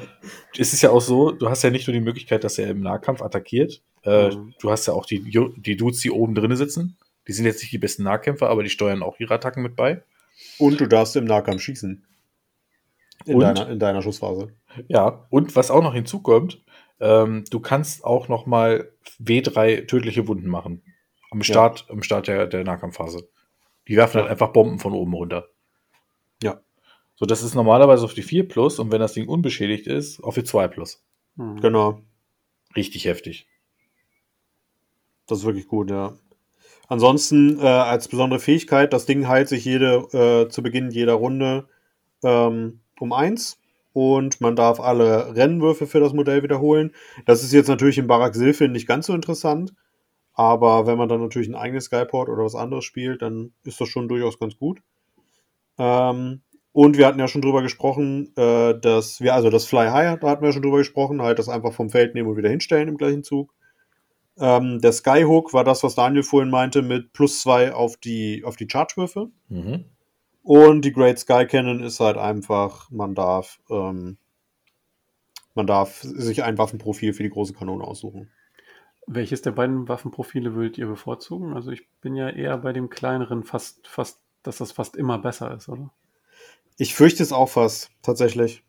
[0.57, 2.81] es ist ja auch so, du hast ja nicht nur die Möglichkeit, dass er im
[2.81, 3.81] Nahkampf attackiert.
[4.03, 4.53] Äh, Mhm.
[4.59, 6.97] Du hast ja auch die, die Dudes, die oben drin sitzen.
[7.27, 10.03] Die sind jetzt nicht die besten Nahkämpfer, aber die steuern auch ihre Attacken mit bei.
[10.57, 12.05] Und du darfst im Nahkampf schießen.
[13.25, 13.41] In, Und?
[13.41, 14.49] deiner, in deiner Schussphase.
[14.87, 16.61] Ja, und was auch noch hinzukommt,
[16.99, 18.91] Ähm, du kannst auch noch mal
[19.21, 20.83] W3 tödliche Wunden machen.
[21.31, 23.27] Am Start, am Start der, der Nahkampfphase.
[23.87, 25.49] Die werfen halt einfach Bomben von oben runter.
[26.41, 26.61] Ja.
[27.15, 30.35] So, das ist normalerweise auf die 4 plus und wenn das Ding unbeschädigt ist, auf
[30.35, 31.03] die 2 plus.
[31.35, 31.59] Mhm.
[31.61, 32.01] Genau.
[32.75, 33.47] Richtig heftig.
[35.27, 36.13] Das ist wirklich gut, ja.
[36.87, 41.67] Ansonsten äh, als besondere Fähigkeit, das Ding heilt sich jede, äh, zu Beginn jeder Runde
[42.23, 43.57] ähm, um eins
[43.93, 46.93] und man darf alle Rennwürfe für das Modell wiederholen.
[47.25, 49.73] Das ist jetzt natürlich im Barak Silphin nicht ganz so interessant,
[50.33, 53.87] aber wenn man dann natürlich ein eigenes Skyport oder was anderes spielt, dann ist das
[53.87, 54.81] schon durchaus ganz gut.
[55.77, 60.19] Ähm, und wir hatten ja schon drüber gesprochen, äh, dass wir, also das Fly High,
[60.19, 62.89] da hatten wir schon drüber gesprochen, halt das einfach vom Feld nehmen und wieder hinstellen
[62.89, 63.53] im gleichen Zug.
[64.39, 68.55] Ähm, der Skyhook war das, was Daniel vorhin meinte, mit plus zwei auf die, auf
[68.55, 69.29] die Chargewürfe.
[69.49, 69.85] Mhm.
[70.41, 74.17] Und die Great Sky Cannon ist halt einfach, man darf, ähm,
[75.53, 78.31] man darf sich ein Waffenprofil für die große Kanone aussuchen.
[79.05, 81.53] Welches der beiden Waffenprofile würdet ihr bevorzugen?
[81.53, 85.53] Also ich bin ja eher bei dem kleineren fast, fast, dass das fast immer besser
[85.53, 85.91] ist, oder?
[86.77, 88.63] Ich fürchte es auch fast, tatsächlich.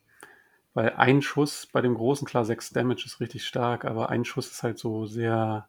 [0.74, 4.50] Weil ein Schuss bei dem großen, klar, 6 Damage ist richtig stark, aber ein Schuss
[4.50, 5.68] ist halt so sehr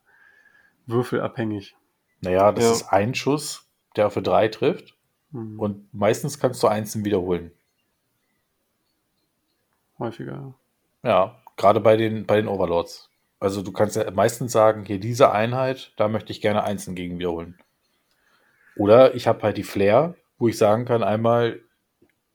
[0.87, 1.75] würfelabhängig.
[2.21, 2.71] Naja, das Ja.
[2.71, 4.97] ist ein Schuss, der für 3 trifft.
[5.31, 7.51] Hm, Und meistens kannst du einzeln wiederholen.
[9.99, 10.53] häufiger.
[11.03, 13.09] Ja, gerade bei den, bei den Overlords.
[13.39, 17.19] Also du kannst ja meistens sagen, hier diese Einheit, da möchte ich gerne einzeln gegen
[17.19, 17.57] wiederholen.
[18.75, 21.61] Oder ich habe halt die Flair, wo ich sagen kann, einmal,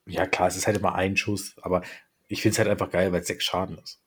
[0.07, 1.83] ja klar, es ist halt immer ein Schuss, aber
[2.29, 4.01] ich finde es halt einfach geil, weil es sechs Schaden ist.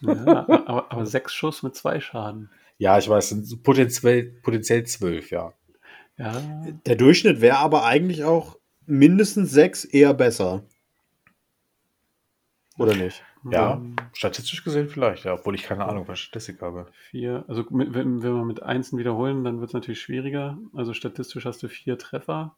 [0.00, 2.50] Ja, aber, aber sechs Schuss mit zwei Schaden.
[2.78, 5.54] Ja, ich weiß, sind potenziell, potenziell zwölf, ja.
[6.18, 6.40] Ja,
[6.86, 10.64] Der Durchschnitt wäre aber eigentlich auch mindestens sechs eher besser.
[12.78, 13.22] Oder nicht?
[13.50, 16.86] Ja, ähm, statistisch gesehen vielleicht, ja, obwohl ich keine Ahnung von Statistik habe.
[17.10, 17.44] vier.
[17.48, 20.58] Also mit, wenn, wenn wir mit Einsen wiederholen, dann wird es natürlich schwieriger.
[20.74, 22.54] Also statistisch hast du vier Treffer.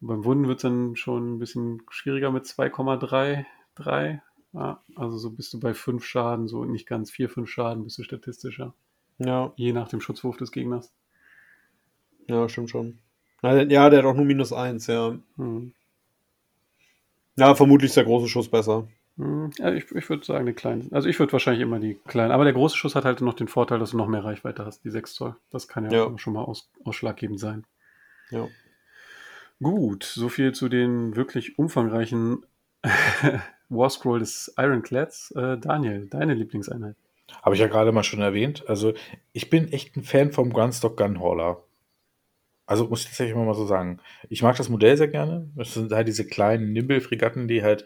[0.00, 4.20] Beim Wunden wird es dann schon ein bisschen schwieriger mit 2,33.
[4.52, 7.98] Ja, also so bist du bei fünf Schaden, so nicht ganz vier, fünf Schaden bist
[7.98, 8.74] du statistischer.
[9.18, 10.92] Ja, Je nach dem Schutzwurf des Gegners.
[12.26, 12.98] ja, stimmt schon.
[13.42, 15.16] Ja, der hat auch nur minus eins, ja.
[15.36, 15.72] Hm.
[17.36, 18.86] Ja, vermutlich ist der große Schuss besser.
[19.16, 20.88] Ja, ich, ich würde sagen, den kleinen.
[20.92, 22.32] Also ich würde wahrscheinlich immer die kleinen.
[22.32, 24.84] Aber der große Schuss hat halt noch den Vorteil, dass du noch mehr Reichweite hast,
[24.84, 25.36] die 6 Zoll.
[25.50, 26.18] Das kann ja, Ja.
[26.18, 27.64] schon mal aus, ausschlaggebend sein.
[28.30, 28.48] Ja.
[29.62, 32.44] Gut, so viel zu den wirklich umfangreichen
[33.68, 35.30] Warscroll des Ironclads.
[35.32, 36.96] Äh, Daniel, deine Lieblingseinheit.
[37.42, 38.64] Habe ich ja gerade mal schon erwähnt.
[38.68, 38.92] Also,
[39.32, 41.62] ich bin echt ein Fan vom Gunstock Gunhauler.
[42.66, 44.00] Also, muss ich tatsächlich mal so sagen.
[44.28, 45.48] Ich mag das Modell sehr gerne.
[45.54, 47.84] Das sind halt diese kleinen Nimble-Fregatten, die halt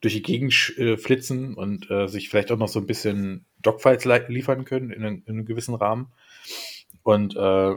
[0.00, 4.04] durch die Gegend äh, flitzen und äh, sich vielleicht auch noch so ein bisschen Dogfights
[4.04, 6.08] li- liefern können in, einem- in einem gewissen Rahmen.
[7.02, 7.74] Und äh,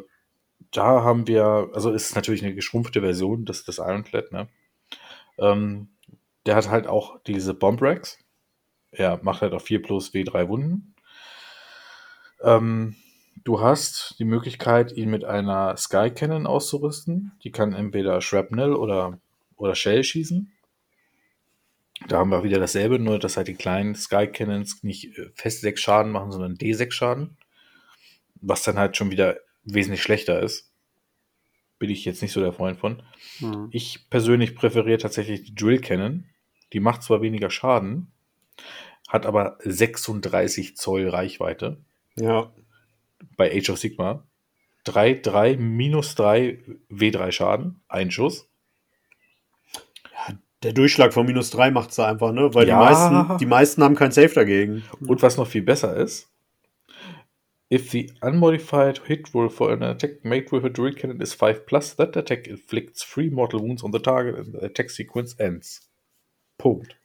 [0.72, 4.48] da haben wir, also ist natürlich eine geschrumpfte Version des, des Ironclad, ne?
[5.38, 5.90] Ähm,
[6.46, 8.20] der hat halt auch diese Bomb Racks.
[8.92, 10.96] Er macht halt auf 4 plus W3 Wunden.
[12.42, 12.96] Ähm,
[13.44, 17.32] du hast die Möglichkeit, ihn mit einer Sky Cannon auszurüsten.
[17.44, 19.20] Die kann entweder Shrapnel oder,
[19.56, 20.52] oder Shell schießen.
[22.08, 25.62] Da haben wir wieder dasselbe, nur dass halt die kleinen Sky Cannons nicht äh, fest
[25.62, 27.38] 6 Schaden machen, sondern D6 Schaden.
[28.42, 30.72] Was dann halt schon wieder wesentlich schlechter ist.
[31.78, 33.04] Bin ich jetzt nicht so der Freund von.
[33.40, 33.68] Hm.
[33.72, 36.26] Ich persönlich präferiere tatsächlich die Drill Cannon.
[36.74, 38.12] Die macht zwar weniger Schaden,
[39.08, 41.78] hat aber 36 Zoll Reichweite
[42.16, 42.54] Ja.
[43.38, 44.26] bei Age of Sigma.
[44.86, 48.49] 3, 3, minus 3 W3 Schaden, ein Schuss.
[50.64, 52.54] Der Durchschlag von minus drei macht es einfach, ne?
[52.54, 52.76] Weil Ja.
[52.78, 54.84] die, meisten, die meisten haben kein Safe dagegen.
[55.08, 56.30] Und was noch viel besser ist,
[57.72, 61.66] if the unmodified hit roll for an attack made with a drill cannon is 5
[61.66, 65.90] plus, that attack inflicts 3 mortal wounds on the target and the attack sequence ends.
[66.58, 66.98] Punkt.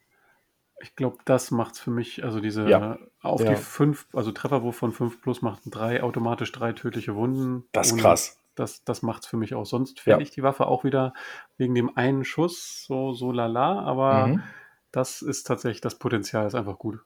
[0.81, 2.99] Ich glaube, das macht's für mich, also diese Ja.
[3.21, 3.51] auf Ja.
[3.51, 7.63] die 5, also Trefferwurf von 5 plus macht drei, automatisch drei tödliche Wunden.
[7.71, 8.37] Das ist krass.
[8.55, 9.69] Das, das macht's für mich aus.
[9.69, 10.23] Sonst fände Ja.
[10.23, 11.13] ich die Waffe auch wieder
[11.57, 14.43] wegen dem einen Schuss so, so lala, aber Mhm.
[14.91, 16.99] das ist tatsächlich, das Potenzial ist einfach gut.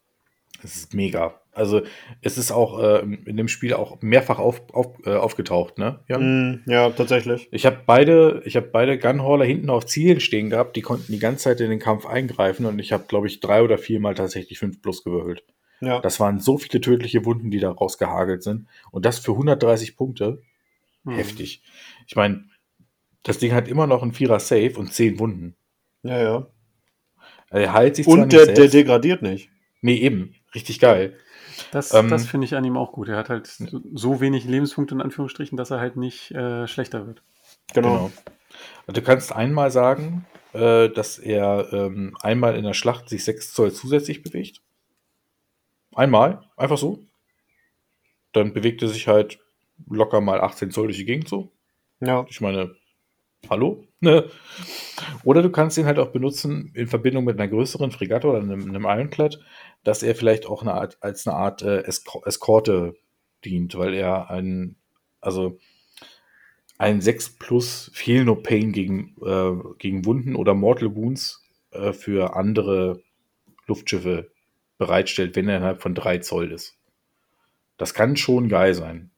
[0.61, 1.35] Das ist mega.
[1.53, 1.81] Also
[2.21, 5.99] es ist auch äh, in dem Spiel auch mehrfach auf, auf, äh, aufgetaucht, ne?
[6.07, 6.51] Jan?
[6.65, 7.47] Mm, ja, tatsächlich.
[7.51, 11.19] Ich habe beide, ich habe beide Gunhauler hinten auf Zielen stehen gehabt, die konnten die
[11.19, 14.59] ganze Zeit in den Kampf eingreifen und ich habe, glaube ich, drei oder viermal tatsächlich
[14.59, 15.43] 5 plus gewürfelt.
[15.81, 16.01] Ja.
[16.01, 18.67] Das waren so viele tödliche Wunden, die da rausgehagelt sind.
[18.91, 20.41] Und das für 130 Punkte.
[21.05, 21.13] Hm.
[21.15, 21.63] Heftig.
[22.07, 22.45] Ich meine,
[23.23, 25.55] das Ding hat immer noch einen Vierer Safe und 10 Wunden.
[26.03, 26.47] Ja, ja.
[27.49, 29.49] Er heilt sich Und der, der degradiert nicht.
[29.81, 30.35] nee, eben.
[30.55, 31.17] Richtig geil.
[31.71, 33.07] Das, Ähm, das finde ich an ihm auch gut.
[33.09, 37.05] Er hat halt so- so wenig Lebenspunkte in Anführungsstrichen, dass er halt nicht äh, schlechter
[37.05, 37.21] wird.
[37.73, 38.11] Genau.
[38.87, 38.91] Genau.
[38.93, 43.71] Du kannst einmal sagen, äh, dass er ähm, einmal in der Schlacht sich 6 Zoll
[43.71, 44.61] zusätzlich bewegt.
[45.93, 47.03] Einmal, einfach so.
[48.31, 49.39] Dann bewegt er sich halt
[49.89, 51.51] locker mal 18 Zoll durch die Gegend so.
[51.99, 52.25] Ja.
[52.29, 52.75] Ich meine,
[53.49, 53.85] hallo?
[54.01, 54.29] Ne?
[55.23, 58.69] Oder du kannst ihn halt auch benutzen in Verbindung mit einer größeren Fregatte oder einem,
[58.69, 59.39] einem Ironclad,
[59.83, 62.95] dass er vielleicht auch eine Art, als eine Art äh, Esco- Eskorte
[63.43, 64.75] dient, weil er ein,
[65.21, 65.57] also
[66.77, 72.35] ein 6 plus Feel No Pain gegen, äh, gegen Wunden oder Mortal Wounds äh, für
[72.35, 73.01] andere
[73.67, 74.31] Luftschiffe
[74.77, 76.77] bereitstellt, wenn er innerhalb von 3 Zoll ist.
[77.77, 79.11] Das kann schon geil sein.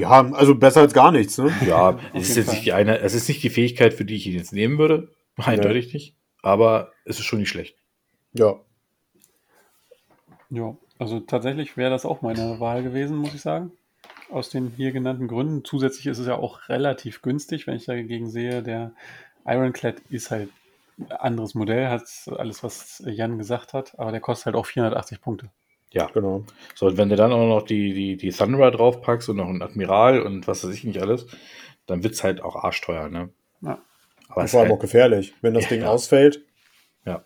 [0.00, 1.52] Ja, also besser als gar nichts, ne?
[1.66, 4.26] Ja, es ist jetzt nicht die eine, es ist nicht die Fähigkeit, für die ich
[4.26, 5.08] ihn jetzt nehmen würde.
[5.36, 6.14] Eindeutig nicht.
[6.42, 7.76] Aber es ist schon nicht schlecht.
[8.32, 8.56] Ja.
[10.50, 13.72] Ja, also tatsächlich wäre das auch meine Wahl gewesen, muss ich sagen.
[14.30, 15.64] Aus den hier genannten Gründen.
[15.64, 18.92] Zusätzlich ist es ja auch relativ günstig, wenn ich dagegen sehe, der
[19.44, 20.50] Ironclad ist halt
[20.98, 22.04] ein anderes Modell, hat
[22.36, 25.48] alles, was Jan gesagt hat, aber der kostet halt auch 480 Punkte.
[25.92, 26.06] Ja.
[26.12, 26.44] Genau.
[26.74, 29.62] So, und wenn du dann auch noch die, die, die Thunderer draufpackst und noch einen
[29.62, 31.26] Admiral und was weiß ich nicht alles,
[31.86, 33.30] dann wird es halt auch arschteuer, ne?
[33.60, 33.78] Ja,
[34.28, 35.34] Aber Und es vor ist allem auch gefährlich.
[35.40, 35.88] Wenn das Ja, Ding ja.
[35.90, 36.44] ausfällt.
[37.04, 37.24] ja.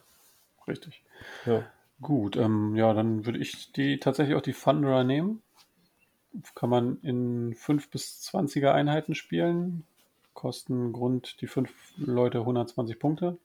[0.66, 1.02] richtig.
[1.46, 1.64] Ja.
[2.00, 5.42] Gut, ähm, ja, dann würde ich die tatsächlich auch die Thunderer nehmen.
[6.54, 9.84] Kann man in 5 bis 20er Einheiten spielen.
[10.32, 13.38] Kosten Grund die 5 Leute 120 Punkte.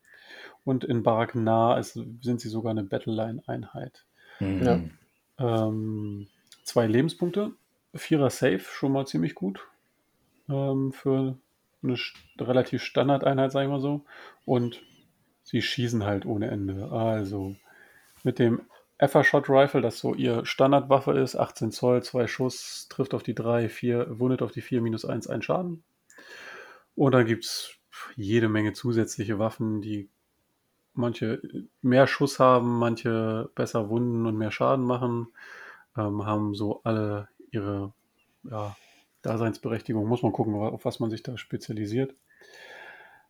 [0.66, 4.06] Und in Barak Nah ist, sind sie sogar eine Battleline-Einheit.
[4.40, 4.64] Mhm.
[4.64, 4.80] Ja.
[5.40, 6.28] Ähm,
[6.64, 7.52] zwei Lebenspunkte.
[7.94, 9.68] Vierer Safe, schon mal ziemlich gut.
[10.50, 11.38] Ähm, für
[11.82, 11.98] eine
[12.40, 14.06] relativ Standardeinheit, sag ich mal so.
[14.46, 14.82] Und
[15.44, 16.92] sie schießen halt ohne Ende.
[16.92, 17.56] Also
[18.24, 18.62] mit dem
[18.98, 23.70] Effershot Rifle, das so ihr Standardwaffe ist, 18 Zoll, zwei Schuss, trifft auf die 3,
[23.70, 25.84] 4, wundet auf die 4, minus 1, ein Schaden.
[26.96, 27.76] Und dann gibt es
[28.18, 30.10] jede Menge zusätzliche Waffen, die
[31.00, 31.42] manche
[31.82, 35.28] mehr Schuss haben, manche besser wunden und mehr Schaden machen,
[35.98, 37.94] ähm, haben so alle ihre
[38.44, 38.76] ja,
[39.22, 40.08] Daseinsberechtigung.
[40.08, 42.14] Muss man gucken, auf was man sich da spezialisiert.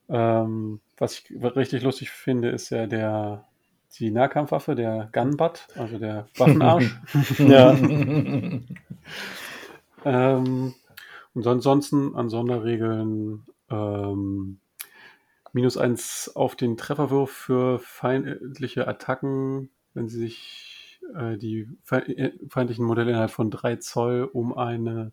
[0.09, 3.45] Ähm, was ich richtig lustig finde, ist ja der
[3.97, 6.95] die Nahkampfwaffe, der Gunbutt, also der Waffenarsch.
[7.39, 7.71] Ja.
[10.05, 10.73] ähm,
[11.33, 14.59] und ansonsten an Sonderregeln ähm,
[15.53, 22.85] minus eins auf den Trefferwurf für feindliche Attacken, wenn sie sich äh, die äh, feindlichen
[22.85, 25.11] Modelle innerhalb von 3 Zoll um eine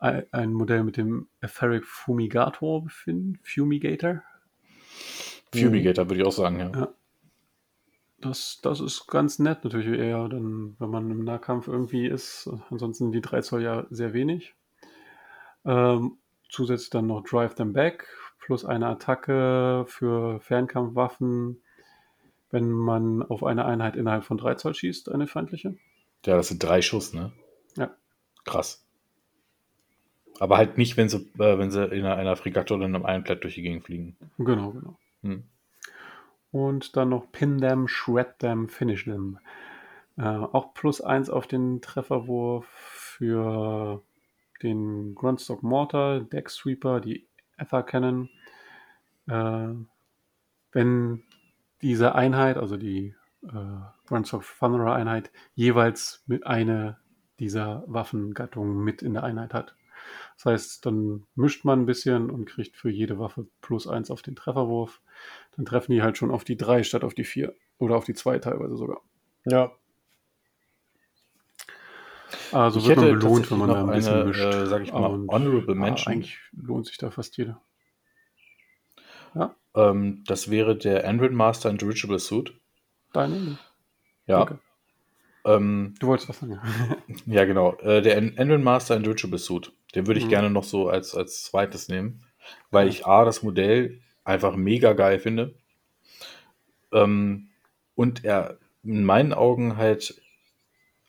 [0.00, 3.40] ein ein Modell mit dem Etheric Fumigator befinden.
[3.42, 4.22] Fumigator.
[5.52, 6.70] Fumigator würde ich auch sagen, ja.
[6.70, 6.88] Ja.
[8.20, 12.50] Das, das ist ganz nett natürlich eher, dann, wenn man im Nahkampf irgendwie ist.
[12.68, 14.54] Ansonsten die 3 Zoll ja sehr wenig.
[15.64, 16.18] Ähm,
[16.48, 18.08] zusätzlich dann noch Drive Them Back
[18.38, 21.62] plus eine Attacke für Fernkampfwaffen,
[22.50, 25.76] wenn man auf eine Einheit innerhalb von 3 Zoll schießt, eine feindliche.
[26.24, 27.32] Ja, das sind drei Schuss, ne?
[27.76, 27.94] Ja.
[28.44, 28.84] Krass.
[30.40, 33.42] Aber halt nicht, wenn sie, äh, wenn sie in einer, Fregatte oder in einem Ironclad
[33.42, 34.16] durch die Gegend fliegen.
[34.38, 34.98] Genau, genau.
[35.22, 35.44] Hm.
[36.50, 39.38] Und dann noch Pin Them, Shred Them, Finish Them.
[40.16, 44.02] Äh, auch plus eins auf den Trefferwurf für
[44.62, 47.27] den Grundstock Mortar, Deck Sweeper, die
[47.58, 48.30] Ether Cannon.
[49.28, 49.74] Äh,
[50.72, 51.22] wenn
[51.82, 56.98] diese Einheit, also die äh, Grundstock Thunderer Einheit, jeweils mit eine
[57.38, 59.76] dieser Waffengattungen mit in der Einheit hat.
[60.36, 64.22] Das heißt, dann mischt man ein bisschen und kriegt für jede Waffe plus eins auf
[64.22, 65.00] den Trefferwurf.
[65.56, 67.54] Dann treffen die halt schon auf die drei statt auf die vier.
[67.78, 69.00] Oder auf die zwei teilweise sogar.
[69.44, 69.72] Ja.
[72.52, 74.40] Also Ich wird man hätte belohnt, wenn man da ein bisschen noch mischt.
[74.44, 76.12] eine, äh, sag ich mal, Und, honorable ja, Mention.
[76.14, 77.60] eigentlich lohnt sich da fast jeder.
[79.74, 82.54] Ähm, das wäre der Android Master in Dirigible Suit.
[83.12, 83.58] Deine?
[84.26, 84.42] Ja.
[84.42, 84.56] Okay.
[85.44, 86.58] Ähm, Du wolltest was sagen.
[87.26, 87.74] ja, genau.
[87.76, 89.72] Äh, der An- Android Master in Dirigible Suit.
[89.94, 90.30] Den würde ich Mhm.
[90.30, 92.24] gerne noch so als, als zweites nehmen,
[92.70, 95.54] weil ich A, das Modell einfach mega geil finde.
[96.92, 97.48] Ähm,
[97.94, 100.20] und er in meinen Augen halt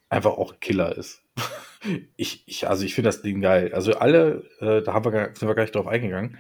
[0.09, 1.21] einfach auch Killer ist.
[2.17, 3.73] Ich, ich, also ich finde das Ding geil.
[3.73, 6.37] Also alle, äh, da haben wir, gar- sind wir gar nicht drauf eingegangen,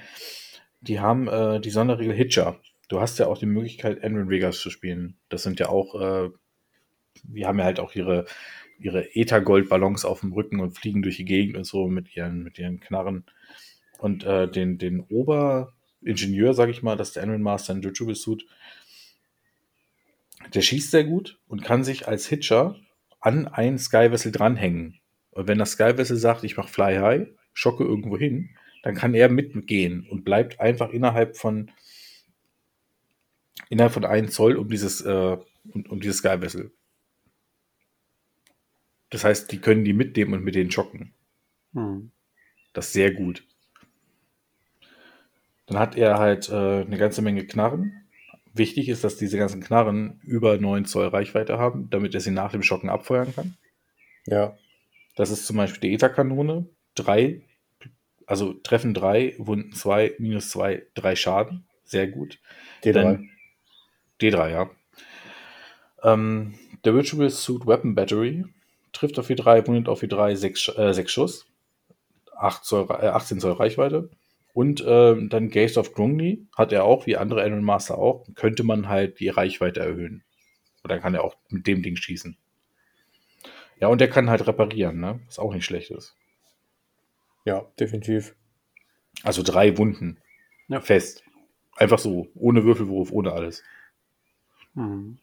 [0.81, 2.59] die haben äh, die Sonderregel Hitcher.
[2.89, 5.17] Du hast ja auch die Möglichkeit, Android Vegas zu spielen.
[5.29, 6.29] Das sind ja auch, äh,
[7.23, 8.25] die haben ja halt auch ihre,
[8.79, 12.57] ihre Ethergold-Ballons auf dem Rücken und fliegen durch die Gegend und so mit ihren, mit
[12.59, 13.25] ihren Knarren.
[13.99, 18.15] Und äh, den, den Oberingenieur, sag ich mal, das ist der Android Master in Jujube
[18.15, 18.45] Suit,
[20.53, 22.75] Der schießt sehr gut und kann sich als Hitcher
[23.19, 24.99] an ein Sky Vessel dranhängen.
[25.31, 28.49] Und wenn das Sky Vessel sagt, ich mache Fly High, schocke irgendwo hin,
[28.83, 31.71] dann kann er mitgehen und bleibt einfach innerhalb von
[33.69, 35.37] innerhalb von einem Zoll um dieses, äh,
[35.73, 36.71] um, um dieses Sky Vessel.
[39.09, 41.13] Das heißt, die können die mitnehmen und mit denen schocken.
[41.73, 42.11] Hm.
[42.73, 43.45] Das ist sehr gut.
[45.65, 48.07] Dann hat er halt äh, eine ganze Menge Knarren.
[48.53, 52.51] Wichtig ist, dass diese ganzen Knarren über 9 Zoll Reichweite haben, damit er sie nach
[52.51, 53.55] dem Schocken abfeuern kann.
[54.25, 54.57] Ja.
[55.19, 56.65] Das ist zum Beispiel die Ether-Kanone.
[56.95, 57.41] Drei,
[58.25, 61.67] also Treffen 3, Wunden 2, minus 2, 3 Schaden.
[61.83, 62.39] Sehr gut.
[62.85, 62.93] D3.
[62.93, 63.29] Dann-
[64.21, 64.69] D3, ja.
[66.03, 66.55] Ähm,
[66.85, 68.45] der Virtual Suit Weapon Battery
[68.93, 71.47] trifft auf E3, wundet auf E3 6, äh, 6 Schuss.
[72.37, 74.09] 8 Zoll, äh, 18 Zoll Reichweite.
[74.53, 78.63] Und ähm, dann Gaze of Grungni hat er auch, wie andere Iron Master auch, könnte
[78.63, 80.23] man halt die Reichweite erhöhen.
[80.81, 82.37] Und dann kann er auch mit dem Ding schießen.
[83.79, 85.19] Ja, und er kann halt reparieren, ne?
[85.25, 86.15] Was auch nicht schlecht ist.
[87.45, 88.35] Ja, definitiv.
[89.23, 90.19] Also drei Wunden.
[90.67, 90.81] Ja.
[90.81, 91.23] Fest.
[91.75, 92.27] Einfach so.
[92.35, 93.63] Ohne Würfelwurf, ohne alles.
[94.75, 95.17] Hm.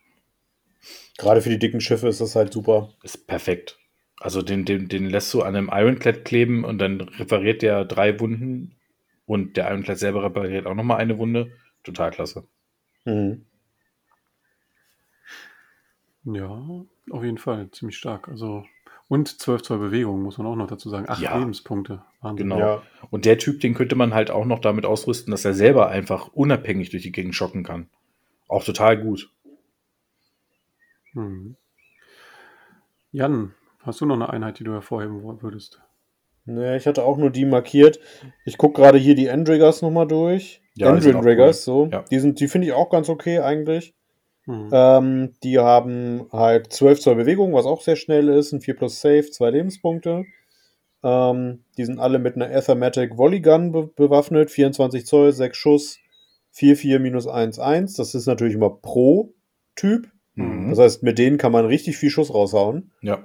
[1.18, 2.94] Gerade für die dicken Schiffe ist das halt super.
[3.02, 3.78] Ist perfekt.
[4.18, 8.18] Also den, den, den lässt du an einem Ironclad kleben und dann repariert der drei
[8.18, 8.76] Wunden
[9.26, 11.52] und der Ironclad selber repariert auch nochmal eine Wunde.
[11.84, 12.46] Total klasse.
[13.04, 13.44] Mhm.
[16.26, 16.60] Ja,
[17.10, 17.70] auf jeden Fall.
[17.70, 18.28] Ziemlich stark.
[18.28, 18.64] Also,
[19.08, 21.08] und 12 Zoll Bewegung, muss man auch noch dazu sagen.
[21.08, 21.38] Acht Ja.
[21.38, 22.02] Lebenspunkte.
[22.20, 22.48] Wahnsinn.
[22.48, 22.58] Genau.
[22.58, 22.82] Ja.
[23.10, 26.28] Und der Typ, den könnte man halt auch noch damit ausrüsten, dass er selber einfach
[26.32, 27.88] unabhängig durch die Gegend schocken kann.
[28.48, 29.30] Auch total gut.
[31.12, 31.56] Hm.
[33.12, 35.80] Jan, hast du noch eine Einheit, die du hervorheben würdest?
[36.44, 37.98] Ne, ich hatte auch nur die markiert.
[38.44, 40.60] Ich gucke gerade hier die Endriggers nochmal durch.
[40.74, 41.88] Ja, Endriggers, so.
[41.90, 42.04] Ja.
[42.10, 43.94] Die, sind- die finde ich auch ganz okay eigentlich.
[44.46, 44.70] Hm.
[44.72, 48.52] Ähm, die haben halt 12 Zoll Bewegung, was auch sehr schnell ist.
[48.52, 50.24] Ein 4 plus Safe, 2 Lebenspunkte.
[51.02, 54.50] Ähm, die sind alle mit einer Athematic Volley Gun be bewaffnet.
[54.50, 55.98] 24 Zoll, 6 Schuss,
[56.52, 57.94] 4, 4 minus 1, 1.
[57.94, 59.32] Das ist natürlich immer pro
[59.74, 60.08] Typ.
[60.34, 60.70] Mhm.
[60.70, 62.92] Das heißt, mit denen kann man richtig viel Schuss raushauen.
[63.02, 63.24] Ja.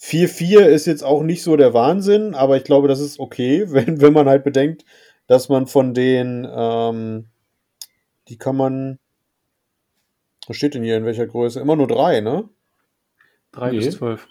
[0.00, 4.00] 4-4 ist jetzt auch nicht so der Wahnsinn, aber ich glaube, das ist okay, wenn,
[4.00, 4.84] wenn man halt bedenkt,
[5.26, 7.26] dass man von den, ähm,
[8.28, 8.98] die kann man,
[10.48, 11.60] was steht denn hier in welcher Größe?
[11.60, 12.48] Immer nur drei, ne?
[13.52, 13.78] 3 Nee.
[13.78, 14.26] bis 12.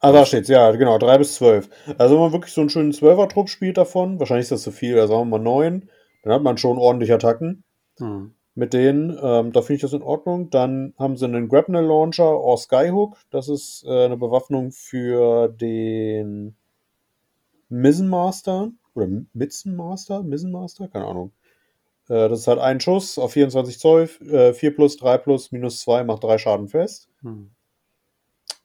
[0.00, 1.68] Ah, da steht's, ja, genau, drei bis zwölf.
[1.98, 4.94] Also wenn man wirklich so einen schönen Zwölfer-Trupp spielt davon, wahrscheinlich ist das zu viel,
[4.98, 5.90] also sagen wir mal neun,
[6.22, 7.64] dann hat man schon ordentlich Attacken
[7.98, 8.32] Hm.
[8.54, 9.10] mit denen.
[9.20, 10.50] Ähm, da finde ich das in Ordnung.
[10.50, 13.16] Dann haben sie einen Grapnel Launcher or Skyhook.
[13.30, 16.54] Das ist äh, eine Bewaffnung für den
[17.68, 21.32] Mizzenmaster oder Mitzenmaster, Mizzenmaster, keine Ahnung.
[22.08, 25.80] Äh, das ist halt ein Schuss auf 24 Zoll, äh, 4 plus, 3 plus, minus
[25.80, 27.08] 2 macht 3 Schaden fest.
[27.22, 27.50] Hm.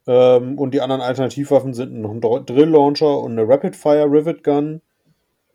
[0.05, 4.05] Ähm, und die anderen Alternativwaffen sind noch ein Dr- Drill Launcher und eine Rapid Fire
[4.11, 4.81] Rivet Gun,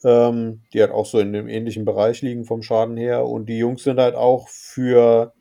[0.05, 3.27] ähm, die halt auch so in dem ähnlichen Bereich liegen vom Schaden her.
[3.27, 5.35] Und die Jungs sind halt auch für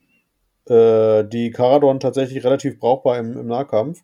[0.66, 4.04] äh, die Caradon tatsächlich relativ brauchbar im, im Nahkampf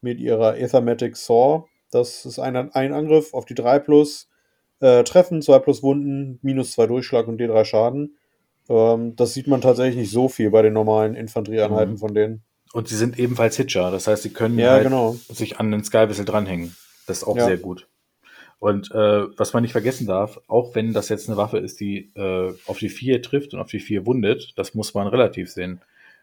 [0.00, 1.64] mit ihrer Aethermatic Saw.
[1.90, 4.27] Das ist ein, ein Angriff auf die 3 plus
[4.80, 8.16] äh, Treffen, 2 plus Wunden, minus 2 Durchschlag und D3 Schaden.
[8.68, 11.98] Ähm, das sieht man tatsächlich nicht so viel bei den normalen Infanterieeinheiten Mhm.
[11.98, 12.42] von denen.
[12.72, 13.90] Und sie sind ebenfalls Hitcher.
[13.90, 15.16] Das heißt, sie können Ja, halt genau.
[15.28, 16.76] sich an den Sky Whistle dranhängen.
[17.06, 17.46] Das ist auch Ja.
[17.46, 17.88] sehr gut.
[18.60, 22.10] Und äh, was man nicht vergessen darf, auch wenn das jetzt eine Waffe ist, die
[22.16, 25.80] äh, auf die 4 trifft und auf die 4 wundet, das muss man relativ sehen.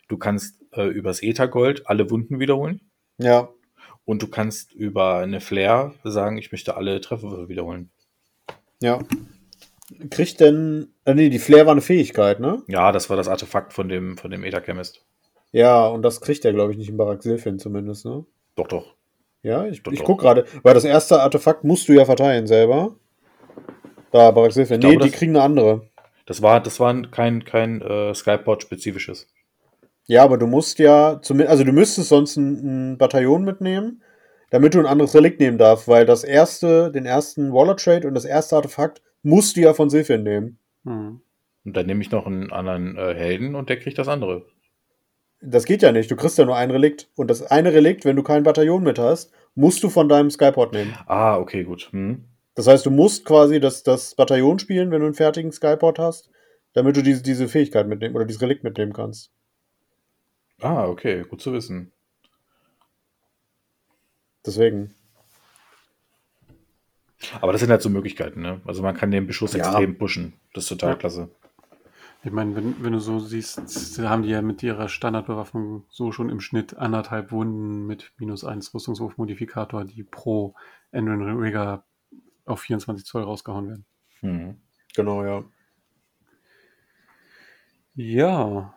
[0.10, 2.82] Du kannst äh, übers Ethergold alle Wunden wiederholen
[3.18, 3.49] Ja,
[4.03, 7.90] und du kannst über eine Flair sagen, ich möchte alle Trefferwürfe wiederholen.
[8.81, 8.99] Ja.
[10.10, 10.88] Kriegt denn.
[11.06, 12.64] Äh, nee, die Flair war eine Fähigkeit, ne?
[12.68, 15.06] Ja, das war das Artefakt von dem, von dem Ether-Chemist.
[15.52, 18.26] Ja, und das kriegt er, glaube ich, nicht in Barak Silfin zumindest, ne?
[18.56, 18.95] Doch, doch.
[19.43, 20.06] Ja, ich, Doch, ich doch.
[20.06, 22.95] guck gerade, weil das erste Artefakt musst du ja verteilen selber.
[24.11, 24.80] Da, Barak Silfin.
[24.80, 25.89] Nee, die kriegen eine andere.
[26.26, 29.27] Das war, das war kein, kein äh, Skypod-spezifisches.
[30.07, 34.02] Ja, aber du musst ja, zumindest, also du müsstest sonst ein, ein Bataillon mitnehmen,
[34.56, 38.14] damit du ein anderes Relikt nehmen darfst, weil das erste, den ersten Waller Trade und
[38.14, 40.60] das erste Artefakt musst du ja von Silfin nehmen.
[40.86, 41.19] Hm.
[41.65, 44.45] Und dann nehme ich noch einen anderen äh, Helden und der kriegt das andere.
[45.41, 47.10] Das geht ja nicht, du kriegst ja nur ein Relikt.
[47.18, 50.72] Und das eine Relikt, wenn du kein Bataillon mit hast, musst du von deinem Skyport
[50.72, 50.95] nehmen.
[51.06, 51.90] Ah, okay, gut.
[51.91, 52.23] Hm.
[52.53, 56.30] Das heißt, du musst quasi das, das Bataillon spielen, wenn du einen fertigen Skyport hast,
[56.72, 59.34] damit du diese, diese Fähigkeit mitnehmen oder dieses Relikt mitnehmen kannst.
[60.61, 61.91] Ah, okay, gut zu wissen.
[64.45, 64.93] Deswegen.
[67.41, 68.61] Aber das sind halt so Möglichkeiten, ne?
[68.65, 69.59] Also man kann den Beschuss Ja.
[69.59, 70.34] extrem pushen.
[70.53, 70.95] Das ist total Ja.
[70.95, 71.30] klasse.
[72.23, 76.30] Ich meine, wenn, wenn du so siehst, haben die ja mit ihrer Standardbewaffnung so schon
[76.30, 80.55] im Schnitt anderthalb Wunden mit minus 1 Rüstungswurfmodifikator, die pro
[80.91, 81.84] Endrin Rigger
[82.45, 83.85] auf 24 Zoll rausgehauen werden.
[84.22, 84.57] Mhm.
[84.95, 85.43] Genau, ja.
[87.95, 88.73] Ja,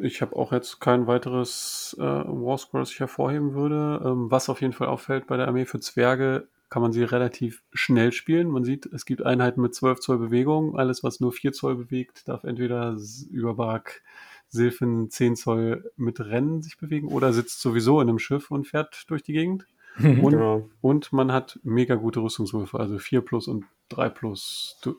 [0.00, 4.02] ich habe auch jetzt kein weiteres äh, Warscroll, das ich hervorheben würde.
[4.04, 7.62] Ähm, was auf jeden Fall auffällt bei der Armee für Zwerge, kann man sie relativ
[7.72, 8.48] schnell spielen.
[8.48, 10.78] Man sieht, es gibt Einheiten mit 12 Zoll Bewegung.
[10.78, 12.96] Alles, was nur 4 Zoll bewegt, darf entweder
[13.30, 14.02] über Bark
[14.48, 19.04] Silphen 10 Zoll mit Rennen sich bewegen oder sitzt sowieso in einem Schiff und fährt
[19.08, 19.66] durch die Gegend.
[19.98, 20.70] Und, Genau.
[20.80, 24.78] und man hat mega gute Rüstungswürfe, also 4 plus und 3 plus.
[24.82, 24.94] Du,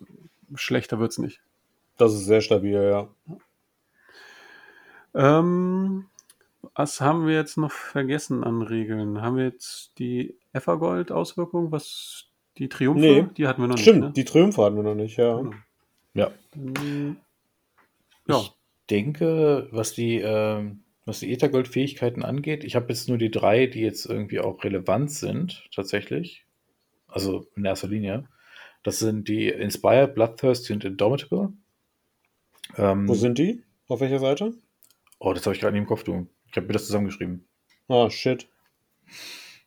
[0.54, 1.40] schlechter wird's nicht.
[1.98, 3.08] Das ist sehr stabil, ja.
[5.14, 6.06] Ähm,
[6.76, 9.22] was haben wir jetzt noch vergessen an Regeln?
[9.22, 13.00] Haben wir jetzt die Evergold-Auswirkung, was die Triumphe?
[13.00, 13.28] Nee.
[13.38, 14.08] Die hatten wir noch Stimmt, nicht.
[14.08, 14.14] Ne?
[14.14, 15.38] die Triumphe hatten wir noch nicht, ja.
[15.38, 15.56] Genau.
[16.14, 16.32] Ja.
[16.52, 17.18] Dann,
[18.28, 18.56] ja, Ich
[18.90, 23.82] denke, was die, ähm, was die Ethergold-Fähigkeiten angeht, ich habe jetzt nur die drei, die
[23.82, 26.46] jetzt irgendwie auch relevant sind, tatsächlich.
[27.08, 28.28] Also in erster Linie.
[28.84, 31.54] Das sind die Inspire, Bloodthirsty und Indomitable.
[32.78, 33.64] Ähm, Wo sind die?
[33.88, 34.54] Auf welcher Seite?
[35.24, 36.28] Oh, das habe ich gerade nicht im Kopf, du.
[36.50, 37.46] Ich habe mir das zusammengeschrieben.
[37.88, 38.50] Ah, shit.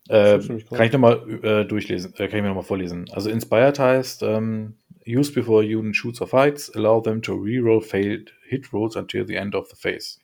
[0.08, 3.08] Äh, kann ich nochmal äh, durchlesen, äh, kann ich mir nochmal vorlesen.
[3.12, 4.76] Also Inspired heißt, ähm,
[5.06, 9.36] use before unit shoots or fights, allow them to reroll failed hit rolls until the
[9.36, 10.18] end of the phase.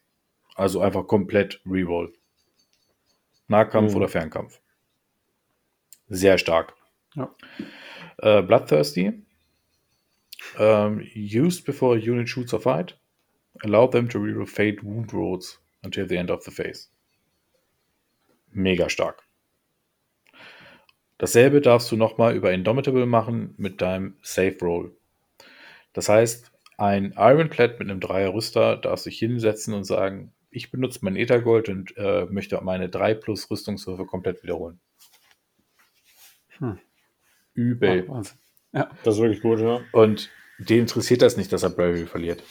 [0.56, 2.12] Also einfach komplett reroll.
[3.46, 3.96] Nahkampf Mhm.
[3.98, 4.60] oder Fernkampf.
[6.08, 6.74] Sehr stark.
[7.14, 7.34] Ja.
[8.18, 9.12] Äh, Bloodthirsty.
[10.58, 12.99] Ähm, used before unit shoots or fight.
[13.62, 16.88] Allow them to reroll failed wound rolls until the end of the phase.
[18.52, 19.22] Mega stark.
[21.18, 24.96] Dasselbe darfst du nochmal über Indomitable machen mit deinem Save Roll.
[25.92, 31.16] Das heißt, ein Ironclad mit einem Dreier-Rüster darf sich hinsetzen und sagen, ich benutze mein
[31.16, 34.80] Ethergold und äh, möchte meine 3 plus Rüstungswürfe komplett wiederholen.
[36.58, 36.78] Hm.
[37.54, 38.08] Übel.
[38.08, 38.38] Wahnsinn.
[38.72, 39.80] Ja, Das ist wirklich gut, ja.
[39.92, 42.42] Und dem interessiert das nicht, dass er Bravery verliert.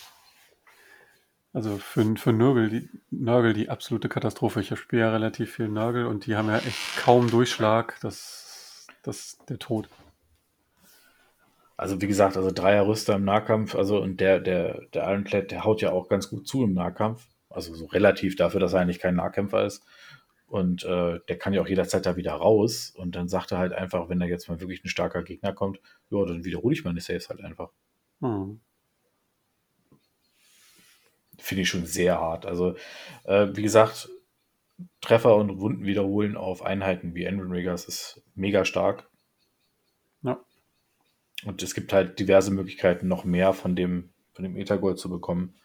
[1.54, 4.62] Also für, für Nörgel, die, Nörgel die absolute Katastrophe.
[4.62, 7.98] Ich spiele ja relativ viel Nörgel und die haben ja echt kaum Durchschlag.
[8.02, 9.90] Das, das ist der Tod.
[11.76, 15.82] Also wie gesagt, also Dreier-Rüster im Nahkampf, also und der, der, der Ironclad, der haut
[15.82, 17.26] ja auch ganz gut zu im Nahkampf.
[17.50, 19.86] Also so relativ dafür, dass er eigentlich kein Nahkämpfer ist.
[20.46, 22.94] Und äh, der kann ja auch jederzeit da wieder raus.
[22.96, 25.80] Und dann sagt er halt einfach, wenn da jetzt mal wirklich ein starker Gegner kommt,
[26.10, 27.70] ja, dann wiederhole ich meine Saves halt einfach.
[28.22, 28.60] Hm.
[31.40, 32.46] Finde ich schon sehr hart.
[32.46, 32.76] Also,
[33.24, 34.10] äh, wie gesagt,
[35.02, 39.10] Treffer und Wunden wiederholen auf Einheiten wie Enron Riggers ist mega stark.
[40.22, 40.40] Ja.
[41.46, 45.56] Und es gibt halt diverse Möglichkeiten, noch mehr von dem, von dem Ethergold zu bekommen.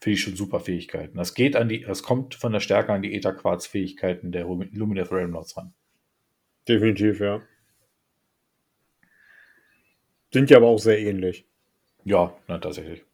[0.00, 1.16] Finde ich schon super Fähigkeiten.
[1.16, 5.56] Das geht an die, das kommt von der Stärke an die Ether-Quarz-Fähigkeiten der Lumineth Realmlords
[5.56, 5.72] ran.
[6.68, 7.42] Definitiv, ja.
[10.32, 11.46] Sind ja aber auch sehr ähnlich.
[12.04, 13.04] Ja, na, tatsächlich.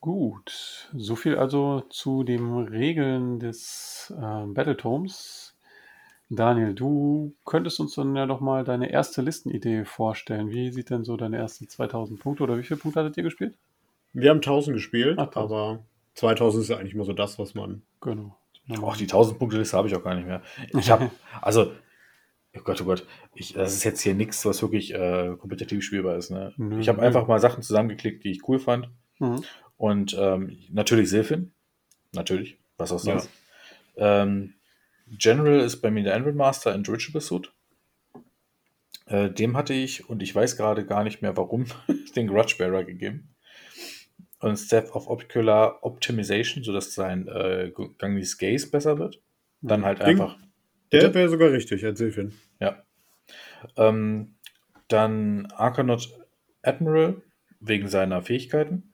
[0.00, 5.56] Gut, so viel also zu den Regeln des äh, Battletomes.
[6.30, 10.50] Daniel, du könntest uns dann ja doch mal deine erste Listenidee vorstellen.
[10.50, 13.54] Wie sieht denn so deine ersten 2000 Punkte oder wie viele Punkte hattet ihr gespielt?
[14.12, 15.36] Wir haben 1000 gespielt, Ach, 1000.
[15.36, 15.84] aber
[16.14, 17.82] 2000 ist ja eigentlich immer so das, was man.
[18.00, 18.36] Genau.
[18.84, 20.42] Ach, die 1000-Punkte-Liste habe ich auch gar nicht mehr.
[20.78, 21.10] Ich habe,
[21.42, 21.72] also,
[22.54, 26.16] oh Gott, oh Gott, ich, das ist jetzt hier nichts, was wirklich äh, kompetitiv spielbar
[26.16, 26.30] ist.
[26.30, 26.52] Ne?
[26.58, 28.90] Nö, ich habe einfach mal Sachen zusammengeklickt, die ich cool fand.
[29.18, 29.42] Mhm.
[29.78, 31.52] Und ähm, natürlich Silphin.
[32.12, 32.58] Natürlich.
[32.76, 33.12] Was auch Ja.
[33.20, 33.30] sonst.
[33.96, 34.54] Ähm,
[35.06, 37.50] General ist bei mir der Enron Master in Dirigible Suit.
[39.06, 41.64] Äh, dem hatte ich, und ich weiß gerade gar nicht mehr warum,
[42.16, 43.34] den Grudge Bearer gegeben.
[44.40, 49.20] Und Step of Ocular Optimization, sodass sein äh, Ganglis Gaze besser wird.
[49.62, 50.08] Dann halt Ding.
[50.08, 50.38] einfach.
[50.92, 52.32] Der wäre sogar richtig als Silphin.
[52.60, 52.82] Ja.
[53.76, 54.36] Ähm,
[54.88, 56.08] dann Arcanaut
[56.62, 57.20] Admiral
[57.60, 58.87] wegen seiner Fähigkeiten.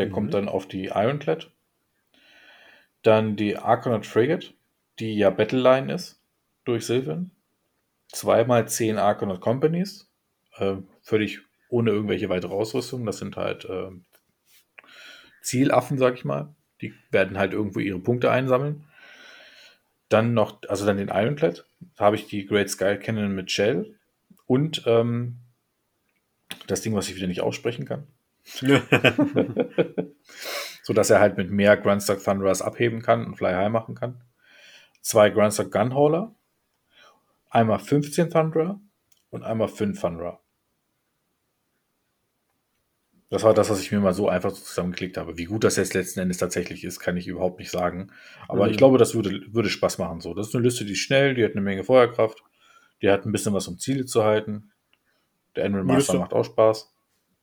[0.00, 0.12] Der Mhm.
[0.12, 1.50] kommt dann auf die Ironclad.
[3.02, 4.54] Dann die Arcanaut Frigate,
[4.98, 6.22] die ja Battleline ist
[6.64, 7.32] durch Sylvan.
[8.08, 10.10] Zweimal zehn Arcanaut Companies.
[10.56, 13.04] Äh, völlig ohne irgendwelche weitere Ausrüstung.
[13.04, 13.90] Das sind halt äh,
[15.42, 16.54] Zielaffen, sag ich mal.
[16.80, 18.86] Die werden halt irgendwo ihre Punkte einsammeln.
[20.08, 21.66] Dann noch, also dann den Ironclad.
[21.96, 23.96] Da habe ich die Great Sky Cannon mit Shell.
[24.46, 25.36] Und ähm,
[26.68, 28.06] das Ding, was ich wieder nicht aussprechen kann.
[30.82, 34.22] so dass er halt mit mehr Grundstock Thunderers abheben kann und Fly High machen kann.
[35.02, 36.34] Zwei Grundstock Gunhauler,
[37.50, 38.80] einmal 15 Thunderer
[39.30, 40.40] und einmal 5 Thunderer.
[43.30, 45.38] Das war das, was ich mir mal so einfach so zusammengeklickt habe.
[45.38, 48.10] Wie gut das jetzt letzten Endes tatsächlich ist, kann ich überhaupt nicht sagen.
[48.48, 48.72] Aber Mhm.
[48.72, 50.20] ich glaube, das würde, würde Spaß machen.
[50.20, 52.42] So, das ist eine Liste, die ist schnell, die hat eine Menge Feuerkraft,
[53.02, 54.72] die hat ein bisschen was, um Ziele zu halten.
[55.54, 56.92] Der Würdest Master macht auch Spaß.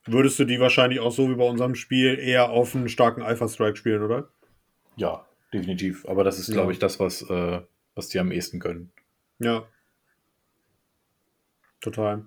[0.07, 3.47] Würdest du die wahrscheinlich auch so wie bei unserem Spiel eher auf einen starken Alpha
[3.47, 4.29] Strike spielen, oder?
[4.95, 6.07] Ja, definitiv.
[6.07, 6.53] Aber das ist, Ja.
[6.55, 7.61] glaube ich, das, was, äh,
[7.95, 8.91] was die am ehesten können.
[9.39, 9.65] Ja.
[11.81, 12.25] Total.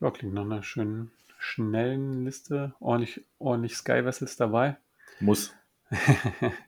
[0.00, 2.74] Ja, klingt nach einer schönen, schnellen Liste.
[2.80, 4.76] Ordentlich, ordentlich Sky Vessels dabei.
[5.20, 5.54] Muss.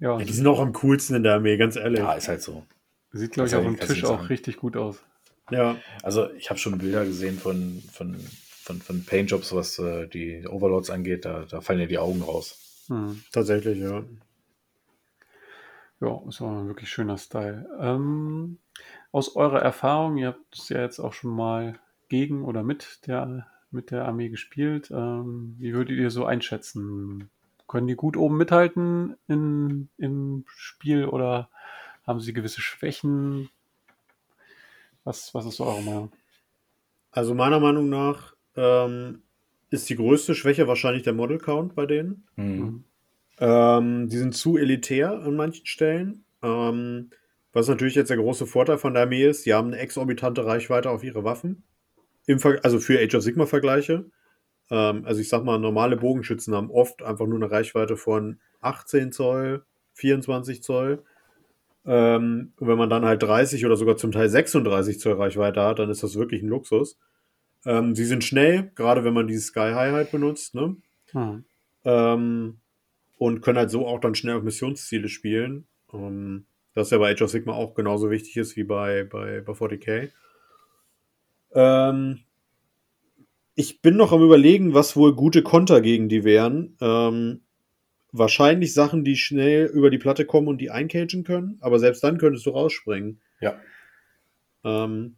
[0.00, 2.00] ja, Ja, die sind auch am coolsten in der Armee, ganz ehrlich.
[2.00, 2.64] Ja, ist halt so.
[3.12, 4.26] sieht, glaube ich, auf dem Tisch auch sagen.
[4.26, 5.02] richtig gut aus.
[5.50, 5.76] Ja.
[6.02, 8.16] Also ich habe schon Bilder gesehen von, von,
[8.65, 11.27] von, von Paintjobs, was äh, die Overlords angeht.
[11.27, 12.85] Da, da fallen ja die Augen raus.
[12.89, 13.23] Hm.
[13.31, 14.03] Tatsächlich, ja.
[16.01, 17.69] Ja, ist auch ein wirklich schöner Style.
[17.78, 18.59] Ähm,
[19.12, 21.78] aus eurer Erfahrung, ihr habt es ja jetzt auch schon mal
[22.09, 24.91] gegen oder mit der, mit der Armee gespielt.
[24.91, 27.31] Ähm, wie würdet ihr so einschätzen?
[27.69, 31.51] Können die gut oben mithalten in, im Spiel oder
[32.07, 33.51] haben sie gewisse Schwächen?
[35.05, 36.12] Was, was ist so eure Meinung?
[37.11, 39.22] Also meiner Meinung nach ähm,
[39.70, 42.26] ist die größte Schwäche wahrscheinlich der Model Count bei denen.
[42.36, 42.85] Mhm.
[43.39, 46.24] Ähm, die sind zu elitär an manchen Stellen.
[46.43, 47.10] Ähm,
[47.52, 50.90] was natürlich jetzt der große Vorteil von der Armee ist, die haben eine exorbitante Reichweite
[50.90, 51.64] auf ihre Waffen.
[52.62, 54.06] Also für Age of Sigma Vergleiche.
[54.70, 59.12] Ähm, also ich sag mal, normale Bogenschützen haben oft einfach nur eine Reichweite von 18
[59.12, 59.64] Zoll,
[59.94, 61.05] 24 Zoll.
[61.86, 65.78] Ähm, und wenn man dann halt 30 oder sogar zum Teil 36 Zoll Reichweite hat,
[65.78, 66.98] dann ist das wirklich ein Luxus.
[67.66, 70.77] Ähm, sie sind schnell, gerade wenn man dieses Sky High halt benutzt, ne?
[71.12, 71.45] Hm.
[71.85, 72.59] Ähm,
[73.19, 75.66] und können halt so auch dann schnell auf Missionsziele spielen.
[75.93, 79.53] Ähm, das ja bei Age of Sigma auch genauso wichtig ist wie bei, bei, bei
[79.53, 80.11] 40k.
[81.55, 82.20] Ähm,
[83.55, 86.77] ich bin noch am überlegen, was wohl gute Konter gegen die wären.
[86.81, 87.43] Ähm,
[88.11, 92.19] wahrscheinlich Sachen, die schnell über die Platte kommen und die eincagen können, aber selbst dann
[92.19, 93.20] könntest du rausspringen.
[93.41, 93.61] Ja.
[94.65, 95.16] Ähm,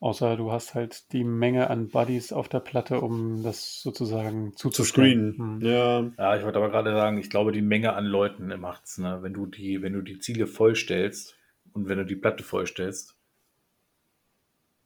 [0.00, 4.70] Außer du hast halt die Menge an Buddies auf der Platte, um das sozusagen zu
[4.70, 5.34] zuzustellen.
[5.34, 5.60] screenen.
[5.60, 5.68] Hm.
[5.68, 9.18] Ja, Ja, ich wollte aber gerade sagen, ich glaube, die Menge an Leuten macht's, ne?
[9.22, 11.36] Wenn du die, wenn du die Ziele vollstellst
[11.72, 13.16] und wenn du die Platte vollstellst.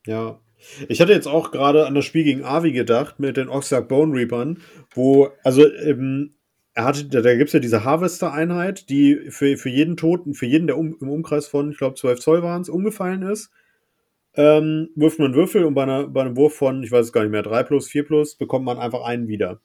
[0.06, 0.40] Ja.
[0.88, 4.14] Ich hatte jetzt auch gerade an das Spiel gegen Avi gedacht mit den Oxark Bone
[4.16, 4.62] Reapern,
[4.94, 6.34] wo, also, ähm,
[6.74, 10.46] er hatte, da, da gibt es ja diese Harvester-Einheit, die für, für jeden Toten, für
[10.46, 13.50] jeden, der um, im Umkreis von, ich glaube, 12 Zoll waren es, umgefallen ist,
[14.34, 17.12] ähm, wirft man einen Würfel und bei, einer, bei einem Wurf von, ich weiß es
[17.12, 19.60] gar nicht mehr, 3 plus, 4 plus, bekommt man einfach einen wieder.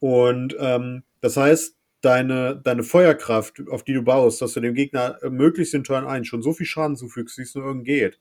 [0.00, 5.18] Und ähm, das heißt, deine, deine Feuerkraft, auf die du baust, dass du dem Gegner
[5.30, 8.18] möglichst in Turn 1 schon so viel Schaden zufügst, wie es nur irgend geht,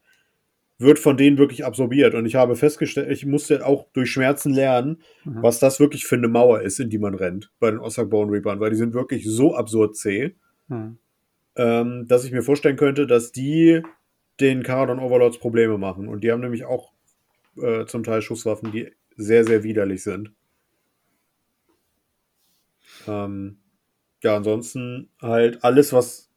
[0.77, 2.14] wird von denen wirklich absorbiert.
[2.15, 5.41] Und ich habe festgestellt, ich musste auch durch Schmerzen lernen, Mhm.
[5.43, 8.31] was das wirklich für eine Mauer ist, in die man rennt bei den Ossack Bone
[8.31, 10.35] Reapern, weil die sind wirklich so absurd zäh,
[10.69, 10.98] Hm.
[11.56, 13.81] ähm, dass ich mir vorstellen könnte, dass die
[14.41, 16.07] den Caradon Overlords Probleme machen.
[16.07, 16.91] Und die haben nämlich auch
[17.57, 20.34] äh, zum Teil Schusswaffen, die sehr, sehr widerlich sind.
[23.07, 23.59] Ähm,
[24.22, 26.31] ja, ansonsten halt alles, was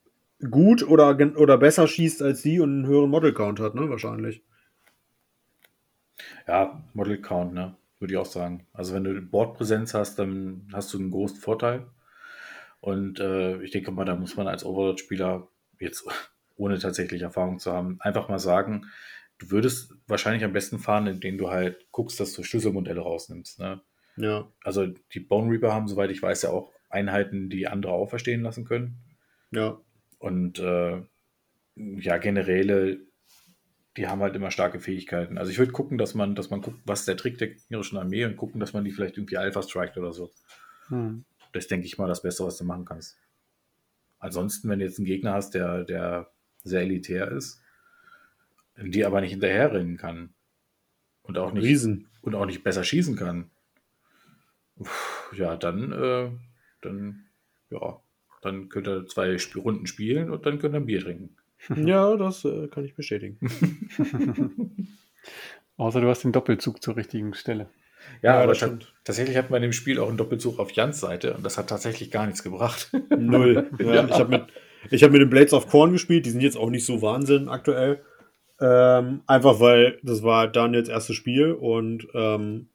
[0.50, 3.88] gut oder, oder besser schießt als die und einen höheren Model Count hat, ne?
[3.88, 4.42] Wahrscheinlich.
[6.46, 7.76] Ja, Model Count, ne?
[7.98, 8.66] Würde ich auch sagen.
[8.72, 11.86] Also wenn du Bordpräsenz hast, dann hast du einen großen Vorteil.
[12.80, 15.48] Und äh, ich denke mal, da muss man als Overlord-Spieler
[15.78, 16.06] jetzt
[16.56, 18.86] ohne tatsächlich Erfahrung zu haben, einfach mal sagen,
[19.38, 23.58] du würdest wahrscheinlich am besten fahren, indem du halt guckst, dass du Schlüsselmodelle rausnimmst.
[23.58, 23.80] Ne?
[24.16, 24.50] Ja.
[24.62, 28.64] Also die Bone Reaper haben, soweit ich weiß, ja auch Einheiten, die andere auferstehen lassen
[28.64, 28.98] können.
[29.50, 29.80] Ja.
[30.18, 31.02] Und äh,
[31.76, 33.00] ja, Generäle,
[33.96, 35.38] die haben halt immer starke Fähigkeiten.
[35.38, 37.98] Also ich würde gucken, dass man, dass man guckt, was ist der Trick der gegnerischen
[37.98, 40.32] Armee und gucken, dass man die vielleicht irgendwie Alpha strikt oder so.
[40.88, 41.24] Hm.
[41.52, 43.16] Das ist, denke ich mal, das Beste, was du machen kannst.
[44.18, 46.33] Ansonsten, wenn du jetzt einen Gegner hast, der, der
[46.64, 47.60] sehr elitär ist,
[48.76, 50.30] die aber nicht hinterherrennen kann
[51.22, 52.08] und auch nicht, Riesen.
[52.22, 53.50] und auch nicht besser schießen kann,
[55.36, 56.30] ja, dann, äh,
[56.80, 57.24] dann,
[57.70, 58.00] ja,
[58.42, 61.36] dann könnt ihr zwei Sp Runden spielen und dann könnt ihr ein Bier trinken.
[61.76, 63.38] Ja, das äh, kann ich bestätigen.
[65.78, 67.70] Außer du hast den Doppelzug zur richtigen Stelle.
[68.22, 68.92] Ja, Ja, aber stimmt.
[69.04, 71.68] tatsächlich hat man in dem Spiel auch einen Doppelzug auf Jans Seite und das hat
[71.70, 72.90] tatsächlich gar nichts gebracht.
[73.16, 73.70] Null.
[73.78, 74.44] Ja, Ich habe mit,
[74.90, 77.48] ich hab mit den Blades of Corn gespielt, die sind jetzt auch nicht so Wahnsinn
[77.48, 78.02] aktuell.
[78.60, 82.68] Ähm, einfach weil das war Daniels erstes Spiel und ähm,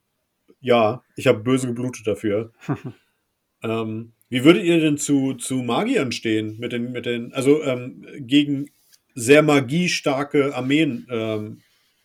[0.59, 2.51] ja, ich habe böse geblutet dafür.
[3.63, 6.57] ähm, wie würdet ihr denn zu, zu Magiern stehen?
[6.59, 8.69] Mit den, mit den, also ähm, gegen
[9.15, 11.61] sehr magiestarke Armeen ähm,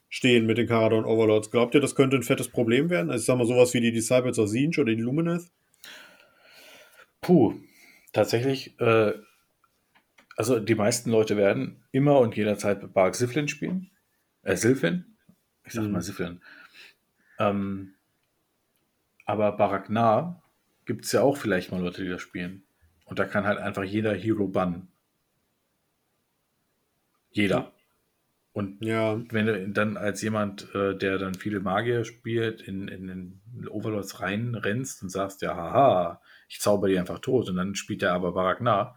[0.09, 1.51] stehen mit den Caradon Overlords.
[1.51, 3.11] Glaubt ihr, das könnte ein fettes Problem werden?
[3.11, 5.51] Also ich sag mal sowas wie die Disciples of Zinj oder die Lumineth?
[7.21, 7.55] Puh,
[8.13, 9.13] tatsächlich, äh,
[10.37, 13.91] also die meisten Leute werden immer und jederzeit Bark Siflin spielen.
[14.43, 15.17] Äh, Sylphin?
[15.65, 15.93] Ich sag Mhm.
[15.93, 16.41] mal Siflin.
[17.39, 17.95] Ähm,
[19.27, 20.43] aber Baraknar
[20.87, 22.65] gibt es ja auch vielleicht mal Leute, die das spielen.
[23.05, 24.89] Und da kann halt einfach jeder Hero bannen.
[27.31, 27.73] Jeder.
[28.53, 33.07] Und Ja, wenn du dann als jemand, äh, der dann viele Magier spielt, in, in
[33.09, 38.03] den Overlords reinrennst und sagst, ja, haha, ich zauber die einfach tot und dann spielt
[38.03, 38.97] der aber Baraknar,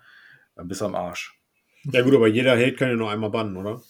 [0.58, 1.40] dann bist du am Arsch.
[1.92, 3.82] ja gut, aber jeder Held kann ja nur einmal bannen, oder?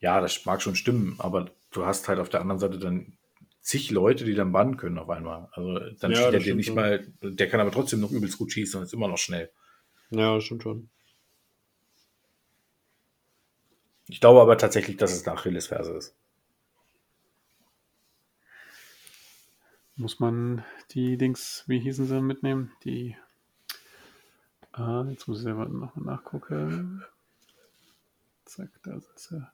[0.00, 3.16] Ja, das mag schon stimmen, aber du hast halt auf der anderen Seite dann
[3.60, 5.48] zig Leute, die dann bannen können auf einmal.
[5.52, 6.74] Also dann Ja, steht der dir nicht schon.
[6.74, 9.50] mal, der kann aber trotzdem noch übelst gut schießen und ist immer noch schnell.
[10.10, 10.90] Ja, das stimmt schon.
[14.06, 16.14] Ich glaube aber tatsächlich, dass es eine Achillesferse ist.
[19.96, 22.72] Muss man die Dings, wie hießen sie, mitnehmen?
[22.84, 23.18] Die.
[24.78, 27.02] Ah, jetzt muss ich selber nochmal nachgucken.
[28.44, 29.46] Zack, da sind sie.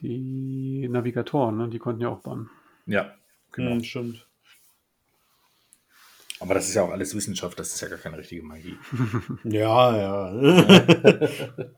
[0.00, 1.68] Die Navigatoren, ne?
[1.68, 2.48] die konnten ja auch bannen.
[2.86, 3.12] Ja,
[3.50, 3.72] genau.
[3.72, 4.26] Hm, stimmt.
[6.38, 8.78] Aber das ist ja auch alles Wissenschaft, das ist ja gar keine richtige Magie.
[9.44, 10.32] Ja, ja.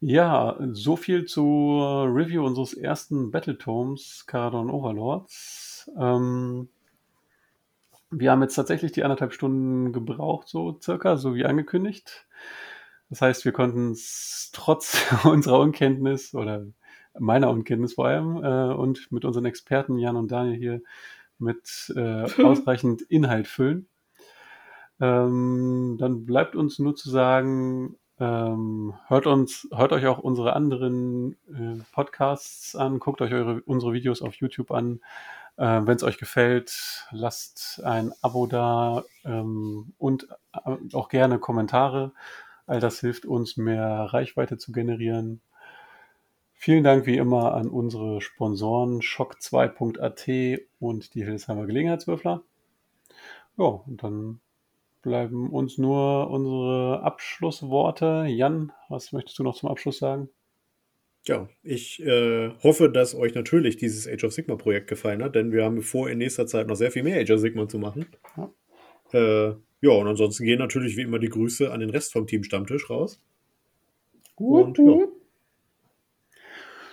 [0.00, 5.90] Ja, so viel zur Review unseres ersten Battletomes Caradon Overlords.
[5.98, 6.68] Ähm,
[8.10, 12.26] wir haben jetzt tatsächlich die anderthalb Stunden gebraucht, so circa, so wie angekündigt.
[13.10, 16.66] Das heißt, wir konnten es trotz unserer Unkenntnis oder
[17.18, 20.82] meiner Unkenntnis vor allem äh, und mit unseren Experten Jan und Daniel hier
[21.38, 23.88] mit äh, ausreichend Inhalt füllen.
[25.00, 31.34] Ähm, dann bleibt uns nur zu sagen, ähm, hört uns, hört euch auch unsere anderen
[31.48, 35.00] äh, Podcasts an, guckt euch eure, unsere Videos auf YouTube an.
[35.58, 42.12] Äh, Wenn es euch gefällt, lasst ein Abo da ähm, und äh, auch gerne Kommentare.
[42.66, 45.40] All das hilft uns, mehr Reichweite zu generieren.
[46.52, 52.42] Vielen Dank wie immer an unsere Sponsoren shock2.at und die Hildesheimer Gelegenheitswürfler.
[53.56, 54.40] Ja, und dann
[55.02, 58.26] bleiben uns nur unsere Abschlussworte.
[58.28, 60.28] Jan, was möchtest du noch zum Abschluss sagen?
[61.28, 65.52] Ja, ich äh, hoffe, dass euch natürlich dieses Age of Sigma Projekt gefallen hat, denn
[65.52, 68.06] wir haben vor, in nächster Zeit noch sehr viel mehr Age of Sigma zu machen.
[68.36, 68.50] Ja.
[69.12, 72.44] Äh, ja, und ansonsten gehen natürlich wie immer die Grüße an den Rest vom Team
[72.44, 73.22] Stammtisch raus.
[74.36, 75.06] Und ja.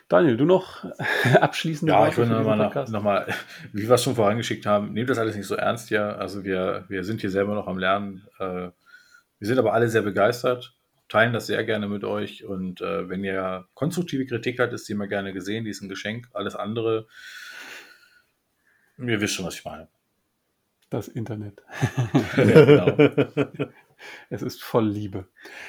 [0.10, 0.86] Daniel, du noch
[1.40, 3.28] abschließende Ja, ich würde nochmal, noch mal,
[3.72, 6.20] wie wir es schon vorangeschickt haben, nehmt das alles nicht so ernst hier.
[6.20, 8.28] Also wir, wir sind hier selber noch am Lernen.
[8.40, 8.70] Äh,
[9.40, 10.76] wir sind aber alle sehr begeistert,
[11.10, 12.46] teilen das sehr gerne mit euch.
[12.46, 15.66] Und äh, wenn ihr konstruktive Kritik habt, ist die immer gerne gesehen.
[15.66, 16.28] Die ist ein Geschenk.
[16.34, 17.08] Alles andere,
[18.98, 19.88] ihr wisst schon, was ich meine.
[20.90, 21.62] Das Internet.
[22.38, 23.70] ja, genau.
[24.30, 25.28] Es ist voll Liebe.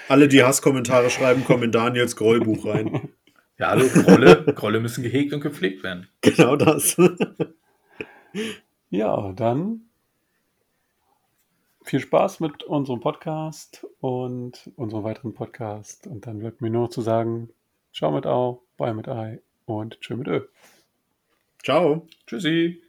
[0.08, 3.08] Alle, die Hasskommentare schreiben, kommen in Daniels Grollbuch rein.
[3.58, 6.08] ja, hallo, Grolle, Grolle müssen gehegt und gepflegt werden.
[6.20, 6.96] genau das.
[8.90, 9.85] Ja, dann
[11.86, 16.06] viel Spaß mit unserem Podcast und unserem weiteren Podcast.
[16.06, 17.50] Und dann bleibt mir nur zu sagen,
[17.94, 20.42] ciao mit Au, bye mit Ei und tschö mit Ö.
[21.62, 22.06] Ciao.
[22.26, 22.82] Tschüssi.